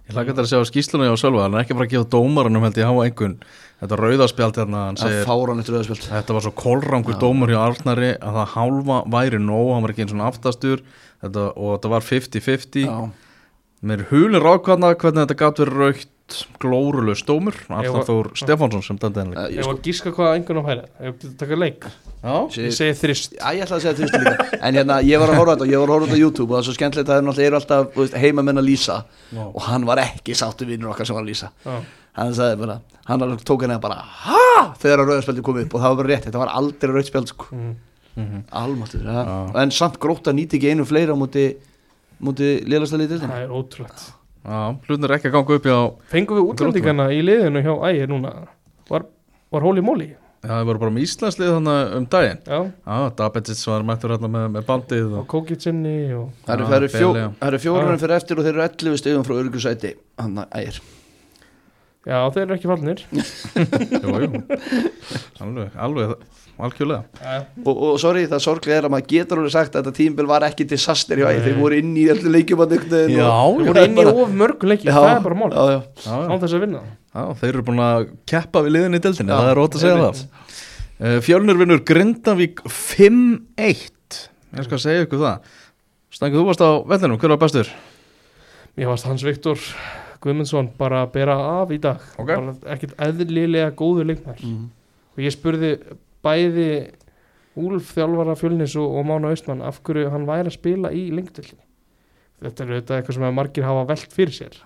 [0.05, 1.47] Ég hlaka þetta að sjá skýsluna hjá Sölva.
[1.47, 3.37] Hann er ekki bara að gefa dómaranum held ég hafa einhvern.
[3.81, 7.53] Þetta rauðaspjald hérna hann Það segir fára hann eftir auðvitað Þetta var svo kolrangur dómur
[7.53, 10.85] hjá Arnari að það hálfa væri nóg, hann var ekki eins og aftastur.
[11.25, 12.97] Þetta, og þetta var 50-50 Já,
[13.85, 16.11] Mér hulur ákvæðna hvernig þetta gat verið raukt
[17.69, 19.37] Ég Arnar var- Þór Stefánsson sem dændi henni.
[19.37, 21.85] Eh, Ég var sko að gíska hvað einhvern á hæra Ég var að taka leik.
[22.25, 24.59] Já, Ég segi þrist Já, ég ætla að segja þrýstu líka.
[24.63, 26.17] En hérna, ég var að horfa á þetta og ég var að horfa á þetta
[26.17, 28.97] á YouTube og það er svo skemmtilegt að það er eru alltaf heimamenn að lýsa.
[29.55, 31.51] Og hann var ekki sáttu vinnur okkar sem var að lýsa.
[31.67, 31.77] Já,
[32.17, 35.89] hann sagði bara, hann tók henni bara ha, þegar að rauðarspeldi kom upp og það
[35.93, 37.47] var bara rétt, þetta var aldrei rauðspeld sko.
[38.17, 38.45] Mm.
[38.55, 39.03] almáttur,
[44.45, 45.79] á er hlutin er ekki að ganga upp hjá
[46.13, 48.35] Fengum við útlendingana í liðinu hjá ægir núna?
[48.91, 49.07] Var,
[49.55, 50.11] var hóli móli?
[50.45, 52.41] Já, það voru bara með Íslandslið þannig um daginn.
[52.45, 55.29] Já, Já, Dabetsits var mættur hérna með, með bandið og og...
[55.33, 57.09] Kókitsinni og það eru, fjó,
[57.49, 60.81] eru fjórunum fyrir eftir og þeir eru 11 stegum frá örgusæti hann að ægir.
[62.05, 63.05] Já, þeir eru ekki fallnir.
[64.05, 64.43] Jú, jú.
[65.41, 66.13] Alveg, alveg,
[66.59, 69.97] algjörlega Já, og, og sorry, það sorglega er að maður getur alveg sagt að þetta
[69.99, 73.67] tímbil var ekki disaster hjá þeir voru inn í öllu leikjum að nyknu Já, þeir
[73.71, 75.51] voru inn í of mörgum leiki já, Það er bara mál.
[75.55, 79.41] Án þess að vinna Já, þeir eru búin að keppa við liðin í deildinni, Já,
[79.41, 80.23] það er rót að segja það.
[80.95, 84.21] Uh, Fjölnir vinnur Grindavík 5-1.
[84.55, 85.53] Ég skal segja ykkur það.
[86.15, 87.71] Stangið, þú varst á vellinum, hver var bestur?
[88.79, 89.59] Mér varst Hans Viktor
[90.25, 92.31] Guðmundsson bara að bera af í dag Ok.
[92.31, 94.71] bara ekkert eðlilega góður leikmær Mhm.
[95.15, 95.73] og ég spurði
[96.25, 96.69] bæði
[97.55, 101.63] Úlf þjálfara fjölnis og, og Mána Austmann af hverju hann væri að spila í lengdöldinni
[102.43, 104.57] þetta er auðvitað eitthvað sem margir hafa velt fyrir sér.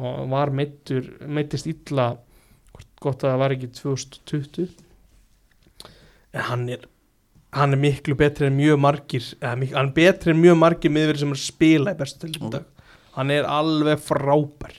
[0.00, 2.06] Og hann var meittur, meittist illa
[3.04, 4.70] gott að það var ekki 2020
[6.32, 6.86] en hann er
[7.56, 10.92] hann er miklu betri en mjög margir eða, mik- hann er betri en mjög margir
[10.92, 12.66] miðverið sem er að spila í bestu til í dag.
[13.14, 14.74] Hann er alveg frábær.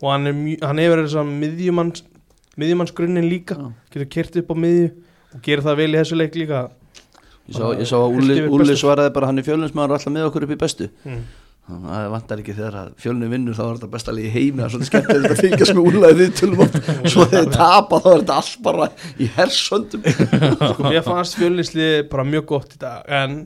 [0.00, 2.02] Og hann, er mjö, hann hefur þess að miðjumanns
[2.60, 3.56] miðjumannsgrunnin líka.
[3.92, 4.90] Getur kert upp á miðju
[5.34, 6.64] og gerir það vel í þessu leik líka?
[7.50, 10.46] Ég sá, ég sá að Úli, Úli svaraði bara hann er fjölunismæður alltaf með okkur
[10.46, 10.90] upp í bestu.
[11.06, 11.22] Mm.
[11.70, 14.58] að það vantar ekki þegar að fjölunni vinnur þá er þetta besta lið í heimi.
[14.58, 16.78] Það er svolítið skemmtilegt að fylgjast með Úlaði við tölum oft
[17.12, 20.02] svo þegar þið tapa þá er þetta allt bara í hersöndum.
[20.10, 23.36] Sko, mér fannst fjölnislið bara mjög gott í dag en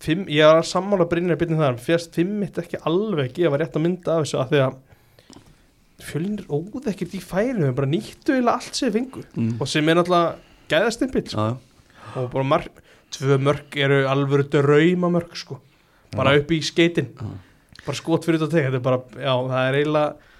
[0.00, 3.76] fimm, ég var að sammála Brynjar byrnið þar, fyrst fimm mitt ekki alveg gefa rétt
[3.76, 4.78] að mynda af þessu að því að
[6.00, 7.60] fjölnir óð ekkert í færi
[10.70, 10.78] Mm.
[10.78, 11.48] gæðastimpill sko.
[11.50, 12.80] Já, og bara marg,
[13.14, 15.60] tvö mörg eru alvöru drauma mörg sko
[16.16, 17.30] bara upp í skeitin Já.
[17.84, 20.30] bara skot fyrir þetta er já það er eiginlega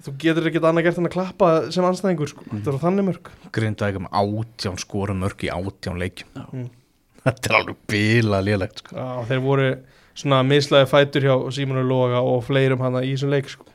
[0.00, 3.32] þú getur ekkert annað gert en að klappa sem anstæðingur sko, þetta er þannig mörg
[3.56, 6.30] Grindavík með átján skora mörg í átján leikjum.
[6.52, 6.68] Mm.
[7.20, 8.94] Þetta er alveg bila lélegt, sko.
[8.96, 9.66] já, þeir voru
[10.16, 13.66] svona mislaði fætur hjá Símonu Loga og fleirum hana í þessum leik sko.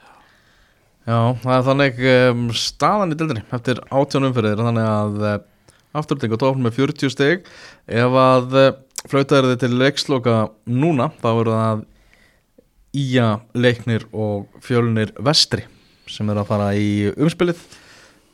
[1.05, 5.27] Já, það er þannig um, staðan í deildinni eftir átján umferðir þannig að
[5.95, 7.47] afturting og tófnum með 40 steg
[7.87, 8.71] ef að uh,
[9.09, 10.37] flautaður þið til leiksloka
[10.69, 11.85] núna þá eru það
[12.95, 15.65] Ía, Leiknir og Fjölnir Vestri
[16.07, 17.59] sem eru að fara í umspilið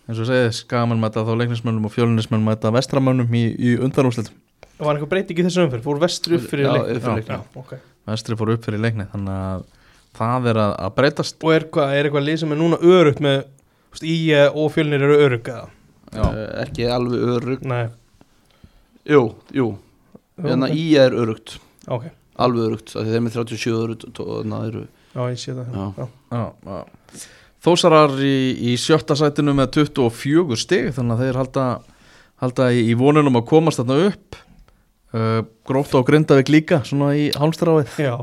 [0.09, 4.37] eins og segið skaman mæta þá leiknismönnum og fjölnismönnum mæta vestramönnum í, í undanúslitum
[4.81, 7.19] og var eitthvað breyting í þessu umferð, fór vestur upp fyrir Já, leik upp fyrir
[7.19, 7.61] leik, já, já.
[7.61, 7.81] okay.
[8.09, 9.67] Vestri fór upp fyrir leikni þannig að
[10.17, 13.21] það er að, að breytast og er, hva, er eitthvað lið sem er núna örugt
[13.23, 14.17] með þú veist, í
[14.49, 15.69] og fjölnir eru örug eða?
[16.11, 17.85] Uh, ekki alveg örug Nei,
[19.07, 19.21] Jú,
[19.55, 19.67] jú,
[20.41, 21.55] þannig að í er örugt
[21.87, 22.09] ok,
[22.43, 25.39] alveg örugt, af því þeir eru með 37 örugt og þannig að eru já ég
[25.41, 25.85] sé það Já.
[26.01, 26.07] já.
[26.31, 27.25] Já, já.
[27.61, 28.35] Þósarar í,
[28.71, 31.65] í sjötta sætinu með 24 stig þannig að þeir halda,
[32.41, 34.39] halda í, í vonunum að komast þarna upp.
[35.11, 37.91] Uh, Grótt á Grindavík líka svona í hálmstráið.
[38.01, 38.15] Já,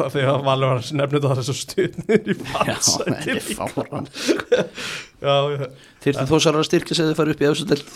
[0.00, 3.36] þegar Valur var að nefna þetta þessu stuðnir í farsæti
[5.22, 7.92] Þyrfti þó sára að styrkja sig að fara upp í efstu deild?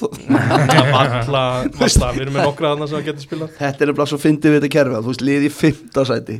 [0.77, 1.45] Já, valla,
[1.75, 3.57] valla, við erum með nokkra annars sem getur spilað.
[3.59, 6.39] Þetta er nefnilega svo fyndið við þetta kerfi þú veist liði í fymta sæti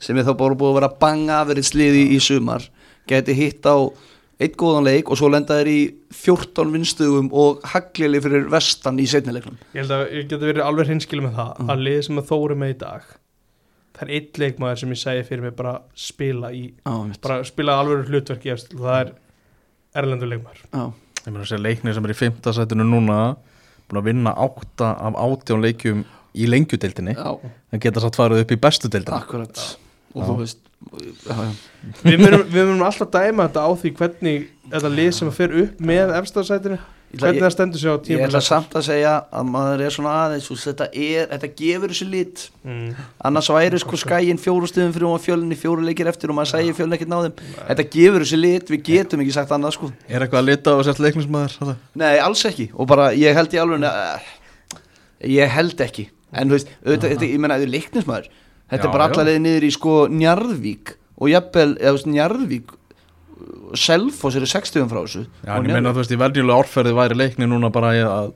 [0.00, 2.64] sem er þá bara búið að vera banga aðverið sliði í sumar
[3.10, 3.76] geti hitt á
[4.40, 5.80] eitt góðan leik og svo lenda þeir í
[6.16, 10.92] 14 vinstugum og haglili fyrir vestan í setnileiknum Ég held að ég geti verið alveg
[10.94, 13.10] hinskilum með það að liðið sem að þóri með í dag
[13.98, 15.74] það er eitt leikmaður sem ég segi fyrir mig bara
[16.08, 16.62] spila í,
[17.10, 17.20] mitt.
[17.20, 19.12] bara spila alveg hlutverk í eftir, það er
[19.96, 20.62] erlendur leikmaður.
[20.72, 20.84] Já,
[21.20, 23.16] Ég meina að segja leiknir sem er í fymta sætinu núna
[23.90, 26.04] búin að vinna átta af átján leikjum
[26.38, 27.12] í lengjudeildinni.
[27.18, 27.32] Já,
[27.74, 29.18] en geta satt farið upp í bestu deildina.
[29.20, 29.60] Akkurat.
[30.14, 30.26] Og Já.
[30.30, 30.62] þú veist
[31.26, 31.50] já, já.
[32.06, 35.54] Við munum, við munum alltaf dæma þetta á því hvernig þetta lið sem að fer
[35.64, 36.78] upp með efstarsætinu,
[37.18, 40.12] hvernig það stendur sig á Ég tíma ætla samt að segja að maður er svona
[40.24, 42.44] aðeins þú veist, þetta, er, þetta gefur þessu lit.
[42.64, 42.90] Mm.
[43.28, 46.76] annars væri sko skæin fjóru stuðum fyrir og fjölinni fjóru leikir eftir og maður sæði
[46.78, 49.90] fjölin ekkert náðum þetta gefur þessu lit, við getum ekki sagt annað sko.
[50.08, 51.76] Er eitthvað að lita á sért leiknismæður?
[51.98, 52.70] nei, alls ekki.
[52.76, 54.30] Og bara ég held í alveg uh,
[55.26, 56.10] ég held ekki.
[56.30, 58.30] En þú veist, auðvitað, þetta, ég menna, þetta er leiknismæður
[58.70, 60.92] þetta Já, er bara allavega niður í sko Njarðvík.
[61.20, 62.76] Og jafnvel, eða þú veist, Njarðvík
[63.78, 65.26] Selfoss eru 60 frá þessu.
[65.44, 68.32] Já, en ég meina þú veist, í verðjulega orðferði væri leikni núna bara að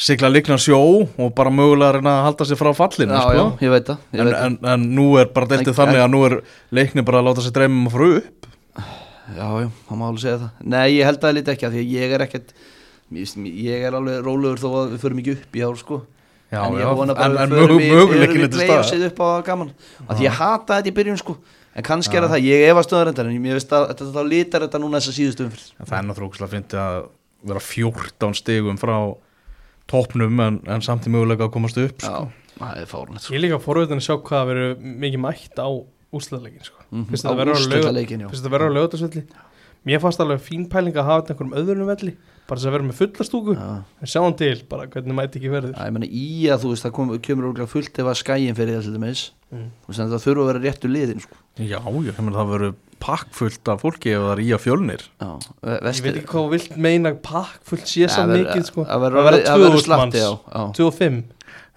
[0.00, 3.34] sigla líkna sjó og bara mögulega reyna að halda sig frá fallinu, já, sko.
[3.34, 4.44] já, ég veit það, ég en, það.
[4.46, 6.36] en, en nú er bara deltið þannig að nú er
[6.78, 8.48] leikni bara að láta sig dreymum að fara upp.
[9.30, 10.62] Já, já, það má alveg segja það.
[10.74, 12.54] Nei, ég held að lítið ekki að því að ég er ekkert
[13.10, 16.00] ég ég er alveg rólegur þó að við förum ekki upp í ár sko.
[16.50, 19.28] Já, en já, ég en, möguleikin er í til play og stað setja upp á
[19.46, 19.70] gaman.
[20.10, 21.36] Að ég hata þetta í byrjun sko
[21.76, 24.22] en kannski er það það, ég efast stöðar endar en ég veist að þetta þá
[24.28, 26.96] litar þetta núna þessa síðustu umfyrir Það er náttúrulega ógæslega að fyndi að
[27.50, 28.96] vera 14 stigum frá
[29.90, 32.26] topnum en, en samt í möguleika að komast upp sko.
[32.30, 33.34] Já, það er Ég sko.
[33.34, 34.74] er líka forveitin að sjá hvað það verður
[35.04, 35.68] mikið mætt á
[36.10, 36.84] úrslutaleikin sko.
[36.90, 37.06] Mhm.
[37.10, 39.49] Fyrst Á þetta verður á lauga-
[39.86, 42.16] Mér fannst alveg fín pæling að hafa þetta einhverjum öðrum velli
[42.50, 43.66] bara þess að vera með fulla stúku Já.
[44.02, 46.84] en sjáum til bara hvernig mæti ekki verður Já, ég meina í að þú veist
[46.86, 49.64] það kom, kemur óglega fullt ef að skæin fyrir það til dæmis Mm.
[49.90, 51.34] það þurfa að vera réttu liðin sko.
[51.58, 55.00] Já, já, ég meina það verður pakkfullt af fólki ef það er í að fjölnir
[55.18, 55.30] Já,
[55.66, 58.84] Ég veit ekki hvað þú vilt meina pakk fullt sé Ja, svo mikið sko.
[58.86, 60.62] verður slatti, já, já.
[60.78, 61.24] 25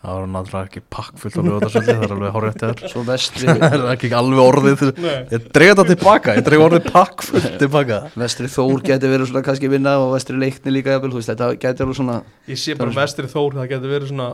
[0.04, 3.76] Það var náttúrulega ekki pakkfullt af lögatarsvelli það er alveg horrið eftir svo vestri Það
[3.78, 5.14] er ekki alveg orðið Nei.
[5.32, 9.72] Ég dreig þetta tilbaka, ég dreig orðið pakkfullt tilbaka vestri þór geti verið svona kannski
[9.72, 12.18] vinna og vestri leikni líka jafnvel, þú veist, þetta geti alveg svona
[12.52, 14.30] Ég sé bara vestri þór það getur verið svona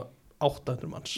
[0.50, 1.16] 800 manns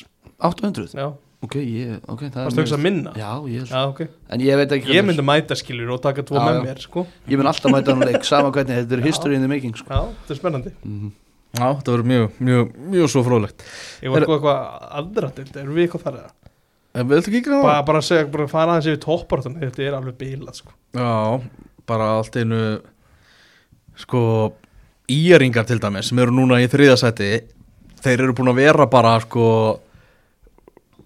[0.51, 1.07] 800 Já,
[1.47, 3.15] ok, ég, ok, það varstu ekki að minna?
[3.15, 4.03] já, ég, Já, ok
[4.35, 6.63] en ég veit ekki Ég myndi mæta skilur og taka tvo Já, með já.
[6.67, 7.07] mér sko.
[7.31, 9.87] ég mun alltaf mæta hann leik, sama hvernig þetta er history in the making sko.
[9.87, 11.11] Já, þetta er spennandi Mhm.
[11.51, 13.65] Já, þetta verður mjög, mjög, mjög svo fróðlegt.
[13.99, 16.31] Ég var eitthvað til Erum við eitthvað þar eða?
[16.91, 19.59] En við ætlum ekki ekki Bara, bara að segja, bara að fara aðeins yfir toppartan
[19.59, 20.73] Þetta er alveg bílað sko.
[20.95, 21.11] Já,
[21.91, 22.61] bara allt einu
[23.99, 24.23] sko
[25.11, 27.29] íringar til dæmis sem eru núna í þriðasæti
[28.01, 29.45] þeir eru búin að vera bara sko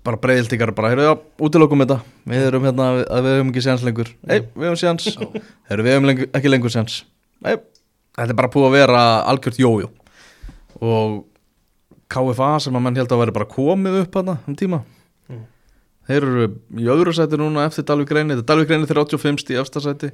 [0.06, 1.14] bara breyðildingar bara, heyrðu já,
[1.48, 1.98] útilokum þetta.
[2.30, 4.12] Við erum hérna að við höfum ekki séns lengur.
[4.22, 5.08] Nei, við höfum séns.
[5.72, 7.00] Heyrðu, við höfum lengur, ekki lengur séns.
[7.42, 7.56] Nei,
[8.14, 9.90] þetta er bara búið að vera algjört jójó
[10.82, 11.24] og
[12.12, 14.82] KFA sem að menn held að vera bara komið upp hana um tíma.
[15.30, 15.44] Mm.
[16.08, 16.48] þeir eru
[16.78, 20.12] í öðru sæti núna eftir Dalvik Reyni, þetta er Dalvik Reyni 35 stíð efsta sæti,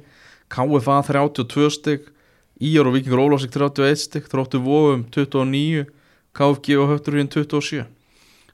[0.52, 2.12] KFA 32 stík,
[2.62, 5.88] Íjar og Víkingur Ólásik 31 stík, Þróttu Vóum 29,
[6.32, 7.84] KFG og Höfturhugin 27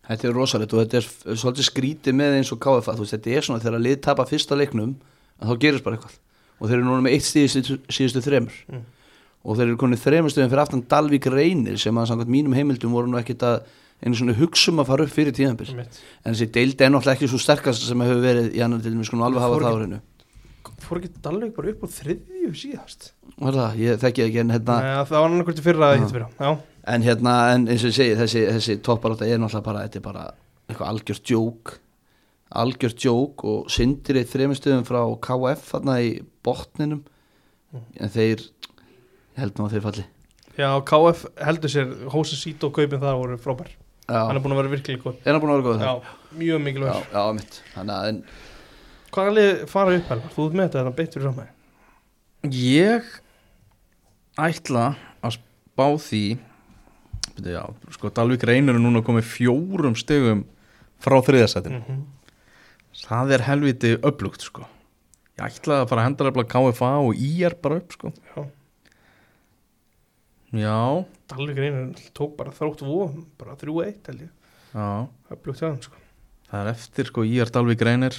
[0.08, 3.34] þetta er rosalegt og þetta er svolítið skrítið með eins og KFA þú veist, þetta
[3.34, 4.94] er svona þegar lið tapa fyrsta leiknum
[5.38, 6.14] að þá gerist bara eitthvað.
[6.58, 8.56] Og þeir eru núna með eitt stíð síðustu, síðustu þremur.
[8.72, 8.86] Mm.
[9.44, 12.92] Og þeir eru konið þremur stöðum fyrir aftan Dalvík reynir sem að samkvæmt mínum heimildum
[12.96, 13.60] voru nú ekkit að
[14.04, 17.40] einu svona hugsum að fara upp fyrir tíðanbyrg en þessi deildi er náttúrulega ekki svo
[17.42, 20.00] sterkast sem hefur verið í annar til við skulum alveg hafa það á ekki- hreinu
[20.78, 23.08] Fór ekki Dalvik bara upp á þriðju síðast?
[23.40, 26.12] Það, ég þekki það ekki en hérna, Nei, Það var annarkvæmt í fyrra að hitt
[26.14, 26.50] fyrra Já,
[26.94, 30.04] en hérna en eins og ég segi, þessi, þessi topparátta er náttúrulega bara, þetta er
[30.06, 30.24] bara
[30.68, 31.72] eitthvað algjört djók.
[32.62, 36.12] Algjört djók og syndir eitt þremur stöðum frá KF þarna í
[36.46, 37.02] botninum.
[37.98, 38.46] En þeir
[39.38, 40.04] ég held nú að þeir falli.
[40.58, 43.70] Já, KF heldur sér Hósa Sít og kaupin þar voru frábær.
[44.08, 45.88] Hann er já, búin að vera virkilega góð er hann búin að vera góð Já,
[45.88, 46.36] það?
[46.40, 47.56] mjög já, mikilvæg já, mitt.
[47.74, 48.20] Þannig að en,
[49.12, 50.30] Hvaða lið fara upp helga?
[50.32, 53.10] Þú ert með þetta, þetta beint fyrir fram Ég
[54.48, 54.84] ætla
[55.28, 56.22] að spá því
[57.52, 57.62] já,
[57.98, 60.46] sko Dalvik Reynir er núna komið fjórum stegum
[61.04, 62.06] frá þriðasætinu mm
[63.06, 64.64] það er helviti upplugt sko.
[65.38, 68.10] Ég ætla að fara að henda reyfla KFA og IR bara upp sko.
[68.34, 68.40] Já,
[70.52, 74.30] já, Dalvik reynir tók bara þrótt vóum bara 3-1 held ég.
[74.72, 75.08] Já.
[75.28, 76.02] Það er sko.
[76.48, 78.16] Það er eftir sko IR Dalvik Reynir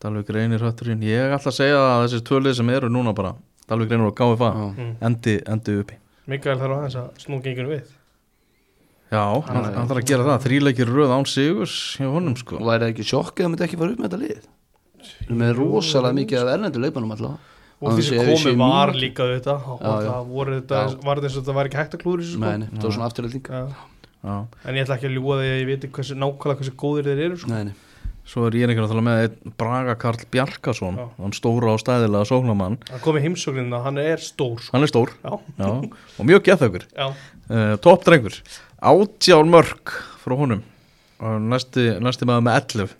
[0.00, 3.34] Dalvik Reynir hötturinn ég ætla að segja að þessir tvölið sem eru núna bara
[3.68, 4.50] Dalvik Reynir og KFA
[5.04, 5.98] endi, endi uppi.
[6.26, 7.90] Mikael þarf aðeins að snú gengur við.
[9.12, 9.74] Já, hann, já.
[9.76, 10.46] hann þarf að gera það.
[10.46, 12.58] Þríleikir röð án sigurs hjá honum sko.
[12.58, 14.48] Og væri það ekki sjokk eða myndi ekki fara upp með þetta lið?
[15.06, 18.88] Við erum með rosalega mikið af erlendu leikmannum allavega Og því sem að komið var
[18.88, 19.00] mínútu.
[19.02, 22.00] líka þetta og það voru þetta, var þetta eins og þetta var ekki hægt að
[22.06, 22.44] klúður þessu sko.
[22.46, 23.64] Nei, nei, það var svona afturhalding Já.
[24.24, 24.36] já.
[24.64, 27.20] En ég ætla ekki að ljúga því að ég veit hversu nákvæmlega hversu góðir þeir
[27.26, 27.50] eru sko.
[27.52, 27.74] Nei, nei,
[28.26, 31.04] svo er ég einhvern veginn með einn Braga Karl Bjarkason Já.
[31.20, 34.72] hann stóra og stæðilega sóknamann Hann komið heimsóknina, hann er stór sko.
[34.72, 35.12] hann er stór.
[35.22, 35.68] Já, já,
[36.18, 38.40] og mjög gethaugur já, uh, topp drengur
[38.82, 39.92] átján mörg
[40.24, 40.62] frá honum.
[41.20, 42.96] Og næsti, næsti maður með 11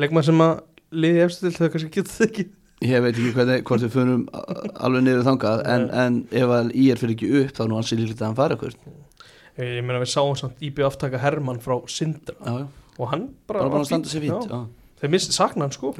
[0.00, 0.58] leikmann sem að
[0.92, 2.44] liði eftir til þau kannski getur það ekki
[2.84, 4.24] ég veit ekki hvernig, hvort við förum
[4.78, 7.78] alveg niður þangað en, en ef að í er fyrir ekki upp þá er nú
[7.80, 8.76] hans í líklegt að hann fara ykkur
[9.58, 12.36] Ég ég meina við sáum samt íbjöð aftaka Hermann frá Sindra.
[12.46, 12.66] Já, já,
[13.02, 14.60] og hann bara, bara að standa sér já.
[15.00, 15.90] Þeir misti sakna hann sko,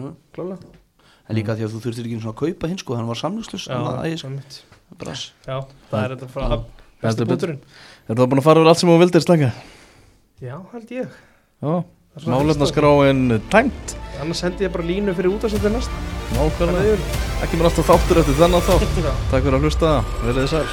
[1.29, 3.19] En líka því að þú þurftir ekki einu svona að kaupa hinn sko, hann var
[3.21, 3.77] samlugslust Já,
[4.15, 4.61] einmitt.
[4.97, 5.59] brass já,
[5.91, 6.47] það er þetta frá
[7.03, 7.29] betur.
[7.29, 7.59] búturinn
[8.09, 9.51] er það búin að fara yfir allt sem þú vildir slanga
[10.39, 11.19] Já, held ég.
[12.31, 15.91] Málefnaskráin tæmt Annars hendi ég bara línu fyrir útastætti næst
[16.35, 16.97] nákvæmlega.
[17.47, 18.97] Ekki mér alltaf þáttur eftir þennan þátt.
[19.31, 19.93] Takk fyrir að hlusta,
[20.25, 20.67] verið þið sæl